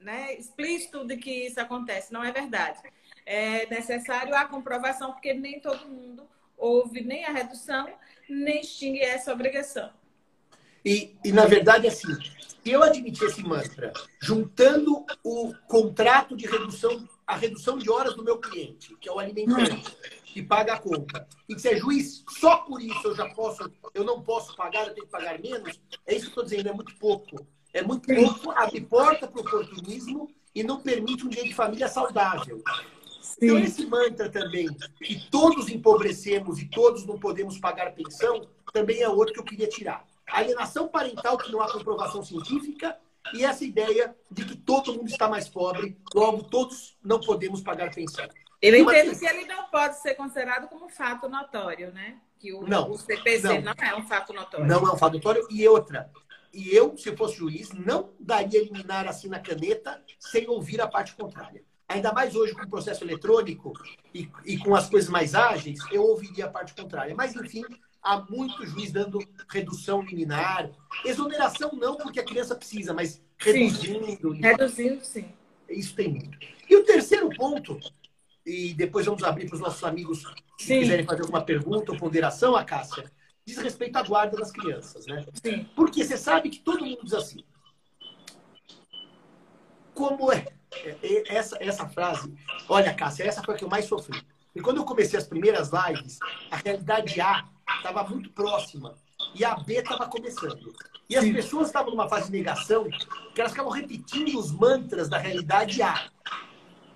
né, 0.00 0.34
explícito 0.34 1.04
de 1.06 1.16
que 1.16 1.46
isso 1.46 1.60
acontece. 1.60 2.12
Não 2.12 2.22
é 2.22 2.30
verdade. 2.32 2.78
É 3.26 3.66
necessário 3.66 4.34
a 4.34 4.44
comprovação, 4.44 5.12
porque 5.12 5.32
nem 5.32 5.60
todo 5.60 5.88
mundo 5.88 6.28
ouve 6.56 7.02
nem 7.02 7.24
a 7.24 7.30
redução, 7.30 7.88
nem 8.28 8.60
extingue 8.60 9.00
essa 9.00 9.32
obrigação. 9.32 9.90
E, 10.84 11.16
e 11.24 11.32
na 11.32 11.46
verdade, 11.46 11.86
assim, 11.86 12.14
se 12.22 12.70
eu 12.70 12.82
admitir 12.82 13.26
esse 13.26 13.42
mantra, 13.42 13.92
juntando 14.20 15.04
o 15.22 15.54
contrato 15.66 16.36
de 16.36 16.46
redução, 16.46 17.08
a 17.26 17.36
redução 17.36 17.78
de 17.78 17.90
horas 17.90 18.14
do 18.14 18.22
meu 18.22 18.38
cliente, 18.38 18.94
que 18.96 19.08
é 19.08 19.12
o 19.12 19.18
alimentante, 19.18 19.96
que 20.34 20.42
paga 20.42 20.74
a 20.74 20.78
conta, 20.80 21.28
e 21.48 21.56
se 21.56 21.68
é 21.68 21.76
juiz, 21.76 22.24
só 22.40 22.56
por 22.56 22.82
isso 22.82 23.06
eu 23.06 23.14
já 23.14 23.32
posso, 23.32 23.70
eu 23.94 24.02
não 24.02 24.20
posso 24.20 24.56
pagar, 24.56 24.88
eu 24.88 24.92
tenho 24.92 25.06
que 25.06 25.12
pagar 25.12 25.38
menos, 25.38 25.80
é 26.04 26.16
isso 26.16 26.22
que 26.22 26.26
eu 26.26 26.42
estou 26.42 26.44
dizendo, 26.44 26.70
é 26.70 26.72
muito 26.72 26.96
pouco. 26.96 27.46
É 27.72 27.82
muito 27.82 28.12
pouco, 28.12 28.50
abre 28.50 28.80
porta 28.80 29.28
para 29.28 29.38
o 29.38 29.44
oportunismo 29.44 30.28
e 30.52 30.64
não 30.64 30.80
permite 30.80 31.24
um 31.24 31.28
dia 31.28 31.44
de 31.44 31.54
família 31.54 31.86
saudável. 31.86 32.60
Sim. 33.22 33.36
Então, 33.42 33.58
esse 33.60 33.86
mantra 33.86 34.28
também, 34.28 34.66
que 34.98 35.30
todos 35.30 35.68
empobrecemos 35.68 36.58
e 36.60 36.68
todos 36.68 37.06
não 37.06 37.16
podemos 37.16 37.56
pagar 37.58 37.94
pensão, 37.94 38.48
também 38.72 39.02
é 39.02 39.08
outro 39.08 39.34
que 39.34 39.40
eu 39.40 39.44
queria 39.44 39.68
tirar. 39.68 40.04
Alienação 40.26 40.88
parental, 40.88 41.38
que 41.38 41.52
não 41.52 41.60
há 41.60 41.70
comprovação 41.70 42.24
científica, 42.24 42.98
e 43.32 43.44
essa 43.44 43.64
ideia 43.64 44.16
de 44.28 44.44
que 44.44 44.56
todo 44.56 44.94
mundo 44.94 45.08
está 45.08 45.28
mais 45.28 45.48
pobre, 45.48 45.96
logo 46.12 46.42
todos 46.42 46.96
não 47.04 47.20
podemos 47.20 47.62
pagar 47.62 47.94
pensão. 47.94 48.28
Eu 48.64 48.76
entendo 48.76 49.18
que 49.18 49.26
ele 49.26 49.44
não 49.44 49.64
pode 49.64 50.00
ser 50.00 50.14
considerado 50.14 50.68
como 50.68 50.88
fato 50.88 51.28
notório, 51.28 51.92
né? 51.92 52.18
Que 52.38 52.52
o, 52.52 52.66
não, 52.66 52.90
o 52.90 52.96
CPC 52.96 53.60
não. 53.60 53.74
não 53.74 53.74
é 53.78 53.96
um 53.96 54.06
fato 54.06 54.32
notório. 54.32 54.66
Não 54.66 54.88
é 54.88 54.92
um 54.92 54.96
fato 54.96 55.14
notório. 55.14 55.46
E 55.50 55.66
outra, 55.68 56.10
e 56.52 56.74
eu, 56.74 56.96
se 56.96 57.14
fosse 57.16 57.36
juiz, 57.36 57.72
não 57.72 58.12
daria 58.18 58.60
eliminar 58.60 59.06
assim 59.06 59.28
na 59.28 59.38
caneta 59.38 60.02
sem 60.18 60.48
ouvir 60.48 60.80
a 60.80 60.86
parte 60.86 61.14
contrária. 61.14 61.62
Ainda 61.88 62.12
mais 62.12 62.34
hoje 62.34 62.54
com 62.54 62.62
o 62.62 62.70
processo 62.70 63.04
eletrônico 63.04 63.72
e, 64.14 64.30
e 64.46 64.56
com 64.56 64.74
as 64.74 64.88
coisas 64.88 65.10
mais 65.10 65.34
ágeis, 65.34 65.78
eu 65.92 66.02
ouviria 66.02 66.46
a 66.46 66.48
parte 66.48 66.74
contrária. 66.74 67.14
Mas, 67.14 67.36
enfim, 67.36 67.64
há 68.02 68.20
muito 68.30 68.64
juiz 68.66 68.90
dando 68.90 69.18
redução 69.50 70.00
liminar. 70.00 70.70
Exoneração 71.04 71.72
não, 71.74 71.96
porque 71.96 72.20
a 72.20 72.24
criança 72.24 72.54
precisa, 72.54 72.94
mas 72.94 73.22
reduzindo. 73.36 74.34
Sim. 74.34 74.40
Reduzindo, 74.40 75.04
sim. 75.04 75.28
Isso 75.68 75.94
tem 75.94 76.08
muito. 76.08 76.38
E 76.68 76.76
o 76.76 76.84
terceiro 76.84 77.28
ponto, 77.30 77.78
e 78.44 78.74
depois 78.74 79.06
vamos 79.06 79.22
abrir 79.22 79.46
para 79.46 79.54
os 79.54 79.60
nossos 79.60 79.82
amigos 79.84 80.24
que 80.58 80.64
sim. 80.64 80.80
quiserem 80.80 81.04
fazer 81.04 81.22
alguma 81.22 81.42
pergunta 81.42 81.92
ou 81.92 81.98
ponderação, 81.98 82.54
a 82.54 82.64
Cássia 82.64 83.10
diz 83.44 83.58
respeito 83.58 83.96
à 83.96 84.02
guarda 84.02 84.36
das 84.36 84.50
crianças, 84.50 85.06
né? 85.06 85.24
Sim. 85.34 85.64
Porque 85.76 86.04
você 86.04 86.16
sabe 86.16 86.48
que 86.48 86.60
todo 86.60 86.84
mundo 86.84 87.00
diz 87.04 87.12
assim. 87.12 87.44
Como 89.92 90.32
é? 90.32 90.46
é, 90.82 90.96
é 91.02 91.36
essa, 91.36 91.56
essa 91.60 91.88
frase, 91.88 92.32
olha, 92.68 92.94
Cássia, 92.94 93.24
essa 93.24 93.42
foi 93.42 93.54
a 93.54 93.58
que 93.58 93.64
eu 93.64 93.68
mais 93.68 93.84
sofri. 93.84 94.20
E 94.54 94.60
quando 94.60 94.78
eu 94.78 94.84
comecei 94.84 95.18
as 95.18 95.26
primeiras 95.26 95.70
lives, 95.70 96.18
a 96.50 96.56
realidade 96.56 97.20
A 97.20 97.44
estava 97.76 98.04
muito 98.04 98.30
próxima 98.30 98.94
e 99.34 99.44
a 99.44 99.56
B 99.56 99.74
estava 99.74 100.06
começando. 100.06 100.72
E 101.08 101.16
as 101.16 101.24
Sim. 101.24 101.32
pessoas 101.32 101.66
estavam 101.66 101.90
numa 101.90 102.08
fase 102.08 102.26
de 102.26 102.32
negação 102.32 102.88
que 103.34 103.40
elas 103.40 103.52
ficavam 103.52 103.72
repetindo 103.72 104.38
os 104.38 104.50
mantras 104.52 105.08
da 105.08 105.18
realidade 105.18 105.82
A, 105.82 106.10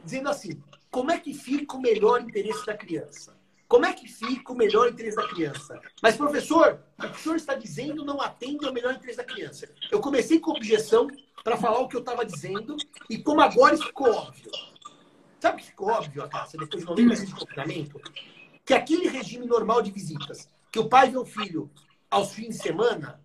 dizendo 0.05 0.29
assim: 0.29 0.63
como 0.91 1.11
é 1.11 1.19
que 1.19 1.35
fica 1.35 1.77
o 1.77 1.81
melhor 1.81 2.21
interesse 2.21 2.65
da 2.65 2.77
criança? 2.77 3.37
Como 3.67 3.85
é 3.85 3.93
que 3.93 4.09
fica 4.09 4.53
o 4.53 4.57
melhor 4.57 4.89
interesse 4.89 5.17
da 5.17 5.29
criança? 5.29 5.79
Mas, 6.03 6.17
professor, 6.17 6.81
o 6.99 7.03
que 7.03 7.19
o 7.19 7.23
senhor 7.23 7.37
está 7.37 7.55
dizendo 7.55 8.05
não 8.05 8.21
atende 8.21 8.67
ao 8.67 8.73
melhor 8.73 8.95
interesse 8.95 9.19
da 9.19 9.25
criança. 9.25 9.69
Eu 9.91 10.01
comecei 10.01 10.41
com 10.41 10.53
objeção 10.53 11.07
para 11.45 11.57
falar 11.59 11.81
o 11.81 11.89
que 11.89 11.97
eu 11.97 12.01
estava 12.01 12.25
dizendo 12.25 12.77
e 13.11 13.19
como 13.19 13.43
agora 13.43 13.77
ficou 13.77 14.11
óbvio. 14.11 14.51
Sabe 15.39 15.57
o 15.57 15.59
que 15.59 15.67
ficou 15.67 15.89
óbvio, 15.89 16.23
Acácia, 16.23 16.59
depois 16.59 16.83
de 16.83 16.89
90 16.89 17.15
dias 17.15 17.29
de 17.29 17.35
confinamento? 17.35 18.01
Que 18.65 18.75
aquele 18.75 19.09
regime 19.09 19.47
normal 19.47 19.83
de 19.83 19.91
visitas, 19.91 20.49
que 20.73 20.79
o 20.79 20.89
pai 20.89 21.11
vê 21.11 21.19
o 21.19 21.25
filho 21.25 21.71
aos 22.11 22.33
fins 22.33 22.57
de 22.57 22.63
semana, 22.63 23.21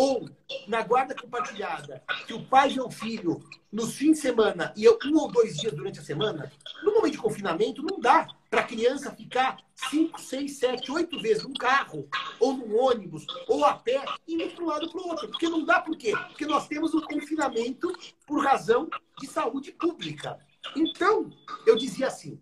ou 0.00 0.30
na 0.66 0.82
guarda 0.82 1.14
compartilhada, 1.14 2.02
que 2.26 2.32
o 2.32 2.42
pai 2.46 2.70
vê 2.70 2.80
o 2.80 2.90
filho 2.90 3.44
nos 3.70 3.94
fins 3.98 4.12
de 4.12 4.20
semana 4.20 4.72
e 4.74 4.82
eu, 4.82 4.98
um 5.04 5.18
ou 5.18 5.30
dois 5.30 5.58
dias 5.58 5.74
durante 5.74 6.00
a 6.00 6.02
semana, 6.02 6.50
no 6.82 6.94
momento 6.94 7.12
de 7.12 7.18
confinamento, 7.18 7.82
não 7.82 8.00
dá 8.00 8.26
para 8.48 8.62
a 8.62 8.66
criança 8.66 9.14
ficar 9.14 9.58
cinco, 9.74 10.18
seis, 10.18 10.56
sete, 10.56 10.90
oito 10.90 11.20
vezes 11.20 11.44
num 11.44 11.52
carro, 11.52 12.08
ou 12.40 12.54
num 12.54 12.80
ônibus, 12.80 13.26
ou 13.46 13.62
a 13.62 13.74
pé, 13.74 14.02
indo 14.26 14.48
para 14.48 14.64
um 14.64 14.68
lado 14.68 14.90
para 14.90 15.02
o 15.02 15.08
outro. 15.08 15.28
Porque 15.28 15.50
não 15.50 15.66
dá 15.66 15.80
por 15.82 15.94
quê? 15.98 16.14
Porque 16.28 16.46
nós 16.46 16.66
temos 16.66 16.94
o 16.94 17.02
confinamento 17.02 17.92
por 18.26 18.42
razão 18.42 18.88
de 19.20 19.26
saúde 19.26 19.70
pública. 19.70 20.38
Então, 20.74 21.30
eu 21.66 21.76
dizia 21.76 22.06
assim: 22.06 22.40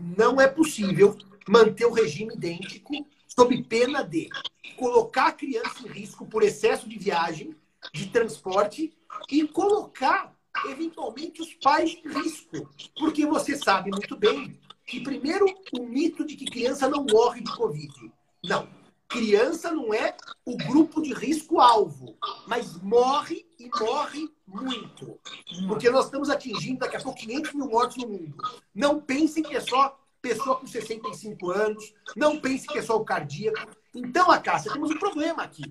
não 0.00 0.40
é 0.40 0.48
possível 0.48 1.14
manter 1.46 1.84
o 1.84 1.92
regime 1.92 2.32
idêntico 2.34 3.06
sob 3.34 3.62
pena 3.64 4.02
de 4.02 4.28
colocar 4.76 5.26
a 5.26 5.32
criança 5.32 5.82
em 5.84 5.88
risco 5.88 6.26
por 6.26 6.42
excesso 6.42 6.88
de 6.88 6.98
viagem, 6.98 7.54
de 7.92 8.06
transporte 8.06 8.96
e 9.30 9.46
colocar, 9.48 10.34
eventualmente, 10.66 11.42
os 11.42 11.52
pais 11.54 11.96
em 12.04 12.08
risco. 12.08 12.68
Porque 12.98 13.26
você 13.26 13.56
sabe 13.56 13.90
muito 13.90 14.16
bem 14.16 14.58
que, 14.86 15.00
primeiro, 15.00 15.46
o 15.76 15.84
mito 15.84 16.24
de 16.24 16.36
que 16.36 16.44
criança 16.44 16.88
não 16.88 17.04
morre 17.04 17.40
de 17.42 17.54
Covid. 17.56 18.12
Não. 18.42 18.68
Criança 19.08 19.70
não 19.70 19.92
é 19.92 20.16
o 20.44 20.56
grupo 20.56 21.00
de 21.00 21.12
risco-alvo, 21.12 22.16
mas 22.46 22.80
morre 22.82 23.46
e 23.60 23.68
morre 23.78 24.28
muito. 24.46 25.20
Porque 25.68 25.90
nós 25.90 26.06
estamos 26.06 26.30
atingindo 26.30 26.80
daqui 26.80 26.96
a 26.96 27.00
pouco 27.00 27.18
500 27.18 27.52
mil 27.54 27.68
mortos 27.68 27.96
no 27.98 28.08
mundo. 28.08 28.34
Não 28.74 29.00
pensem 29.00 29.42
que 29.42 29.54
é 29.54 29.60
só 29.60 29.96
pessoa 30.24 30.56
com 30.56 30.66
65 30.66 31.50
anos, 31.50 31.94
não 32.16 32.40
pense 32.40 32.66
que 32.66 32.78
é 32.78 32.82
só 32.82 32.96
o 32.96 33.04
cardíaco. 33.04 33.60
Então, 33.94 34.30
a 34.30 34.38
Cássia, 34.38 34.72
temos 34.72 34.90
um 34.90 34.98
problema 34.98 35.42
aqui. 35.42 35.64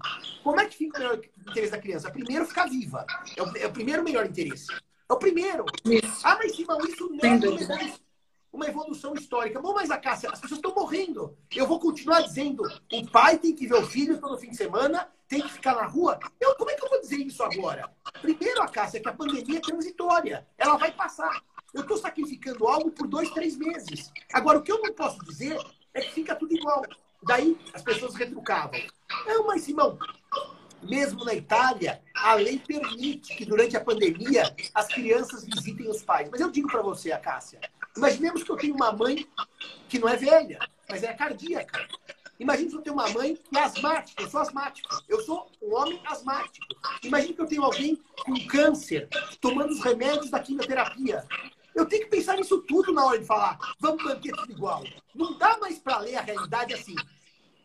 Como 0.44 0.60
é 0.60 0.66
que 0.66 0.78
fica 0.78 0.98
o 0.98 1.02
melhor 1.02 1.22
interesse 1.50 1.72
da 1.72 1.80
criança? 1.80 2.12
Primeiro, 2.12 2.46
ficar 2.46 2.70
viva. 2.70 3.04
É 3.36 3.42
o, 3.42 3.58
é 3.58 3.66
o 3.66 3.72
primeiro 3.72 4.04
melhor 4.04 4.28
interesse. 4.28 4.68
É 5.10 5.14
o 5.14 5.18
primeiro. 5.18 5.66
Isso. 5.84 6.22
Ah, 6.24 6.38
mas 6.38 6.56
Simão, 6.56 6.80
isso 6.82 7.10
não 7.10 7.30
é 7.30 7.94
uma 8.54 8.68
evolução 8.68 9.16
histórica. 9.16 9.60
Bom, 9.60 9.74
mas 9.74 9.90
a 9.90 9.98
Cássia, 9.98 10.30
as 10.30 10.40
pessoas 10.40 10.60
estão 10.60 10.76
morrendo. 10.76 11.36
Eu 11.54 11.66
vou 11.66 11.80
continuar 11.80 12.22
dizendo, 12.22 12.64
o 12.94 13.10
pai 13.10 13.40
tem 13.40 13.56
que 13.56 13.66
ver 13.66 13.76
o 13.76 13.88
filho 13.88 14.20
todo 14.20 14.38
fim 14.38 14.52
de 14.52 14.58
semana, 14.58 15.10
tem 15.28 15.42
que 15.42 15.52
ficar 15.52 15.74
na 15.76 15.88
rua. 15.88 16.20
Eu, 16.40 16.56
como 16.56 16.70
é 16.70 16.76
que 16.76 16.86
eu 16.86 16.90
vou 16.90 17.02
dizer 17.02 17.18
isso 17.18 17.42
agora? 17.42 17.92
Primeiro, 18.22 18.62
a 18.62 18.68
Cássia, 18.68 19.02
que 19.02 19.10
a 19.10 19.14
pandemia 19.14 19.58
é 19.58 19.62
transitória. 19.62 20.48
Ela 20.56 20.78
vai 20.78 20.92
passar. 20.92 21.42
Eu 21.74 21.82
estou 21.82 21.98
sacrificando 21.98 22.68
algo 22.68 22.92
por 22.92 23.08
dois, 23.08 23.30
três 23.32 23.58
meses. 23.58 24.12
Agora, 24.32 24.60
o 24.60 24.62
que 24.62 24.72
eu 24.72 24.82
não 24.82 24.94
posso 24.94 25.20
dizer 25.26 25.58
é 25.94 26.02
que 26.02 26.12
fica 26.12 26.36
tudo 26.36 26.56
igual. 26.56 26.84
Daí 27.24 27.58
as 27.74 27.82
pessoas 27.82 28.16
retrucavam. 28.16 28.80
Não, 29.26 29.48
mas 29.48 29.64
Simão, 29.64 29.98
mesmo 30.84 31.24
na 31.24 31.34
Itália, 31.34 32.02
a 32.16 32.36
lei 32.36 32.60
permite 32.60 33.36
que 33.36 33.46
durante 33.46 33.76
a 33.76 33.82
pandemia 33.82 34.44
as 34.74 34.88
crianças 34.88 35.46
visitem 35.46 35.90
os 35.90 36.04
pais. 36.04 36.30
Mas 36.30 36.42
eu 36.42 36.52
digo 36.52 36.68
para 36.68 36.82
você, 36.82 37.12
a 37.12 37.18
Cássia, 37.18 37.60
imaginemos 37.96 38.44
que 38.44 38.52
eu 38.52 38.58
tenho 38.58 38.76
uma 38.76 38.92
mãe 38.92 39.28
que 39.88 39.98
não 39.98 40.10
é 40.10 40.16
velha, 40.16 40.60
mas 40.90 41.04
é 41.04 41.14
cardíaca. 41.14 41.88
Imagina 42.40 42.70
que 42.70 42.76
eu 42.76 42.82
tenho 42.82 42.96
uma 42.96 43.10
mãe 43.10 43.36
que 43.36 43.58
é 43.58 43.64
asmática, 43.64 44.22
eu 44.22 44.30
sou 44.30 44.42
asmático. 44.42 44.90
Eu 45.08 45.22
sou 45.22 45.50
um 45.62 45.74
homem 45.76 46.02
asmático. 46.06 46.66
Imagina 47.04 47.34
que 47.34 47.42
eu 47.42 47.48
tenho 47.48 47.64
alguém 47.64 47.96
com 48.26 48.48
câncer, 48.48 49.08
tomando 49.40 49.72
os 49.72 49.82
remédios 49.82 50.30
da 50.30 50.40
quimioterapia. 50.40 51.26
Eu 51.76 51.86
tenho 51.86 52.04
que 52.04 52.10
pensar 52.10 52.36
nisso 52.38 52.62
tudo 52.62 52.94
na 52.94 53.06
hora 53.06 53.20
de 53.20 53.26
falar. 53.26 53.58
Vamos 53.80 54.04
manter 54.04 54.32
tudo 54.32 54.52
igual. 54.52 54.84
Não 55.14 55.38
dá 55.38 55.58
mais 55.58 55.80
para 55.80 56.00
ler 56.00 56.16
a 56.16 56.22
realidade 56.22 56.74
assim. 56.74 56.96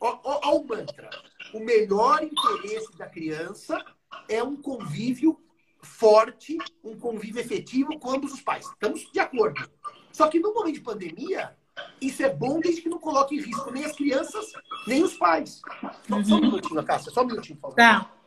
Olha 0.01 0.55
o 0.55 0.65
mantra. 0.65 1.11
O 1.53 1.61
melhor 1.61 2.23
interesse 2.23 2.97
da 2.97 3.07
criança 3.07 3.85
é 4.29 4.43
um 4.43 4.57
convívio 4.57 5.39
forte, 5.83 6.57
um 6.83 6.99
convívio 6.99 7.41
efetivo 7.41 7.99
com 7.99 8.11
ambos 8.11 8.33
os 8.33 8.41
pais. 8.41 8.67
Estamos 8.67 9.11
de 9.13 9.21
acordo. 9.21 9.69
Só 10.13 10.29
que 10.29 10.39
no 10.39 10.53
momento 10.53 10.75
de 10.75 10.81
pandemia, 10.81 11.57
isso 12.01 12.23
é 12.23 12.29
bom 12.29 12.61
desde 12.61 12.83
que 12.83 12.89
não 12.89 12.99
coloque 12.99 13.37
em 13.37 13.41
risco 13.41 13.71
nem 13.71 13.85
as 13.85 13.93
crianças, 13.93 14.47
nem 14.87 15.03
os 15.03 15.17
pais. 15.17 15.61
Só, 16.09 16.23
só 16.25 16.35
um 16.37 16.41
minutinho, 16.41 16.85
Cássia. 16.85 17.13
Só 17.13 17.23
um 17.23 17.27
minutinho, 17.27 17.57
por 17.57 17.75
favor. 17.75 17.77
Tá. 17.77 18.18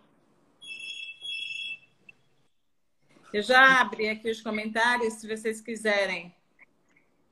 Eu 3.33 3.41
já 3.41 3.79
abri 3.79 4.09
aqui 4.09 4.29
os 4.29 4.41
comentários, 4.41 5.13
se 5.13 5.27
vocês 5.27 5.61
quiserem. 5.61 6.35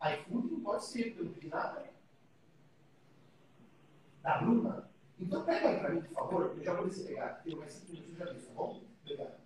iFood 0.01 0.51
não 0.51 0.61
pode 0.61 0.85
ser, 0.85 1.15
eu 1.17 1.25
não 1.25 1.49
nada. 1.49 1.89
Da 4.21 4.37
Bruna? 4.37 4.89
Então 5.19 5.43
pega 5.43 5.67
aí 5.67 5.79
para 5.79 5.89
mim, 5.89 6.01
por 6.01 6.13
favor. 6.13 6.55
Eu 6.57 6.63
já 6.63 6.73
vou 6.73 6.87
descer 6.87 7.07
pegar. 7.07 7.41
Tenho 7.43 7.57
mais 7.57 7.73
cinco 7.73 7.91
minutos 7.91 8.17
já 8.17 8.25
disse, 8.25 8.47
tá 8.47 8.53
bom? 8.53 8.81
Obrigado. 9.03 9.39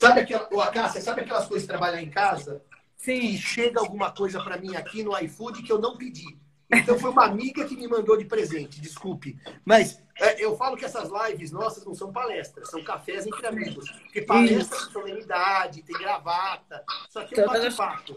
Sabe 0.00 0.20
aquela, 0.20 0.48
ô, 0.52 0.72
Cássia, 0.72 1.00
sabe 1.00 1.20
aquelas 1.22 1.48
coisas 1.48 1.62
de 1.62 1.68
trabalhar 1.68 2.00
em 2.00 2.10
casa? 2.10 2.64
Sim. 2.96 3.18
E 3.18 3.38
chega 3.38 3.80
alguma 3.80 4.12
coisa 4.12 4.42
para 4.42 4.56
mim 4.56 4.76
aqui 4.76 5.02
no 5.02 5.18
iFood 5.18 5.62
que 5.62 5.72
eu 5.72 5.80
não 5.80 5.96
pedi. 5.96 6.38
Então 6.70 6.98
foi 6.98 7.10
uma 7.10 7.24
amiga 7.24 7.64
que 7.64 7.76
me 7.76 7.88
mandou 7.88 8.16
de 8.16 8.24
presente, 8.24 8.80
desculpe. 8.80 9.38
Mas 9.64 10.02
é, 10.18 10.44
eu 10.44 10.56
falo 10.56 10.76
que 10.76 10.84
essas 10.84 11.08
lives 11.08 11.50
nossas 11.50 11.84
não 11.84 11.94
são 11.94 12.12
palestras, 12.12 12.70
são 12.70 12.82
cafés 12.82 13.26
entre 13.26 13.46
amigos. 13.46 13.90
Porque 13.90 14.22
palestra 14.22 14.78
tem 14.78 14.90
solenidade, 14.90 15.82
tem 15.82 15.96
gravata, 15.96 16.84
só 17.08 17.24
que 17.24 17.40
é 17.40 17.44
um 17.44 17.46
bate-papo. 17.46 18.16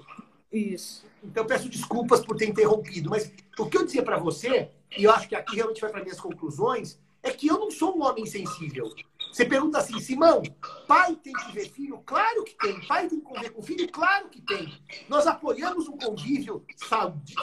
Isso. 0.52 1.06
Então 1.24 1.46
peço 1.46 1.70
desculpas 1.70 2.20
por 2.20 2.36
ter 2.36 2.50
interrompido. 2.50 3.10
Mas 3.10 3.32
o 3.58 3.66
que 3.68 3.78
eu 3.78 3.86
dizia 3.86 4.04
para 4.04 4.18
você, 4.18 4.70
e 4.98 5.04
eu 5.06 5.12
acho 5.12 5.30
que 5.30 5.36
aqui 5.36 5.56
realmente 5.56 5.80
vai 5.80 5.90
para 5.90 6.04
minhas 6.04 6.20
conclusões, 6.20 7.00
é 7.24 7.32
que 7.32 7.48
eu 7.48 7.58
não 7.58 7.72
sou 7.72 7.98
um 7.98 8.04
homem 8.04 8.26
sensível. 8.26 8.94
Você 9.32 9.46
pergunta 9.46 9.78
assim, 9.78 9.98
Simão, 10.00 10.42
pai 10.88 11.16
tem 11.16 11.32
que 11.32 11.52
ver 11.54 11.70
filho? 11.70 12.00
Claro 12.06 12.44
que 12.44 12.54
tem. 12.56 12.86
Pai 12.86 13.08
tem 13.08 13.20
que 13.20 13.26
conviver 13.26 13.50
com 13.52 13.62
filho? 13.62 13.90
Claro 13.90 14.28
que 14.28 14.42
tem. 14.42 14.74
Nós 15.08 15.26
apoiamos 15.26 15.88
um 15.88 15.98
convívio 15.98 16.66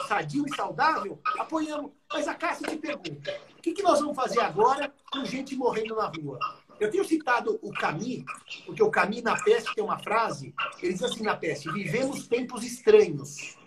sadio 0.07 0.45
e 0.45 0.55
saudável? 0.55 1.19
Apoiamos. 1.39 1.91
Mas 2.13 2.27
a 2.27 2.35
Cássia 2.35 2.67
te 2.67 2.77
pergunta, 2.77 3.39
o 3.57 3.61
que, 3.61 3.73
que 3.73 3.83
nós 3.83 3.99
vamos 3.99 4.15
fazer 4.15 4.39
agora 4.39 4.93
com 5.11 5.25
gente 5.25 5.55
morrendo 5.55 5.95
na 5.95 6.07
rua? 6.07 6.39
Eu 6.79 6.89
tenho 6.89 7.03
citado 7.03 7.59
o 7.61 7.71
Camus, 7.71 8.23
porque 8.65 8.81
o 8.81 8.89
Camus 8.89 9.21
na 9.21 9.35
peste 9.41 9.73
tem 9.75 9.83
uma 9.83 9.99
frase, 9.99 10.53
ele 10.81 10.93
diz 10.93 11.03
assim 11.03 11.23
na 11.23 11.35
peste, 11.35 11.71
vivemos 11.71 12.27
tempos 12.27 12.63
estranhos, 12.63 13.57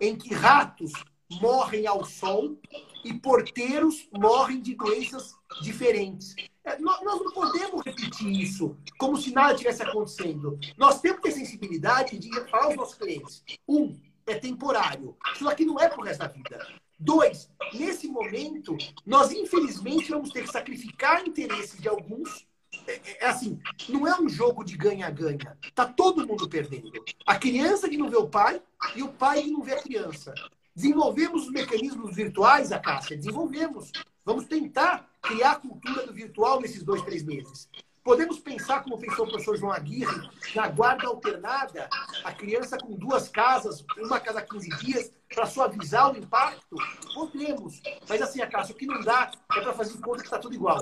em 0.00 0.14
que 0.14 0.34
ratos 0.34 0.92
morrem 1.40 1.86
ao 1.86 2.04
sol 2.04 2.58
e 3.04 3.14
porteiros 3.14 4.08
morrem 4.12 4.60
de 4.60 4.74
doenças 4.74 5.34
diferentes. 5.62 6.34
É, 6.64 6.78
nós 6.78 7.02
não 7.02 7.32
podemos 7.32 7.82
repetir 7.84 8.30
isso 8.30 8.76
como 8.98 9.16
se 9.16 9.32
nada 9.32 9.54
tivesse 9.54 9.82
acontecendo. 9.82 10.58
Nós 10.76 11.00
temos 11.00 11.20
que 11.20 11.28
ter 11.28 11.32
sensibilidade 11.32 12.18
de 12.18 12.28
falar 12.50 12.66
aos 12.66 12.76
nossos 12.76 12.94
clientes. 12.94 13.42
Um, 13.66 13.98
é 14.26 14.34
temporário. 14.34 15.16
Isso 15.34 15.48
aqui 15.48 15.64
não 15.64 15.80
é 15.80 15.88
pro 15.88 16.02
resto 16.02 16.20
da 16.20 16.28
vida. 16.28 16.66
Dois, 16.98 17.48
nesse 17.72 18.08
momento, 18.08 18.76
nós 19.06 19.30
infelizmente 19.30 20.10
vamos 20.10 20.30
ter 20.30 20.42
que 20.42 20.52
sacrificar 20.52 21.26
interesses 21.26 21.80
de 21.80 21.88
alguns. 21.88 22.46
É, 22.86 22.92
é, 22.92 23.00
é 23.20 23.26
assim, 23.26 23.60
não 23.88 24.06
é 24.06 24.20
um 24.20 24.28
jogo 24.28 24.64
de 24.64 24.76
ganha-ganha. 24.76 25.56
Tá 25.74 25.86
todo 25.86 26.26
mundo 26.26 26.48
perdendo. 26.48 26.92
A 27.24 27.36
criança 27.36 27.88
que 27.88 27.96
não 27.96 28.10
vê 28.10 28.16
o 28.16 28.28
pai 28.28 28.60
e 28.96 29.02
o 29.02 29.08
pai 29.08 29.42
que 29.42 29.50
não 29.50 29.62
vê 29.62 29.74
a 29.74 29.82
criança. 29.82 30.34
Desenvolvemos 30.78 31.42
os 31.42 31.50
mecanismos 31.50 32.14
virtuais, 32.14 32.70
a 32.70 32.78
Cássia, 32.78 33.16
desenvolvemos. 33.16 33.90
Vamos 34.24 34.44
tentar 34.44 35.10
criar 35.20 35.50
a 35.50 35.56
cultura 35.56 36.06
do 36.06 36.12
virtual 36.12 36.60
nesses 36.60 36.84
dois, 36.84 37.02
três 37.02 37.24
meses. 37.24 37.68
Podemos 38.04 38.38
pensar, 38.38 38.84
como 38.84 38.96
pensou 38.96 39.26
o 39.26 39.28
professor 39.28 39.56
João 39.56 39.72
Aguirre, 39.72 40.30
na 40.54 40.68
guarda 40.68 41.08
alternada, 41.08 41.88
a 42.22 42.32
criança 42.32 42.78
com 42.78 42.94
duas 42.94 43.28
casas, 43.28 43.84
uma 43.96 44.20
casa 44.20 44.40
15 44.40 44.68
dias, 44.78 45.10
para 45.34 45.46
suavizar 45.46 46.12
o 46.12 46.16
impacto? 46.16 46.76
Podemos. 47.12 47.82
Mas 48.08 48.22
assim, 48.22 48.40
a 48.40 48.46
Cássia, 48.46 48.72
o 48.72 48.78
que 48.78 48.86
não 48.86 49.00
dá 49.00 49.32
é 49.56 49.60
para 49.60 49.74
fazer 49.74 49.98
conta 49.98 50.18
que 50.18 50.26
está 50.26 50.38
tudo 50.38 50.54
igual. 50.54 50.80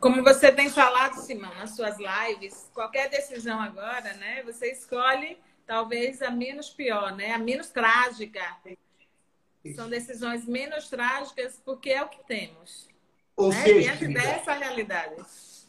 Como 0.00 0.24
você 0.24 0.50
tem 0.50 0.68
falado, 0.68 1.20
Simão, 1.20 1.54
nas 1.54 1.76
suas 1.76 1.96
lives, 1.98 2.68
qualquer 2.74 3.08
decisão 3.08 3.60
agora, 3.60 4.12
né? 4.14 4.42
Você 4.42 4.72
escolhe 4.72 5.38
talvez 5.66 6.22
a 6.22 6.30
menos 6.30 6.70
pior, 6.70 7.14
né? 7.14 7.32
A 7.32 7.38
menos 7.38 7.68
trágica. 7.68 8.40
Isso. 9.64 9.76
São 9.76 9.88
decisões 9.88 10.46
menos 10.46 10.88
trágicas 10.88 11.60
porque 11.64 11.90
é 11.90 12.02
o 12.02 12.08
que 12.08 12.22
temos. 12.26 12.88
Ou 13.36 13.50
né? 13.50 13.62
seja, 13.62 13.96
diante 13.96 14.14
dessa 14.14 14.52
realidade. 14.52 15.22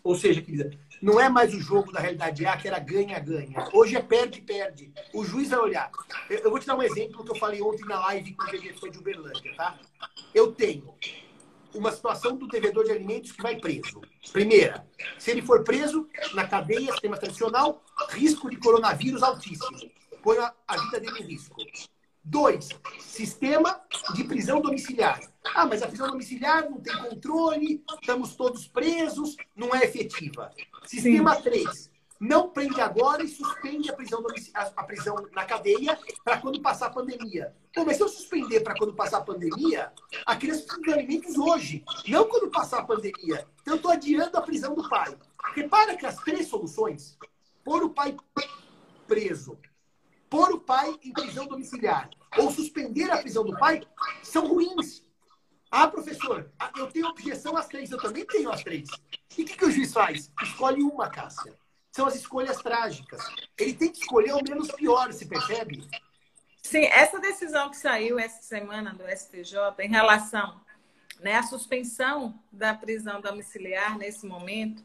Ou 0.03 0.15
seja, 0.15 0.41
querida, 0.41 0.77
Não 1.01 1.19
é 1.19 1.29
mais 1.29 1.53
o 1.53 1.59
jogo 1.59 1.91
da 1.91 1.99
realidade 1.99 2.45
A, 2.45 2.57
que 2.57 2.67
era 2.67 2.77
ganha-ganha. 2.77 3.69
Hoje 3.71 3.95
é 3.95 4.01
perde-perde. 4.01 4.91
O 5.13 5.23
juiz 5.23 5.49
vai 5.49 5.59
olhar. 5.59 5.89
Eu 6.29 6.49
vou 6.49 6.59
te 6.59 6.67
dar 6.67 6.75
um 6.75 6.83
exemplo 6.83 7.23
que 7.23 7.31
eu 7.31 7.35
falei 7.35 7.61
ontem 7.61 7.85
na 7.85 7.99
live 8.07 8.33
com 8.33 8.43
o 8.43 8.47
GGF 8.47 8.89
de 8.89 8.97
Uberlândia, 8.97 9.55
tá? 9.55 9.79
Eu 10.33 10.51
tenho 10.51 10.93
uma 11.73 11.91
situação 11.91 12.35
do 12.35 12.47
devedor 12.47 12.85
de 12.85 12.91
alimentos 12.91 13.31
que 13.31 13.41
vai 13.41 13.55
preso. 13.59 14.01
Primeira, 14.31 14.87
se 15.17 15.31
ele 15.31 15.41
for 15.41 15.63
preso 15.63 16.07
na 16.33 16.47
cadeia, 16.47 16.91
sistema 16.91 17.17
tradicional, 17.17 17.83
risco 18.09 18.49
de 18.49 18.57
coronavírus 18.57 19.23
altíssimo. 19.23 19.77
Põe 20.21 20.37
a 20.39 20.77
vida 20.77 20.99
dele 20.99 21.19
em 21.19 21.23
risco. 21.23 21.55
Dois, 22.23 22.69
sistema 22.99 23.81
de 24.15 24.23
prisão 24.23 24.61
domiciliar. 24.61 25.19
Ah, 25.53 25.65
mas 25.65 25.81
a 25.81 25.87
prisão 25.87 26.07
domiciliar 26.07 26.69
não 26.69 26.79
tem 26.79 26.95
controle, 26.95 27.83
estamos 28.01 28.33
todos 28.35 28.65
presos, 28.65 29.35
não 29.53 29.75
é 29.75 29.83
efetiva. 29.83 30.49
Sistema 30.85 31.35
3, 31.35 31.91
não 32.23 32.49
prende 32.49 32.79
agora 32.79 33.21
e 33.21 33.27
suspende 33.27 33.91
a 33.91 33.93
prisão, 33.93 34.23
a 34.75 34.83
prisão 34.83 35.27
na 35.33 35.43
cadeia 35.43 35.99
para 36.23 36.37
quando 36.37 36.61
passar 36.61 36.87
a 36.87 36.89
pandemia. 36.89 37.53
Pô, 37.73 37.83
mas 37.83 37.97
se 37.97 38.03
eu 38.03 38.07
suspender 38.07 38.61
para 38.61 38.75
quando 38.77 38.93
passar 38.93 39.17
a 39.17 39.23
pandemia, 39.23 39.91
a 40.25 40.35
criança 40.37 40.63
precisa 40.63 40.81
de 40.81 40.93
alimentos 40.93 41.37
hoje, 41.37 41.83
não 42.07 42.25
quando 42.29 42.49
passar 42.49 42.79
a 42.79 42.85
pandemia. 42.85 43.45
Então, 43.61 43.73
eu 43.73 43.75
estou 43.75 43.91
adiando 43.91 44.37
a 44.37 44.41
prisão 44.41 44.73
do 44.73 44.87
pai. 44.87 45.17
Repara 45.53 45.97
que 45.97 46.05
as 46.05 46.15
três 46.19 46.47
soluções, 46.47 47.17
pôr 47.61 47.83
o 47.83 47.89
pai 47.89 48.15
preso, 49.05 49.59
pôr 50.29 50.49
o 50.53 50.61
pai 50.61 50.97
em 51.03 51.11
prisão 51.11 51.45
domiciliar 51.45 52.09
ou 52.37 52.49
suspender 52.51 53.11
a 53.11 53.17
prisão 53.17 53.43
do 53.43 53.57
pai 53.57 53.81
são 54.21 54.47
ruins. 54.47 55.03
Ah, 55.69 55.87
professor, 55.87 56.49
ah, 56.57 56.71
eu 56.77 56.87
tenho 56.87 57.07
objeção 57.07 57.57
às 57.57 57.67
três, 57.67 57.91
eu 57.91 57.97
também 57.97 58.25
tenho 58.25 58.49
as 58.49 58.63
três. 58.63 58.87
E 59.37 59.41
o 59.41 59.45
que, 59.45 59.57
que 59.57 59.65
o 59.65 59.71
juiz 59.71 59.91
faz? 59.91 60.31
Escolhe 60.41 60.81
uma, 60.81 61.09
Cássia. 61.09 61.61
São 61.93 62.05
as 62.07 62.15
escolhas 62.15 62.57
trágicas. 62.57 63.21
Ele 63.57 63.73
tem 63.73 63.91
que 63.91 63.99
escolher 63.99 64.33
o 64.33 64.43
menos 64.43 64.71
pior, 64.71 65.13
se 65.13 65.25
percebe? 65.27 65.87
Sim, 66.61 66.85
essa 66.85 67.19
decisão 67.19 67.69
que 67.69 67.77
saiu 67.77 68.17
essa 68.17 68.41
semana 68.41 68.93
do 68.93 69.03
STJ 69.07 69.55
em 69.79 69.89
relação 69.89 70.59
né, 71.19 71.35
à 71.35 71.43
suspensão 71.43 72.37
da 72.51 72.73
prisão 72.73 73.21
domiciliar 73.21 73.97
nesse 73.97 74.25
momento, 74.25 74.83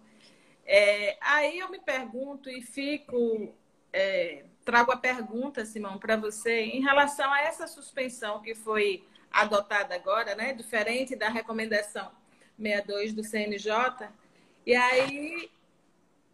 é, 0.66 1.16
aí 1.20 1.58
eu 1.58 1.70
me 1.70 1.80
pergunto 1.80 2.50
e 2.50 2.60
fico 2.60 3.54
é, 3.92 4.44
trago 4.64 4.92
a 4.92 4.96
pergunta, 4.98 5.64
Simão, 5.64 5.98
para 5.98 6.14
você, 6.16 6.60
em 6.60 6.82
relação 6.82 7.32
a 7.32 7.40
essa 7.40 7.66
suspensão 7.66 8.42
que 8.42 8.54
foi 8.54 9.02
adotada 9.30 9.94
agora, 9.94 10.34
né? 10.34 10.52
Diferente 10.52 11.16
da 11.16 11.30
recomendação 11.30 12.10
62 12.58 13.14
do 13.14 13.24
CNJ. 13.24 13.72
E 14.66 14.74
aí, 14.74 15.50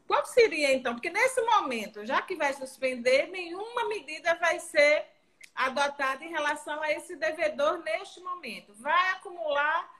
qual 0.07 0.25
seria 0.27 0.73
então? 0.73 0.95
Porque 0.95 1.11
nesse 1.11 1.41
momento, 1.43 2.05
já 2.05 2.21
que 2.21 2.35
vai 2.35 2.53
suspender, 2.53 3.29
nenhuma 3.29 3.89
medida 3.89 4.35
vai 4.35 4.61
ser 4.61 5.07
adotada 5.55 6.25
em 6.25 6.31
relação 6.31 6.83
a 6.83 6.91
esse 6.93 7.17
devedor 7.17 7.83
neste 7.83 8.21
momento. 8.21 8.75
Vai 8.75 9.11
acumular 9.11 9.91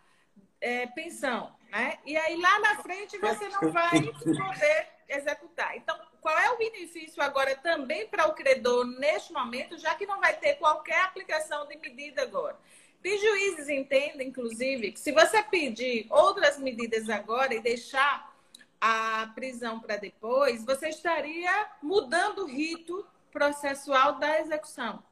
é, 0.61 0.87
pensão, 0.87 1.55
né? 1.71 1.99
E 2.05 2.17
aí 2.17 2.37
lá 2.41 2.59
na 2.59 2.83
frente 2.83 3.19
você 3.19 3.49
não 3.49 3.71
vai 3.71 4.01
poder 4.01 4.89
executar. 5.09 5.77
Então, 5.77 5.99
qual 6.21 6.37
é 6.39 6.51
o 6.51 6.59
benefício 6.59 7.23
agora 7.23 7.55
também 7.57 8.07
para 8.09 8.27
o 8.27 8.35
credor 8.35 8.85
neste 8.87 9.33
momento, 9.33 9.79
já 9.79 9.95
que 9.95 10.07
não 10.07 10.21
vai 10.21 10.35
ter 10.37 10.55
qualquer 10.55 11.01
aplicação 11.03 11.67
de 11.67 11.77
medida 11.77 12.23
agora? 12.23 12.59
Tem 13.03 13.19
juízes 13.19 13.69
entendem, 13.69 14.29
inclusive, 14.29 14.93
que 14.93 14.99
se 15.01 15.13
você 15.13 15.43
pedir 15.43 16.07
outras 16.09 16.59
medidas 16.59 17.11
agora 17.11 17.55
e 17.55 17.61
deixar 17.61 18.34
a 18.87 19.29
prisão 19.35 19.81
para 19.81 19.97
depois, 19.97 20.63
você 20.63 20.91
estaria 20.91 21.69
mudando 21.83 22.41
o 22.41 22.47
rito 22.47 23.07
processual 23.33 24.19
da 24.19 24.39
execução, 24.41 25.03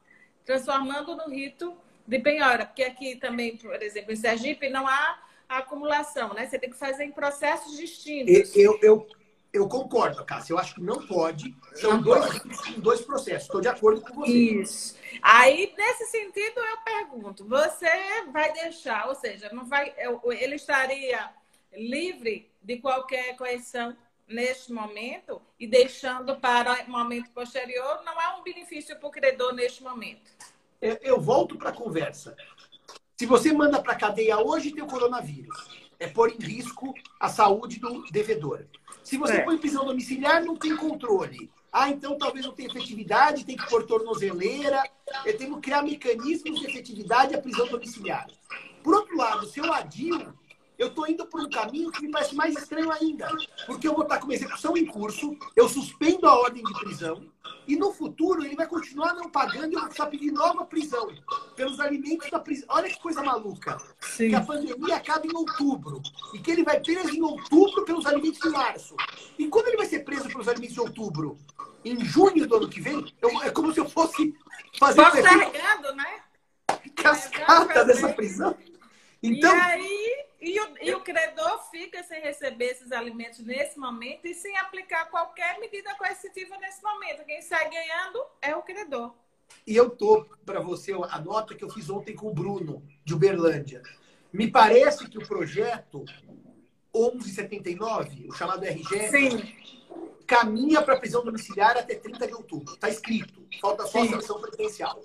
transformando 0.45 1.15
no 1.15 1.27
rito 1.27 1.75
de 2.05 2.19
penhora, 2.19 2.67
porque 2.67 2.83
aqui 2.83 3.15
também, 3.15 3.57
por 3.57 3.81
exemplo, 3.81 4.13
em 4.13 4.15
Sergipe, 4.15 4.69
não 4.69 4.87
há 4.87 5.17
acumulação, 5.49 6.35
né? 6.35 6.45
Você 6.45 6.59
tem 6.59 6.69
que 6.69 6.77
fazer 6.77 7.05
em 7.05 7.11
processos 7.11 7.75
distintos. 7.75 8.55
Eu, 8.55 8.77
eu, 8.83 9.07
eu 9.51 9.67
concordo, 9.67 10.23
Cássia. 10.23 10.53
Eu 10.53 10.59
acho 10.59 10.75
que 10.75 10.81
não 10.81 11.07
pode. 11.07 11.55
São 11.73 11.99
dois, 11.99 12.41
dois 12.77 13.01
processos. 13.01 13.47
Estou 13.47 13.59
de 13.59 13.69
acordo 13.69 14.01
com 14.01 14.13
você. 14.13 14.31
Isso. 14.31 14.95
Aí, 15.19 15.73
nesse 15.75 16.05
sentido, 16.11 16.59
eu 16.59 16.77
pergunto: 16.85 17.43
você 17.47 17.87
vai 18.31 18.53
deixar, 18.53 19.07
ou 19.07 19.15
seja, 19.15 19.49
não 19.51 19.65
vai, 19.65 19.95
ele 20.39 20.55
estaria 20.55 21.31
livre 21.75 22.52
de 22.63 22.77
qualquer 22.77 23.35
coerção 23.35 23.95
neste 24.27 24.71
momento 24.71 25.41
e 25.59 25.67
deixando 25.67 26.35
para 26.37 26.85
o 26.87 26.91
momento 26.91 27.29
posterior, 27.31 28.01
não 28.05 28.19
há 28.19 28.37
um 28.37 28.43
benefício 28.43 28.97
para 28.97 29.07
o 29.07 29.11
credor 29.11 29.53
neste 29.53 29.83
momento. 29.83 30.31
Eu, 30.81 30.97
eu 31.01 31.21
volto 31.21 31.57
para 31.57 31.69
a 31.69 31.73
conversa. 31.73 32.35
Se 33.17 33.25
você 33.25 33.53
manda 33.53 33.81
para 33.81 33.93
a 33.93 33.97
cadeia 33.97 34.39
hoje, 34.39 34.71
tem 34.71 34.83
o 34.83 34.87
coronavírus 34.87 35.83
é 36.03 36.07
pôr 36.07 36.29
em 36.29 36.37
risco 36.37 36.93
a 37.19 37.29
saúde 37.29 37.79
do 37.79 38.03
devedor. 38.11 38.65
Se 39.03 39.17
você 39.17 39.37
é. 39.37 39.41
põe 39.41 39.57
prisão 39.57 39.85
domiciliar, 39.85 40.43
não 40.43 40.55
tem 40.55 40.75
controle. 40.75 41.49
Ah, 41.71 41.89
então 41.89 42.17
talvez 42.17 42.45
não 42.45 42.53
tenha 42.53 42.69
efetividade, 42.69 43.45
tem 43.45 43.55
que 43.55 43.67
pôr 43.69 43.85
tornozeleira. 43.85 44.83
Eu 45.25 45.37
tenho 45.37 45.55
que 45.55 45.61
criar 45.61 45.81
mecanismos 45.81 46.59
de 46.59 46.67
efetividade 46.67 47.33
à 47.33 47.41
prisão 47.41 47.67
domiciliar. 47.67 48.27
Por 48.83 48.93
outro 48.93 49.15
lado, 49.15 49.47
se 49.47 49.59
eu 49.59 49.73
adio, 49.73 50.33
eu 50.77 50.87
estou 50.87 51.07
indo 51.07 51.25
por 51.25 51.41
um 51.41 51.49
caminho 51.49 51.91
que 51.91 52.01
me 52.01 52.11
parece 52.11 52.35
mais 52.35 52.55
estranho 52.55 52.91
ainda. 52.91 53.29
Porque 53.65 53.87
eu 53.87 53.93
vou 53.93 54.03
estar 54.03 54.19
com 54.19 54.25
uma 54.25 54.33
execução 54.33 54.75
em 54.75 54.85
curso, 54.85 55.35
eu 55.55 55.69
suspendo 55.69 56.27
a 56.27 56.35
ordem 56.35 56.63
de 56.63 56.73
prisão, 56.73 57.23
e 57.67 57.75
no 57.75 57.91
futuro 57.91 58.43
ele 58.43 58.55
vai 58.55 58.67
continuar 58.67 59.13
não 59.13 59.29
pagando 59.29 59.71
e 59.71 59.75
eu 59.75 59.79
vou 59.79 59.89
precisar 59.89 60.07
pedir 60.07 60.31
nova 60.31 60.65
prisão 60.65 61.09
pelos 61.55 61.79
alimentos 61.79 62.29
da 62.29 62.39
prisão. 62.39 62.67
Olha 62.69 62.89
que 62.89 62.99
coisa 62.99 63.23
maluca. 63.23 63.77
Sim. 64.01 64.29
Que 64.29 64.35
a 64.35 64.41
pandemia 64.41 64.95
acaba 64.95 65.25
em 65.25 65.35
outubro. 65.35 66.01
E 66.33 66.39
que 66.39 66.51
ele 66.51 66.63
vai 66.63 66.79
preso 66.79 67.15
em 67.15 67.21
outubro 67.21 67.85
pelos 67.85 68.05
alimentos 68.05 68.39
de 68.39 68.49
março. 68.49 68.95
E 69.37 69.47
quando 69.47 69.67
ele 69.67 69.77
vai 69.77 69.85
ser 69.85 69.99
preso 69.99 70.27
pelos 70.27 70.47
alimentos 70.47 70.73
de 70.73 70.81
outubro? 70.81 71.37
Em 71.85 72.03
junho 72.03 72.47
do 72.47 72.55
ano 72.55 72.69
que 72.69 72.81
vem? 72.81 73.13
Eu, 73.21 73.29
é 73.41 73.49
como 73.49 73.73
se 73.73 73.79
eu 73.79 73.89
fosse 73.89 74.35
fazer. 74.79 75.03
Postergando, 75.03 75.95
né? 75.95 76.21
Cascata 76.95 77.85
dessa 77.85 78.09
prisão. 78.09 78.55
Então, 79.23 79.55
e 79.55 79.59
aí, 79.59 80.25
e 80.41 80.59
o, 80.59 80.77
e 80.81 80.93
o 80.93 80.99
credor 80.99 81.63
fica 81.71 82.03
sem 82.03 82.21
receber 82.21 82.65
esses 82.65 82.91
alimentos 82.91 83.39
nesse 83.39 83.79
momento 83.79 84.27
e 84.27 84.33
sem 84.33 84.57
aplicar 84.57 85.05
qualquer 85.05 85.57
medida 85.61 85.95
coercitiva 85.95 86.57
nesse 86.57 86.83
momento. 86.83 87.23
Quem 87.23 87.41
sai 87.41 87.69
ganhando 87.69 88.21
é 88.41 88.53
o 88.53 88.61
credor. 88.61 89.15
E 89.65 89.73
eu 89.77 89.89
tô 89.89 90.25
para 90.45 90.59
você 90.59 90.91
a 90.91 91.19
nota 91.19 91.55
que 91.55 91.63
eu 91.63 91.69
fiz 91.69 91.89
ontem 91.89 92.13
com 92.13 92.27
o 92.27 92.33
Bruno 92.33 92.83
de 93.05 93.13
Uberlândia. 93.13 93.81
Me 94.33 94.51
parece 94.51 95.07
que 95.07 95.17
o 95.17 95.25
projeto 95.25 96.03
1179, 96.93 98.27
o 98.27 98.33
chamado 98.33 98.65
RG, 98.65 99.09
Sim. 99.09 99.55
caminha 100.27 100.81
para 100.81 100.99
prisão 100.99 101.23
domiciliar 101.23 101.77
até 101.77 101.95
30 101.95 102.27
de 102.27 102.33
outubro. 102.33 102.73
Está 102.73 102.89
escrito. 102.89 103.47
Falta 103.61 103.85
só 103.85 104.01
a 104.01 104.07
sanção 104.07 104.41
presidencial 104.41 105.01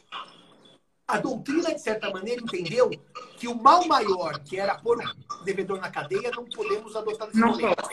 a 1.09 1.19
doutrina, 1.19 1.75
de 1.75 1.81
certa 1.81 2.11
maneira, 2.11 2.43
entendeu 2.43 2.91
que 3.39 3.49
o 3.49 3.55
mal 3.55 3.87
maior, 3.87 4.39
que 4.41 4.61
era 4.61 4.79
pôr 4.79 4.99
o 4.99 5.45
devedor 5.45 5.81
na 5.81 5.91
cadeia, 5.91 6.31
não 6.31 6.45
podemos 6.45 6.95
adotar 6.95 7.27
nesse 7.27 7.41
não 7.41 7.53
momento. 7.53 7.89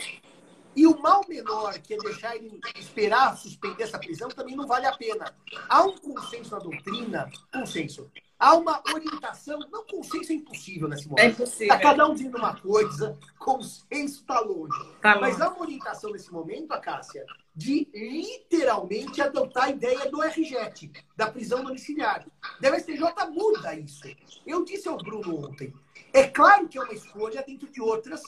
E 0.76 0.86
o 0.86 1.00
mal 1.00 1.22
menor, 1.26 1.78
que 1.78 1.94
é 1.94 1.96
deixar 1.96 2.36
ele 2.36 2.60
esperar 2.78 3.34
suspender 3.38 3.84
essa 3.84 3.98
prisão, 3.98 4.28
também 4.28 4.54
não 4.54 4.66
vale 4.66 4.84
a 4.84 4.94
pena. 4.94 5.34
Há 5.66 5.82
um 5.82 5.96
consenso 5.96 6.50
na 6.50 6.58
doutrina, 6.58 7.30
consenso, 7.50 8.10
Há 8.38 8.54
uma 8.54 8.82
orientação, 8.92 9.58
não 9.70 9.84
consenso 9.86 10.30
é 10.30 10.34
impossível 10.34 10.88
nesse 10.88 11.08
momento. 11.08 11.24
É 11.24 11.28
impossível. 11.28 11.74
Está 11.74 11.78
cada 11.78 12.06
um 12.06 12.14
dizendo 12.14 12.36
uma 12.36 12.54
coisa, 12.54 13.18
consenso 13.38 14.20
está 14.20 14.40
longe. 14.40 14.78
Tá 15.00 15.18
Mas 15.18 15.40
há 15.40 15.48
uma 15.48 15.62
orientação 15.62 16.12
nesse 16.12 16.30
momento, 16.30 16.72
a 16.72 16.78
Cássia, 16.78 17.24
de 17.54 17.88
literalmente 17.94 19.22
adotar 19.22 19.64
a 19.64 19.70
ideia 19.70 20.10
do 20.10 20.20
RJET, 20.20 20.92
da 21.16 21.30
prisão 21.30 21.64
domiciliar. 21.64 22.26
Da 22.60 22.78
STJ 22.78 23.00
muda 23.30 23.74
isso. 23.74 24.06
Eu 24.46 24.62
disse 24.64 24.86
ao 24.86 24.98
Bruno 24.98 25.46
ontem, 25.46 25.72
é 26.12 26.26
claro 26.26 26.68
que 26.68 26.76
é 26.76 26.82
uma 26.82 26.92
escolha 26.92 27.42
dentro 27.42 27.70
de 27.70 27.80
outras 27.80 28.22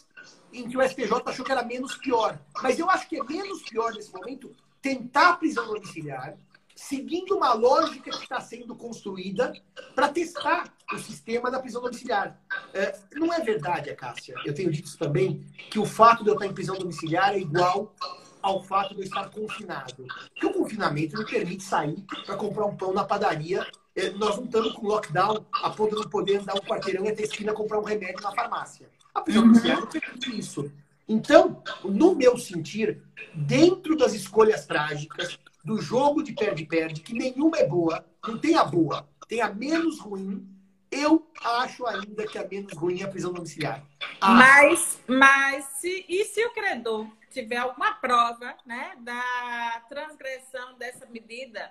em 0.50 0.66
que 0.66 0.78
o 0.78 0.88
STJ 0.88 1.22
achou 1.26 1.44
que 1.44 1.52
era 1.52 1.62
menos 1.62 1.94
pior. 1.96 2.40
Mas 2.62 2.78
eu 2.78 2.88
acho 2.88 3.06
que 3.06 3.20
é 3.20 3.24
menos 3.24 3.62
pior 3.62 3.92
nesse 3.92 4.10
momento 4.10 4.54
tentar 4.80 5.30
a 5.30 5.36
prisão 5.36 5.66
domiciliar, 5.66 6.36
seguindo 6.78 7.36
uma 7.36 7.52
lógica 7.54 8.08
que 8.08 8.22
está 8.22 8.40
sendo 8.40 8.72
construída 8.76 9.52
para 9.96 10.08
testar 10.08 10.72
o 10.94 10.98
sistema 10.98 11.50
da 11.50 11.58
prisão 11.58 11.82
domiciliar. 11.82 12.40
É, 12.72 12.96
não 13.16 13.34
é 13.34 13.40
verdade, 13.40 13.92
Cássia, 13.96 14.36
eu 14.44 14.54
tenho 14.54 14.70
dito 14.70 14.86
isso 14.86 14.96
também, 14.96 15.44
que 15.70 15.78
o 15.80 15.84
fato 15.84 16.22
de 16.22 16.30
eu 16.30 16.34
estar 16.34 16.46
em 16.46 16.54
prisão 16.54 16.76
domiciliar 16.78 17.34
é 17.34 17.40
igual 17.40 17.96
ao 18.40 18.62
fato 18.62 18.94
de 18.94 19.00
eu 19.00 19.04
estar 19.04 19.28
confinado. 19.28 20.06
Porque 20.28 20.46
o 20.46 20.52
confinamento 20.52 21.18
me 21.18 21.26
permite 21.26 21.64
sair 21.64 22.00
para 22.24 22.36
comprar 22.36 22.66
um 22.66 22.76
pão 22.76 22.92
na 22.94 23.02
padaria. 23.02 23.66
É, 23.96 24.10
nós 24.10 24.36
não 24.36 24.44
estamos 24.44 24.72
com 24.74 24.86
lockdown 24.86 25.44
a 25.52 25.70
ponto 25.70 25.96
de 25.96 26.02
não 26.02 26.08
poder 26.08 26.44
dar 26.44 26.54
um 26.54 26.60
quarteirão 26.60 27.04
e 27.04 27.08
até 27.08 27.24
esquina 27.24 27.52
comprar 27.52 27.80
um 27.80 27.84
remédio 27.84 28.22
na 28.22 28.30
farmácia. 28.30 28.88
A 29.12 29.20
prisão 29.20 29.42
domiciliar 29.42 29.80
não 29.80 29.88
permite 29.88 30.38
isso. 30.38 30.70
Então, 31.08 31.60
no 31.82 32.14
meu 32.14 32.38
sentir, 32.38 33.02
dentro 33.34 33.96
das 33.96 34.12
escolhas 34.12 34.64
trágicas, 34.64 35.38
do 35.64 35.80
jogo 35.80 36.22
de 36.22 36.32
perde-perde, 36.32 37.00
que 37.00 37.12
nenhuma 37.12 37.58
é 37.58 37.66
boa, 37.66 38.04
não 38.26 38.38
tem 38.38 38.56
a 38.56 38.64
boa, 38.64 39.08
tem 39.28 39.40
a 39.40 39.52
menos 39.52 39.98
ruim, 40.00 40.46
eu 40.90 41.30
acho 41.42 41.86
ainda 41.86 42.26
que 42.26 42.38
a 42.38 42.48
menos 42.48 42.72
ruim 42.72 43.00
é 43.00 43.04
a 43.04 43.08
prisão 43.08 43.32
domiciliar. 43.32 43.84
Ah. 44.20 44.34
Mas, 44.34 44.98
mas 45.06 45.64
se, 45.76 46.04
e 46.08 46.24
se 46.24 46.44
o 46.44 46.52
credor 46.52 47.06
tiver 47.30 47.56
alguma 47.56 47.92
prova 47.94 48.56
né, 48.64 48.96
da 49.00 49.82
transgressão 49.88 50.78
dessa 50.78 51.06
medida, 51.06 51.70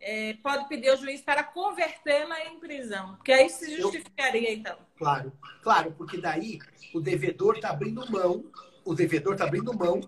é, 0.00 0.34
pode 0.42 0.68
pedir 0.68 0.90
ao 0.90 0.96
juiz 0.98 1.22
para 1.22 1.42
convertê-la 1.42 2.44
em 2.46 2.60
prisão. 2.60 3.16
Porque 3.16 3.32
aí 3.32 3.48
se 3.48 3.76
justificaria, 3.76 4.52
então. 4.52 4.76
Claro, 4.98 5.32
claro, 5.62 5.92
porque 5.92 6.18
daí 6.18 6.58
o 6.92 7.00
devedor 7.00 7.56
está 7.56 7.70
abrindo 7.70 8.10
mão, 8.10 8.44
o 8.84 8.94
devedor 8.94 9.32
está 9.32 9.44
abrindo 9.44 9.72
mão 9.72 10.00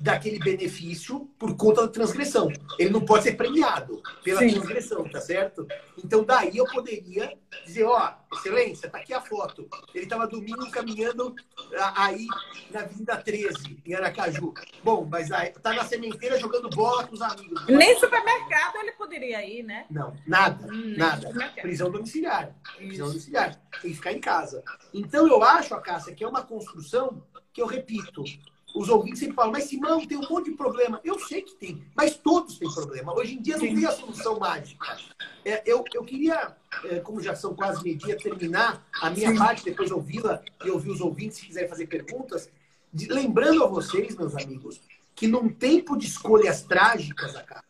daquele 0.00 0.38
benefício 0.38 1.28
por 1.38 1.54
conta 1.56 1.82
da 1.82 1.88
transgressão. 1.88 2.50
Ele 2.78 2.88
não 2.88 3.02
pode 3.02 3.24
ser 3.24 3.36
premiado 3.36 4.02
pela 4.24 4.40
Sim. 4.40 4.52
transgressão, 4.52 5.06
tá 5.08 5.20
certo? 5.20 5.66
Então, 6.02 6.24
daí 6.24 6.56
eu 6.56 6.64
poderia 6.64 7.36
dizer, 7.66 7.84
ó, 7.84 8.14
excelência, 8.32 8.88
tá 8.88 8.96
aqui 8.96 9.12
a 9.12 9.20
foto. 9.20 9.68
Ele 9.94 10.04
estava 10.04 10.26
domingo 10.26 10.70
caminhando 10.70 11.34
aí 11.94 12.26
na 12.70 12.80
Avenida 12.80 13.16
13, 13.18 13.82
em 13.84 13.94
Aracaju. 13.94 14.54
Bom, 14.82 15.06
mas 15.10 15.30
aí 15.30 15.50
tá 15.50 15.74
na 15.74 15.84
sementeira 15.84 16.38
jogando 16.38 16.70
bola 16.70 17.06
com 17.06 17.14
os 17.14 17.20
amigos. 17.20 17.66
Nem 17.66 17.98
supermercado 17.98 18.76
ele 18.76 18.92
poderia 18.92 19.46
ir, 19.46 19.62
né? 19.62 19.84
Não, 19.90 20.16
nada, 20.26 20.66
hum, 20.72 20.94
nada. 20.96 21.30
Prisão 21.60 21.90
domiciliar. 21.90 22.54
Prisão 22.76 23.08
domiciliar. 23.08 23.60
Tem 23.82 23.90
que 23.90 23.96
ficar 23.96 24.12
em 24.12 24.20
casa. 24.20 24.64
Então, 24.94 25.26
eu 25.28 25.42
acho, 25.42 25.74
a 25.74 25.80
Cássia, 25.80 26.14
que 26.14 26.24
é 26.24 26.28
uma 26.28 26.42
construção 26.42 27.22
que 27.52 27.60
eu 27.60 27.66
repito, 27.66 28.24
os 28.74 28.88
ouvintes 28.88 29.18
sempre 29.20 29.34
falam, 29.34 29.52
mas 29.52 29.64
Simão, 29.64 30.06
tem 30.06 30.18
um 30.18 30.28
monte 30.28 30.50
de 30.50 30.56
problema. 30.56 31.00
Eu 31.04 31.18
sei 31.18 31.42
que 31.42 31.54
tem, 31.54 31.82
mas 31.94 32.16
todos 32.16 32.58
têm 32.58 32.70
problema. 32.72 33.14
Hoje 33.14 33.34
em 33.34 33.42
dia 33.42 33.56
não 33.56 33.66
tem 33.66 33.86
a 33.86 33.92
solução 33.92 34.38
mágica. 34.38 34.96
É, 35.44 35.62
eu, 35.66 35.84
eu 35.92 36.04
queria, 36.04 36.56
é, 36.84 37.00
como 37.00 37.20
já 37.20 37.34
são 37.34 37.54
quase 37.54 37.82
meio-dia, 37.82 38.16
terminar 38.16 38.86
a 39.00 39.10
minha 39.10 39.30
Sim. 39.30 39.38
parte, 39.38 39.64
depois 39.64 39.90
ouvi-la 39.90 40.42
e 40.64 40.70
ouvir 40.70 40.90
os 40.90 41.00
ouvintes, 41.00 41.38
se 41.38 41.46
quiserem 41.46 41.68
fazer 41.68 41.86
perguntas, 41.86 42.48
de, 42.92 43.06
lembrando 43.06 43.64
a 43.64 43.66
vocês, 43.66 44.16
meus 44.16 44.36
amigos, 44.36 44.80
que 45.14 45.26
num 45.26 45.48
tempo 45.48 45.96
de 45.96 46.06
escolhas 46.06 46.62
trágicas, 46.62 47.34
a 47.36 47.62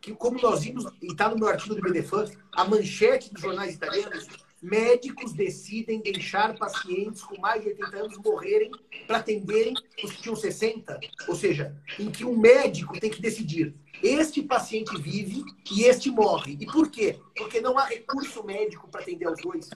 que 0.00 0.14
como 0.14 0.40
nós 0.40 0.62
vimos, 0.62 0.84
e 1.02 1.08
está 1.08 1.28
no 1.28 1.36
meu 1.36 1.48
artigo 1.48 1.74
do 1.74 1.82
BDFAN, 1.82 2.24
a 2.52 2.64
manchete 2.64 3.32
dos 3.32 3.42
jornais 3.42 3.74
italianos 3.74 4.26
médicos 4.62 5.32
decidem 5.32 6.00
deixar 6.00 6.56
pacientes 6.56 7.22
com 7.22 7.40
mais 7.40 7.62
de 7.62 7.68
80 7.68 7.96
anos 7.96 8.18
morrerem 8.18 8.70
para 9.06 9.18
atenderem 9.18 9.74
os 10.02 10.12
que 10.12 10.22
tinham 10.22 10.36
60. 10.36 10.98
Ou 11.28 11.34
seja, 11.34 11.76
em 11.98 12.10
que 12.10 12.24
um 12.24 12.36
médico 12.36 12.98
tem 12.98 13.10
que 13.10 13.20
decidir: 13.20 13.74
este 14.02 14.42
paciente 14.42 14.96
vive 15.00 15.44
e 15.70 15.84
este 15.84 16.10
morre. 16.10 16.56
E 16.60 16.66
por 16.66 16.90
quê? 16.90 17.18
Porque 17.36 17.60
não 17.60 17.78
há 17.78 17.84
recurso 17.84 18.44
médico 18.44 18.88
para 18.88 19.02
atender 19.02 19.28
os 19.28 19.40
dois. 19.40 19.70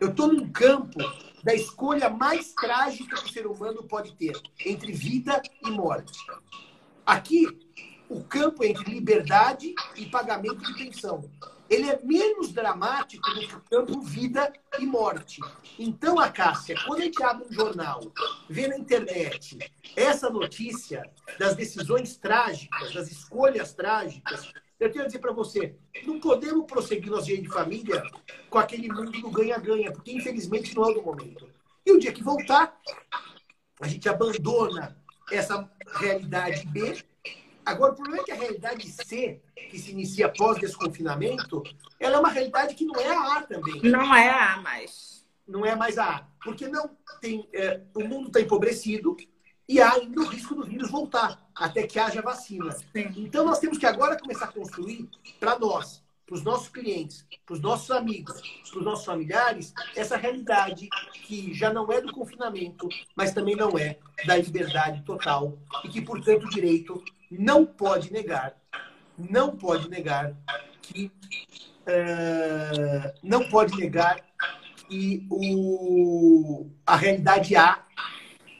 Eu 0.00 0.08
estou 0.08 0.32
num 0.32 0.50
campo 0.50 0.98
da 1.44 1.54
escolha 1.54 2.08
mais 2.08 2.52
trágica 2.54 3.16
que 3.16 3.28
o 3.28 3.32
ser 3.32 3.46
humano 3.46 3.82
pode 3.84 4.14
ter 4.14 4.32
entre 4.64 4.92
vida 4.92 5.42
e 5.64 5.70
morte. 5.70 6.18
Aqui, 7.04 7.46
o 8.08 8.24
campo 8.24 8.64
é 8.64 8.68
entre 8.68 8.90
liberdade 8.90 9.74
e 9.96 10.06
pagamento 10.06 10.64
de 10.64 10.74
pensão 10.74 11.30
ele 11.70 11.88
é 11.88 12.00
menos 12.02 12.52
dramático 12.52 13.30
do 13.30 13.40
que 13.46 13.54
o 13.54 13.60
campo 13.60 14.00
vida 14.00 14.52
e 14.78 14.84
morte. 14.84 15.40
Então, 15.78 16.18
a 16.18 16.28
Cássia, 16.28 16.74
quando 16.84 17.00
a 17.00 17.04
gente 17.04 17.22
abre 17.22 17.46
um 17.48 17.52
jornal, 17.52 18.00
vê 18.48 18.66
na 18.66 18.76
internet 18.76 19.56
essa 19.94 20.28
notícia 20.28 21.08
das 21.38 21.54
decisões 21.54 22.16
trágicas, 22.16 22.92
das 22.92 23.08
escolhas 23.08 23.72
trágicas, 23.72 24.52
eu 24.80 24.90
quero 24.90 25.06
dizer 25.06 25.20
para 25.20 25.32
você, 25.32 25.76
não 26.04 26.18
podemos 26.18 26.66
prosseguir 26.66 27.10
nosso 27.10 27.26
jeito 27.26 27.44
de 27.44 27.48
família 27.50 28.02
com 28.48 28.58
aquele 28.58 28.88
mundo 28.88 29.12
do 29.12 29.30
ganha-ganha, 29.30 29.92
porque 29.92 30.10
infelizmente 30.10 30.74
não 30.74 30.90
é 30.90 30.92
o 30.92 31.04
momento. 31.04 31.48
E 31.86 31.92
o 31.92 32.00
dia 32.00 32.12
que 32.12 32.24
voltar, 32.24 32.76
a 33.80 33.86
gente 33.86 34.08
abandona 34.08 34.96
essa 35.30 35.70
realidade 35.98 36.66
B 36.66 36.96
Agora, 37.64 37.92
o 37.92 37.96
problema 37.96 38.22
é 38.22 38.24
que 38.24 38.32
a 38.32 38.36
realidade 38.36 38.88
C, 38.90 39.40
que 39.70 39.78
se 39.78 39.92
inicia 39.92 40.26
após 40.26 40.58
desconfinamento, 40.58 41.62
ela 41.98 42.16
é 42.16 42.18
uma 42.18 42.30
realidade 42.30 42.74
que 42.74 42.84
não 42.84 42.96
é 42.96 43.08
a 43.08 43.36
A 43.36 43.42
também. 43.42 43.80
Não 43.82 44.14
é 44.14 44.28
a 44.28 44.54
A 44.54 44.60
mais. 44.60 45.24
Não 45.46 45.64
é 45.64 45.74
mais 45.74 45.98
a 45.98 46.16
A. 46.16 46.26
Porque 46.42 46.68
não 46.68 46.90
tem, 47.20 47.48
é, 47.52 47.80
o 47.94 48.04
mundo 48.04 48.28
está 48.28 48.40
empobrecido 48.40 49.16
e 49.68 49.80
há 49.80 49.92
ainda 49.92 50.20
o 50.20 50.26
risco 50.26 50.54
do 50.54 50.64
vírus 50.64 50.90
voltar, 50.90 51.48
até 51.54 51.86
que 51.86 51.98
haja 51.98 52.20
vacina. 52.20 52.72
Sim. 52.72 53.12
Então, 53.16 53.44
nós 53.44 53.60
temos 53.60 53.78
que 53.78 53.86
agora 53.86 54.18
começar 54.18 54.46
a 54.46 54.52
construir 54.52 55.08
para 55.38 55.58
nós, 55.58 56.02
para 56.26 56.34
os 56.34 56.42
nossos 56.42 56.68
clientes, 56.68 57.24
para 57.46 57.54
os 57.54 57.60
nossos 57.60 57.90
amigos, 57.90 58.40
para 58.68 58.78
os 58.78 58.84
nossos 58.84 59.04
familiares, 59.04 59.72
essa 59.94 60.16
realidade 60.16 60.88
que 61.24 61.54
já 61.54 61.72
não 61.72 61.90
é 61.92 62.00
do 62.00 62.12
confinamento, 62.12 62.88
mas 63.14 63.32
também 63.32 63.54
não 63.54 63.78
é 63.78 63.98
da 64.24 64.36
liberdade 64.36 65.02
total 65.02 65.58
e 65.84 65.88
que, 65.88 66.00
portanto, 66.00 66.46
o 66.46 66.50
direito 66.50 67.02
não 67.30 67.64
pode 67.64 68.12
negar, 68.12 68.56
não 69.16 69.56
pode 69.56 69.88
negar 69.88 70.34
que 70.82 71.12
uh, 71.86 73.12
não 73.22 73.48
pode 73.48 73.76
negar 73.76 74.20
que 74.88 75.26
o, 75.30 76.68
a 76.84 76.96
realidade 76.96 77.54
A 77.54 77.84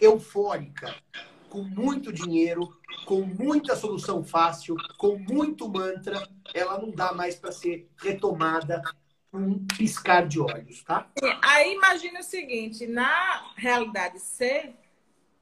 eufórica, 0.01 0.95
com 1.49 1.63
muito 1.63 2.13
dinheiro, 2.13 2.79
com 3.05 3.23
muita 3.23 3.75
solução 3.75 4.23
fácil, 4.23 4.77
com 4.97 5.19
muito 5.19 5.69
mantra, 5.69 6.27
ela 6.55 6.79
não 6.79 6.91
dá 6.91 7.13
mais 7.13 7.35
para 7.35 7.51
ser 7.51 7.91
retomada 7.97 8.81
um 9.33 9.65
piscar 9.67 10.27
de 10.27 10.41
olhos, 10.41 10.83
tá? 10.83 11.09
Aí 11.43 11.75
imagina 11.75 12.21
o 12.21 12.25
seguinte, 12.25 12.87
na 12.87 13.53
realidade 13.57 14.19
C, 14.19 14.75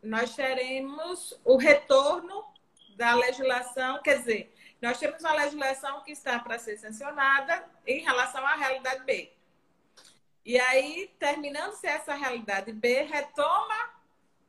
nós 0.03 0.35
teremos 0.35 1.39
o 1.45 1.57
retorno 1.57 2.45
da 2.99 3.14
legislação, 3.14 4.03
quer 4.03 4.18
dizer, 4.18 4.53
nós 4.82 4.99
temos 4.99 5.20
uma 5.20 5.32
legislação 5.32 6.03
que 6.03 6.11
está 6.11 6.40
para 6.40 6.59
ser 6.59 6.76
sancionada 6.78 7.64
em 7.86 8.01
relação 8.01 8.44
à 8.44 8.57
realidade 8.57 9.05
B. 9.05 9.30
E 10.44 10.59
aí, 10.59 11.09
terminando-se 11.16 11.86
essa 11.86 12.14
realidade 12.14 12.72
B, 12.72 13.03
retoma, 13.03 13.90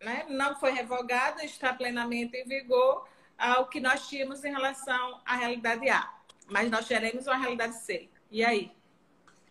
né, 0.02 0.26
não 0.30 0.60
foi 0.60 0.72
revogada, 0.72 1.46
está 1.46 1.74
plenamente 1.74 2.36
em 2.38 2.46
vigor 2.46 3.08
ao 3.38 3.68
que 3.68 3.80
nós 3.80 4.10
tínhamos 4.10 4.44
em 4.44 4.52
relação 4.52 5.22
à 5.24 5.36
realidade 5.36 5.88
A. 5.88 6.12
Mas 6.48 6.72
nós 6.72 6.88
teremos 6.88 7.28
uma 7.28 7.38
realidade 7.38 7.76
C. 7.76 8.10
E 8.32 8.44
aí? 8.44 8.72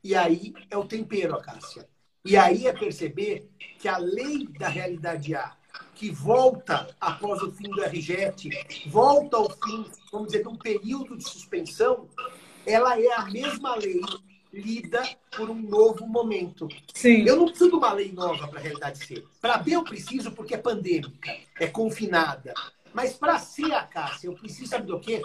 E 0.02 0.16
aí 0.16 0.52
é 0.68 0.76
o 0.76 0.84
tempero, 0.84 1.36
Acácia. 1.36 1.88
E 2.24 2.36
aí 2.36 2.66
é 2.66 2.72
perceber 2.72 3.48
que 3.78 3.86
a 3.86 3.96
lei 3.96 4.48
da 4.58 4.68
realidade 4.68 5.36
A 5.36 5.56
que 5.94 6.10
volta 6.10 6.94
após 7.00 7.42
o 7.42 7.50
fim 7.52 7.68
do 7.68 7.82
RJET, 7.82 8.50
volta 8.86 9.36
ao 9.36 9.50
fim, 9.50 9.84
vamos 10.12 10.28
dizer, 10.28 10.42
de 10.42 10.48
um 10.48 10.56
período 10.56 11.16
de 11.16 11.28
suspensão, 11.28 12.08
ela 12.64 13.00
é 13.00 13.12
a 13.12 13.24
mesma 13.24 13.74
lei 13.74 14.00
lida 14.52 15.02
por 15.36 15.50
um 15.50 15.60
novo 15.60 16.06
momento. 16.06 16.68
Sim. 16.94 17.24
Eu 17.26 17.36
não 17.36 17.46
preciso 17.46 17.70
de 17.70 17.76
uma 17.76 17.92
lei 17.92 18.12
nova 18.12 18.48
para 18.48 18.58
a 18.58 18.62
realidade 18.62 19.04
ser. 19.04 19.26
Para 19.40 19.58
B 19.58 19.72
eu 19.72 19.84
preciso 19.84 20.32
porque 20.32 20.54
é 20.54 20.58
pandêmica, 20.58 21.36
é 21.58 21.66
confinada. 21.66 22.54
Mas 22.92 23.14
para 23.14 23.38
C, 23.38 23.64
a 23.72 23.82
Cássia, 23.82 24.28
eu 24.28 24.34
preciso, 24.34 24.70
sabe 24.70 24.86
do 24.86 24.98
quê? 24.98 25.22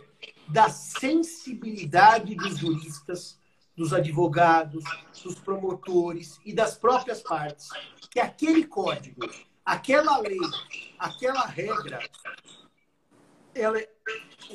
Da 0.48 0.70
sensibilidade 0.70 2.36
dos 2.36 2.58
juristas, 2.58 3.40
dos 3.76 3.94
advogados, 3.94 4.84
dos 5.24 5.36
promotores 5.36 6.40
e 6.46 6.54
das 6.54 6.78
próprias 6.78 7.22
partes, 7.22 7.70
que 8.12 8.20
aquele 8.20 8.66
código 8.66 9.28
aquela 9.66 10.18
lei, 10.20 10.40
aquela 11.00 11.46
regra, 11.46 12.00
ela 13.56 13.80
é 13.80 13.88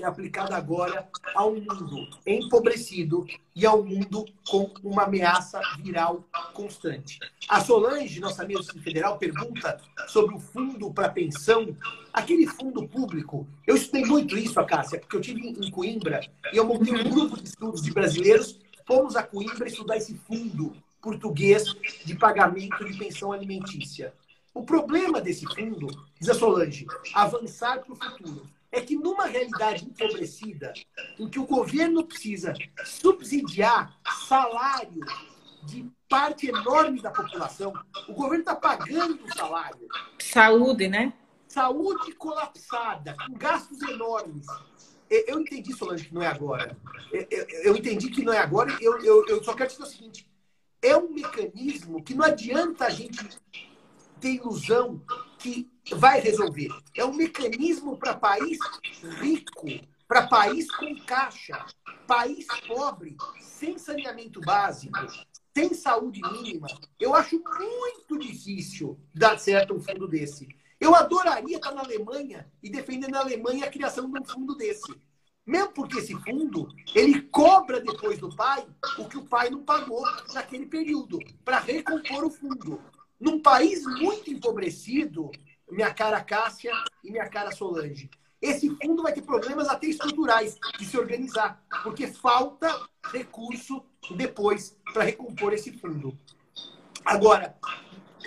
aplicada 0.05 0.57
agora 0.57 1.09
ao 1.35 1.55
mundo 1.55 2.09
empobrecido 2.27 3.27
e 3.55 3.65
ao 3.65 3.83
mundo 3.83 4.25
com 4.49 4.71
uma 4.83 5.05
ameaça 5.05 5.61
viral 5.79 6.25
constante. 6.53 7.19
A 7.49 7.61
Solange, 7.61 8.21
nossa 8.21 8.43
amiga 8.43 8.61
do 8.61 8.83
Federal, 8.83 9.19
pergunta 9.19 9.81
sobre 10.09 10.35
o 10.35 10.41
fundo 10.41 10.93
para 10.93 11.09
pensão. 11.09 11.75
Aquele 12.13 12.47
fundo 12.47 12.87
público, 12.89 13.47
eu 13.67 13.77
estudei 13.77 14.05
muito 14.05 14.37
isso, 14.37 14.55
Cássia, 14.67 15.01
porque 15.01 15.17
eu 15.17 15.21
tive 15.21 15.49
em 15.49 15.71
Coimbra 15.71 16.21
e 16.53 16.57
eu 16.57 16.65
montei 16.65 16.93
um 16.93 17.09
grupo 17.09 17.37
de 17.41 17.49
estudos 17.49 17.83
de 17.83 17.93
brasileiros, 17.93 18.59
fomos 18.87 19.17
a 19.17 19.23
Coimbra 19.23 19.69
estudar 19.69 19.97
esse 19.97 20.15
fundo 20.27 20.77
português 21.01 21.65
de 22.05 22.17
pagamento 22.17 22.85
de 22.85 22.99
pensão 22.99 23.33
alimentícia. 23.33 24.13
O 24.55 24.65
problema 24.65 25.21
desse 25.21 25.47
fundo, 25.47 25.87
diz 26.19 26.29
a 26.29 26.35
Solange, 26.35 26.87
avançar 27.15 27.81
para 27.81 27.93
o 27.93 27.97
futuro, 27.97 28.47
é 28.71 28.81
que 28.81 28.97
numa 28.97 29.27
realidade 29.27 29.85
empobrecida, 29.85 30.73
em 31.19 31.29
que 31.29 31.39
o 31.39 31.47
governo 31.47 32.05
precisa 32.05 32.55
subsidiar 32.85 33.99
salário 34.27 35.01
de 35.65 35.91
parte 36.09 36.49
enorme 36.49 37.01
da 37.01 37.11
população, 37.11 37.73
o 38.09 38.13
governo 38.13 38.41
está 38.41 38.57
pagando 38.57 39.25
o 39.25 39.35
salário. 39.35 39.89
Saúde, 40.19 40.89
né? 40.89 41.13
saúde 41.49 42.13
colapsada, 42.13 43.17
com 43.27 43.33
gastos 43.35 43.81
enormes. 43.83 44.47
Eu 45.11 45.41
entendi, 45.41 45.73
Solange, 45.73 46.05
que 46.05 46.15
não 46.15 46.23
é 46.23 46.27
agora. 46.27 46.77
Eu 47.65 47.75
entendi 47.75 48.11
que 48.11 48.23
não 48.23 48.33
é 48.33 48.39
agora. 48.39 48.77
Eu, 48.81 49.03
eu, 49.03 49.27
eu 49.27 49.43
só 49.43 49.55
quero 49.55 49.71
dizer 49.71 49.83
o 49.83 49.87
seguinte: 49.87 50.31
é 50.83 50.97
um 50.97 51.09
mecanismo 51.09 52.03
que 52.03 52.15
não 52.15 52.25
adianta 52.25 52.85
a 52.85 52.91
gente 52.91 53.19
ter 54.21 54.35
ilusão 54.35 55.01
que 55.39 55.71
vai 55.93 56.21
resolver. 56.21 56.69
É 56.95 57.05
um 57.05 57.15
mecanismo 57.15 57.97
para 57.97 58.15
país 58.15 58.59
rico, 59.21 59.67
para 60.07 60.27
país 60.27 60.71
com 60.71 60.97
caixa, 61.05 61.67
país 62.07 62.47
pobre, 62.67 63.17
sem 63.41 63.79
saneamento 63.79 64.41
básico, 64.41 64.99
sem 65.57 65.75
saúde 65.75 66.21
mínima. 66.33 66.69
Eu 66.99 67.15
acho 67.15 67.43
muito 67.43 68.19
difícil 68.19 68.99
dar 69.15 69.39
certo 69.39 69.75
um 69.75 69.81
fundo 69.81 70.09
desse. 70.09 70.49
Eu 70.81 70.95
adoraria 70.95 71.57
estar 71.57 71.73
na 71.73 71.83
Alemanha 71.83 72.51
e 72.63 72.71
defender 72.71 73.09
na 73.09 73.21
Alemanha 73.21 73.67
a 73.67 73.71
criação 73.71 74.11
de 74.11 74.21
um 74.21 74.25
fundo 74.25 74.55
desse. 74.55 74.95
Mesmo 75.45 75.73
porque 75.73 75.99
esse 75.99 76.15
fundo, 76.15 76.69
ele 76.95 77.23
cobra 77.23 77.81
depois 77.81 78.19
do 78.19 78.35
pai 78.37 78.67
o 78.99 79.09
que 79.09 79.17
o 79.17 79.25
pai 79.25 79.49
não 79.49 79.65
pagou 79.65 80.05
naquele 80.35 80.67
período, 80.67 81.19
para 81.43 81.59
recompor 81.59 82.25
o 82.25 82.31
fundo. 82.31 82.81
Num 83.21 83.41
país 83.41 83.83
muito 83.85 84.31
empobrecido, 84.31 85.31
minha 85.71 85.93
cara 85.93 86.23
Cássia 86.23 86.73
e 87.03 87.11
minha 87.11 87.29
cara 87.29 87.51
Solange, 87.51 88.09
esse 88.41 88.71
fundo 88.77 89.03
vai 89.03 89.13
ter 89.13 89.23
problemas 89.23 89.69
até 89.69 89.89
estruturais 89.89 90.57
de 90.79 90.85
se 90.85 90.97
organizar, 90.97 91.61
porque 91.83 92.07
falta 92.07 92.89
recurso 93.13 93.85
depois 94.17 94.77
para 94.93 95.03
recompor 95.03 95.53
esse 95.53 95.73
fundo. 95.73 96.17
Agora, 97.05 97.57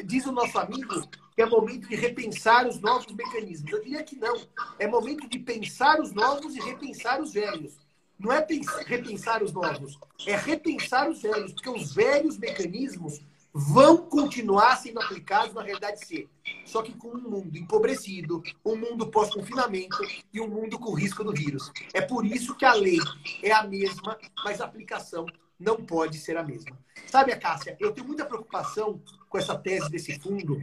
diz 0.03 0.25
o 0.25 0.31
nosso 0.31 0.57
amigo 0.59 1.07
que 1.33 1.41
é 1.41 1.45
momento 1.45 1.87
de 1.87 1.95
repensar 1.95 2.67
os 2.67 2.79
novos 2.79 3.13
mecanismos. 3.13 3.71
Eu 3.71 3.81
diria 3.81 4.03
que 4.03 4.17
não. 4.17 4.35
É 4.77 4.85
momento 4.85 5.29
de 5.29 5.39
pensar 5.39 5.99
os 5.99 6.11
novos 6.11 6.55
e 6.55 6.59
repensar 6.59 7.21
os 7.21 7.33
velhos. 7.33 7.79
Não 8.19 8.31
é 8.31 8.41
pensar, 8.41 8.83
repensar 8.83 9.41
os 9.41 9.51
novos, 9.51 9.97
é 10.27 10.35
repensar 10.35 11.09
os 11.09 11.21
velhos, 11.21 11.53
porque 11.53 11.69
os 11.69 11.95
velhos 11.95 12.37
mecanismos 12.37 13.19
vão 13.53 13.97
continuar 13.97 14.77
sendo 14.77 15.01
aplicados 15.01 15.53
na 15.53 15.61
realidade 15.61 16.05
C. 16.05 16.27
Só 16.65 16.81
que 16.81 16.93
com 16.93 17.09
um 17.09 17.21
mundo 17.21 17.57
empobrecido, 17.57 18.41
um 18.65 18.75
mundo 18.75 19.07
pós-confinamento 19.07 19.97
e 20.33 20.39
um 20.39 20.47
mundo 20.47 20.79
com 20.79 20.93
risco 20.93 21.23
do 21.23 21.33
vírus. 21.33 21.71
É 21.93 22.01
por 22.01 22.25
isso 22.25 22.55
que 22.55 22.65
a 22.65 22.73
lei 22.73 22.99
é 23.43 23.51
a 23.51 23.63
mesma, 23.63 24.17
mas 24.43 24.61
a 24.61 24.65
aplicação 24.65 25.25
não 25.59 25.77
pode 25.77 26.17
ser 26.17 26.37
a 26.37 26.43
mesma. 26.43 26.77
Sabe, 27.07 27.35
Cássia, 27.35 27.77
eu 27.79 27.91
tenho 27.91 28.07
muita 28.07 28.25
preocupação 28.25 29.01
com 29.29 29.37
essa 29.37 29.55
tese 29.55 29.89
desse 29.89 30.19
fundo, 30.19 30.59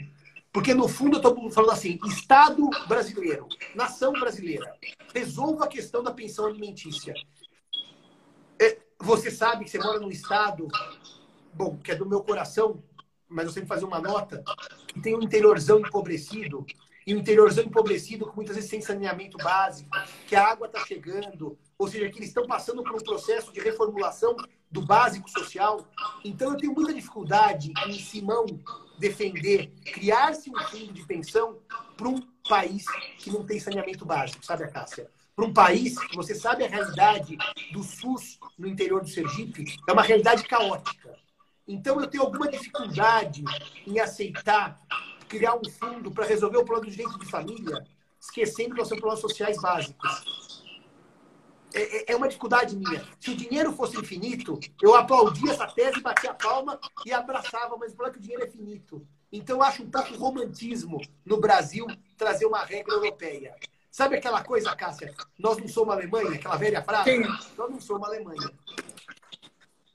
porque, 0.53 0.75
no 0.75 0.89
fundo, 0.89 1.17
eu 1.17 1.29
estou 1.29 1.51
falando 1.51 1.73
assim: 1.73 2.01
Estado 2.07 2.69
brasileiro, 2.89 3.47
nação 3.75 4.13
brasileira, 4.13 4.75
resolva 5.15 5.67
a 5.67 5.69
questão 5.69 6.03
da 6.03 6.11
pensão 6.11 6.47
alimentícia. 6.47 7.15
É, 8.61 8.79
você 8.99 9.31
sabe 9.31 9.65
que 9.65 9.71
você 9.71 9.79
mora 9.79 10.01
num 10.01 10.11
Estado, 10.11 10.67
bom, 11.53 11.77
que 11.77 11.93
é 11.93 11.95
do 11.95 12.07
meu 12.07 12.23
coração, 12.23 12.83
mas 13.29 13.47
eu 13.47 13.53
sempre 13.53 13.69
fazer 13.69 13.85
uma 13.85 14.01
nota, 14.01 14.43
que 14.87 15.01
tem 15.01 15.15
um 15.15 15.23
interiorzão 15.23 15.81
empobrecido, 15.81 16.65
e 17.07 17.15
um 17.15 17.19
interiorzão 17.19 17.65
empobrecido, 17.65 18.27
com 18.27 18.37
muitas 18.37 18.55
vezes 18.55 18.69
sem 18.69 18.83
saneamento 18.83 19.39
básico, 19.39 19.89
que 20.27 20.37
a 20.37 20.47
água 20.47 20.67
está 20.67 20.85
chegando, 20.85 21.59
ou 21.79 21.89
seja, 21.89 22.11
que 22.11 22.19
eles 22.19 22.29
estão 22.29 22.47
passando 22.47 22.83
por 22.83 22.95
um 22.95 22.99
processo 22.99 23.51
de 23.51 23.61
reformulação 23.61 24.37
do 24.71 24.85
básico 24.85 25.31
social. 25.31 25.87
Então, 26.23 26.53
eu 26.53 26.59
tenho 26.59 26.75
muita 26.75 26.93
dificuldade 26.93 27.73
em 27.87 27.99
Simão 27.99 28.45
defender 28.99 29.73
criar-se 29.87 30.51
um 30.51 30.59
fundo 30.65 30.93
de 30.93 31.07
pensão 31.07 31.59
para 31.97 32.09
um 32.09 32.21
país 32.47 32.85
que 33.19 33.31
não 33.31 33.45
tem 33.45 33.59
saneamento 33.59 34.05
básico, 34.05 34.45
sabe, 34.45 34.65
a 34.65 34.69
Cássia? 34.69 35.11
Para 35.35 35.47
um 35.47 35.53
país 35.53 35.99
que 35.99 36.17
você 36.17 36.35
sabe 36.35 36.65
a 36.65 36.69
realidade 36.69 37.39
do 37.73 37.83
SUS 37.83 38.39
no 38.59 38.67
interior 38.67 39.01
do 39.01 39.09
Sergipe, 39.09 39.65
é 39.89 39.93
uma 39.93 40.03
realidade 40.03 40.43
caótica. 40.43 41.17
Então, 41.69 42.01
eu 42.01 42.07
tenho 42.07 42.25
alguma 42.25 42.49
dificuldade 42.49 43.45
em 43.87 44.01
aceitar 44.01 44.81
criar 45.29 45.55
um 45.55 45.71
fundo 45.71 46.11
para 46.11 46.25
resolver 46.25 46.57
o 46.57 46.65
problema 46.65 46.87
do 46.87 46.91
direito 46.91 47.19
de 47.19 47.27
família, 47.27 47.87
esquecendo 48.19 48.71
que 48.71 48.79
nós 48.79 48.89
temos 48.89 49.01
problemas 49.01 49.21
sociais 49.21 49.61
básicos. 49.61 50.65
É, 51.75 51.99
é, 51.99 52.13
é, 52.13 52.17
uma 52.17 52.27
dificuldade 52.27 52.75
minha. 52.75 53.07
Se 53.21 53.31
o 53.31 53.37
dinheiro 53.37 53.73
fosse 53.75 53.99
infinito, 53.99 54.59
eu 54.83 54.95
aplaudia 54.95 55.53
essa 55.53 55.67
tese, 55.67 56.01
batia 56.01 56.31
a 56.31 56.35
palma 56.35 56.81
e 57.05 57.13
abraçava, 57.13 57.77
mas 57.77 57.93
o 57.93 57.97
problema 57.97 58.09
é 58.09 58.13
que 58.13 58.19
o 58.19 58.23
dinheiro 58.23 58.45
é 58.45 58.51
finito. 58.51 59.07
Então, 59.31 59.59
eu 59.59 59.63
acho 59.63 59.83
um 59.83 59.91
pouco 59.91 60.15
romantismo 60.15 60.99
no 61.27 61.39
Brasil 61.39 61.87
trazer 62.17 62.47
uma 62.47 62.65
regra 62.65 62.95
europeia. 62.95 63.55
Sabe 63.91 64.17
aquela 64.17 64.43
coisa, 64.43 64.75
Cássia? 64.75 65.15
Nós 65.39 65.59
não 65.59 65.69
somos 65.69 65.93
Alemanha, 65.93 66.31
aquela 66.31 66.57
velha 66.57 66.83
frase? 66.83 67.11
Sim. 67.11 67.23
Nós 67.57 67.71
não 67.71 67.81
somos 67.81 68.09
Alemanha. 68.09 68.51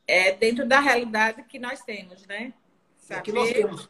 É 0.07 0.31
dentro 0.33 0.67
da 0.67 0.79
realidade 0.79 1.43
que 1.43 1.59
nós 1.59 1.81
temos, 1.81 2.25
né? 2.25 2.53
Saber... 2.97 3.19
É 3.19 3.23
que 3.23 3.31
nós 3.31 3.51
temos. 3.51 3.89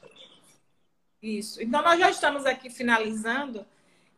Isso. 1.21 1.61
Então, 1.61 1.81
nós 1.81 1.99
já 1.99 2.09
estamos 2.09 2.45
aqui 2.45 2.69
finalizando 2.69 3.65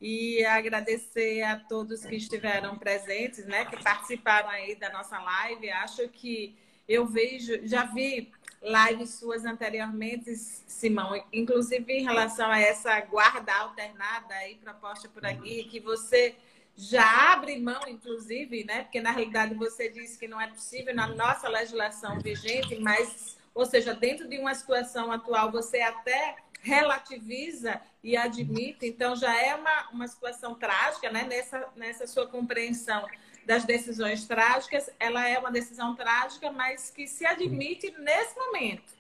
e 0.02 0.44
agradecer 0.46 1.42
a 1.44 1.58
todos 1.58 2.06
que 2.06 2.16
estiveram 2.16 2.78
presentes, 2.78 3.46
né, 3.46 3.66
que 3.66 3.82
participaram 3.82 4.50
aí 4.50 4.76
da 4.76 4.90
nossa 4.92 5.20
live. 5.20 5.70
Acho 5.70 6.08
que 6.10 6.56
eu 6.88 7.06
vejo, 7.06 7.66
já 7.68 7.86
vi 7.86 8.32
lives 8.62 9.12
suas 9.12 9.46
anteriormente, 9.46 10.36
Simão, 10.36 11.24
inclusive 11.32 11.92
em 11.94 12.04
relação 12.04 12.50
a 12.50 12.60
essa 12.60 13.00
guarda 13.02 13.54
alternada 13.54 14.34
aí 14.36 14.56
proposta 14.56 15.08
por 15.08 15.26
aqui, 15.26 15.64
que 15.66 15.80
você 15.80 16.36
já 16.78 17.34
abre 17.34 17.58
mão, 17.60 17.82
inclusive, 17.88 18.64
né? 18.66 18.84
Porque 18.84 19.00
na 19.00 19.12
realidade 19.12 19.56
você 19.56 19.90
disse 19.90 20.18
que 20.18 20.28
não 20.28 20.40
é 20.40 20.48
possível 20.48 20.94
na 20.94 21.08
nossa 21.08 21.48
legislação 21.48 22.20
vigente, 22.20 22.76
mas, 22.80 23.38
ou 23.54 23.66
seja, 23.66 23.94
dentro 23.94 24.28
de 24.28 24.38
uma 24.38 24.54
situação 24.54 25.12
atual, 25.12 25.52
você 25.52 25.80
até 25.80 26.36
relativiza 26.62 27.80
e 28.04 28.18
admite, 28.18 28.86
então 28.88 29.16
já 29.16 29.34
é 29.40 29.56
uma, 29.56 29.90
uma 29.92 30.08
situação 30.08 30.56
trágica, 30.56 31.10
né? 31.12 31.24
Nessa, 31.24 31.68
nessa 31.76 32.08
sua 32.08 32.28
compreensão 32.28 33.08
das 33.46 33.64
decisões 33.64 34.28
trágicas, 34.28 34.90
ela 35.00 35.28
é 35.28 35.38
uma 35.38 35.52
decisão 35.52 35.96
trágica, 35.96 36.52
mas 36.52 36.90
que 36.90 37.08
se 37.08 37.26
admite 37.26 37.92
nesse 38.00 38.36
momento, 38.36 38.94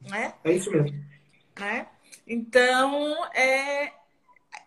né? 0.00 0.34
É 0.44 0.52
isso 0.52 0.70
mesmo. 0.70 1.04
Né? 1.58 1.86
Então, 2.26 3.24
é, 3.34 3.92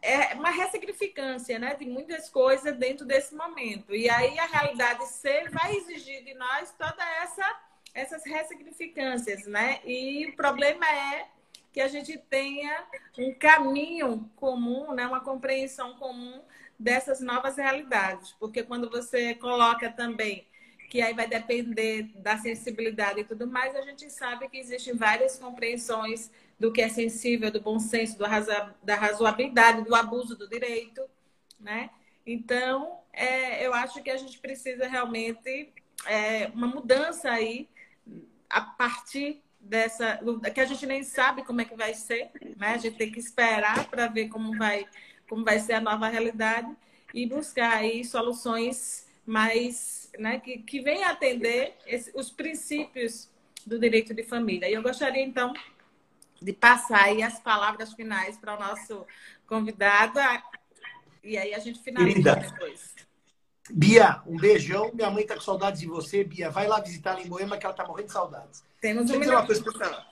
é 0.04 0.34
uma 0.34 0.49
ressignificância 0.49 1.58
né, 1.58 1.76
de 1.76 1.86
muitas 1.86 2.30
coisas 2.30 2.76
dentro 2.76 3.06
desse 3.06 3.34
momento. 3.34 3.95
E 3.95 4.10
aí 4.10 4.38
a 4.38 4.45
realidade 4.45 5.08
ser 5.08 5.49
vai 5.49 5.78
exigir 5.78 6.24
de 6.26 6.34
nós 6.34 6.74
toda 6.78 7.04
essa 7.22 7.60
essas 7.95 8.26
ressignificâncias, 8.26 9.45
né? 9.45 9.80
E 9.86 10.26
o 10.26 10.36
problema 10.36 10.84
é 10.84 11.28
que 11.72 11.80
a 11.80 11.88
gente 11.88 12.18
tenha 12.18 12.86
um 13.20 13.34
caminho 13.36 14.30
comum, 14.36 14.93
né, 14.93 15.06
uma 15.06 15.20
compreensão 15.20 15.95
comum 15.95 16.41
dessas 16.78 17.22
novas 17.22 17.56
realidades. 17.56 18.32
Porque 18.39 18.64
quando 18.64 18.89
você 18.89 19.36
coloca 19.36 19.91
também 19.91 20.47
que 20.89 21.01
aí 21.01 21.14
vai 21.14 21.28
depender 21.28 22.12
da 22.16 22.38
sensibilidade 22.38 23.22
e 23.22 23.24
tudo 23.24 23.47
mais, 23.47 23.76
a 23.76 23.82
gente 23.82 24.10
sabe 24.12 24.47
que 24.49 24.58
existem 24.58 24.95
várias 24.95 25.39
compreensões 25.39 26.30
do 26.64 26.72
que 26.72 26.82
é 26.82 26.88
sensível, 26.88 27.51
do 27.51 27.59
bom 27.59 27.78
senso, 27.78 28.18
do 28.18 28.24
da 28.82 28.95
razoabilidade, 28.95 29.84
do 29.84 29.93
abuso 29.93 30.34
do 30.34 30.47
direito, 30.47 31.01
né? 31.59 31.89
Então, 32.26 33.01
é, 33.11 33.68
eu 33.68 33.74
acho 33.74 34.01
que 34.01 34.09
a 34.09 34.16
gente 34.16 34.39
precisa 34.39 34.88
realmente 34.88 35.74
é, 36.05 36.47
uma 36.53 36.66
mudança 36.66 37.30
aí 37.30 37.68
a 38.49 38.61
partir 38.61 39.41
dessa 39.59 40.22
que 40.53 40.61
a 40.61 40.66
gente 40.66 40.86
nem 40.86 41.03
sabe 41.03 41.43
como 41.43 41.59
é 41.59 41.66
que 41.66 41.76
vai 41.76 41.93
ser, 41.93 42.32
né? 42.55 42.76
A 42.76 42.78
gente 42.78 42.95
tem 42.95 43.11
que 43.11 43.20
esperar 43.20 43.89
para 43.89 44.07
ver 44.07 44.30
como 44.30 44.57
vai 44.57 44.88
como 45.28 45.43
vai 45.43 45.59
ser 45.59 45.74
a 45.74 45.82
nova 45.82 46.07
realidade 46.07 46.74
e 47.14 47.26
buscar 47.26 47.74
aí 47.74 48.05
soluções 48.05 49.05
mais, 49.26 50.09
né, 50.18 50.39
que, 50.39 50.59
que 50.59 50.80
venham 50.80 51.09
atender 51.09 51.76
esse, 51.86 52.09
os 52.16 52.32
princípios 52.32 53.30
do 53.66 53.78
direito 53.78 54.14
de 54.14 54.24
família. 54.24 54.70
E 54.70 54.74
eu 54.74 54.82
gostaria 54.82 55.24
então 55.24 55.53
de 56.44 56.54
passar 56.54 57.06
aí 57.06 57.24
as 57.24 57.39
palavras 57.39 57.94
finais 57.94 58.38
para 58.38 58.56
o 58.56 58.60
nosso 58.60 59.06
convidado 59.48 60.20
e 61.24 61.38
aí 61.38 61.54
a 61.54 61.60
gente 61.60 61.80
finaliza 61.80 62.36
Querida. 62.36 62.36
depois. 62.36 62.94
Bia, 63.72 64.22
um 64.28 64.36
beijão. 64.36 64.91
Minha 64.94 65.10
mãe 65.10 65.26
tá 65.26 65.36
com 65.36 65.41
saudades 65.41 65.80
de 65.80 65.88
você, 65.88 66.22
Bia. 66.24 66.50
Vai 66.50 66.68
lá 66.68 66.82
visitar 66.82 67.12
ela 67.12 67.22
em 67.22 67.30
Moema, 67.30 67.58
que 67.58 67.66
ela 67.66 67.74
tá 67.74 67.86
morrendo 67.88 68.08
de 68.08 68.14
saudades. 68.14 68.64
Temos 68.82 69.10
um 69.10 69.16
uma 69.16 69.46
coisa 69.46 69.64
pra... 69.64 70.06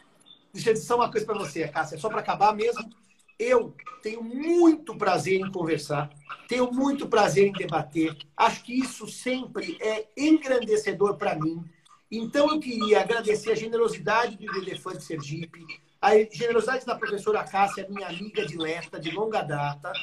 Deixa 0.53 0.69
eu 0.69 0.73
dizer 0.73 0.93
uma 0.93 1.11
coisa 1.11 1.25
para 1.25 1.37
você, 1.37 1.67
Cássia. 1.67 1.97
Só 1.97 2.07
para 2.07 2.21
acabar 2.21 2.55
mesmo. 2.55 2.89
Eu 3.37 3.75
tenho 4.01 4.23
muito 4.23 4.95
prazer 4.95 5.39
em 5.39 5.51
conversar, 5.51 6.11
tenho 6.47 6.71
muito 6.71 7.07
prazer 7.07 7.47
em 7.47 7.51
debater. 7.51 8.15
Acho 8.37 8.63
que 8.63 8.79
isso 8.79 9.07
sempre 9.07 9.77
é 9.81 10.07
engrandecedor 10.15 11.17
para 11.17 11.35
mim. 11.35 11.63
Então, 12.11 12.51
eu 12.51 12.59
queria 12.59 13.01
agradecer 13.01 13.51
a 13.51 13.55
generosidade 13.55 14.37
do 14.37 14.57
Elefante 14.57 15.03
Sergipe, 15.03 15.65
A 16.01 16.13
generosidade 16.31 16.83
da 16.83 16.95
professora 16.95 17.43
Cássia, 17.43 17.85
minha 17.87 18.07
amiga 18.07 18.43
de 18.43 18.57
Lerta, 18.57 18.99
de 18.99 19.11
longa 19.11 19.43
data, 19.43 19.93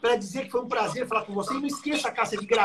para 0.00 0.16
dizer 0.16 0.46
que 0.46 0.50
foi 0.50 0.62
um 0.62 0.68
prazer 0.68 1.06
falar 1.06 1.24
com 1.24 1.32
você. 1.32 1.54
E 1.54 1.60
não 1.60 1.66
esqueça, 1.66 2.10
Cássia, 2.10 2.36
de 2.36 2.46
gravar. 2.46 2.64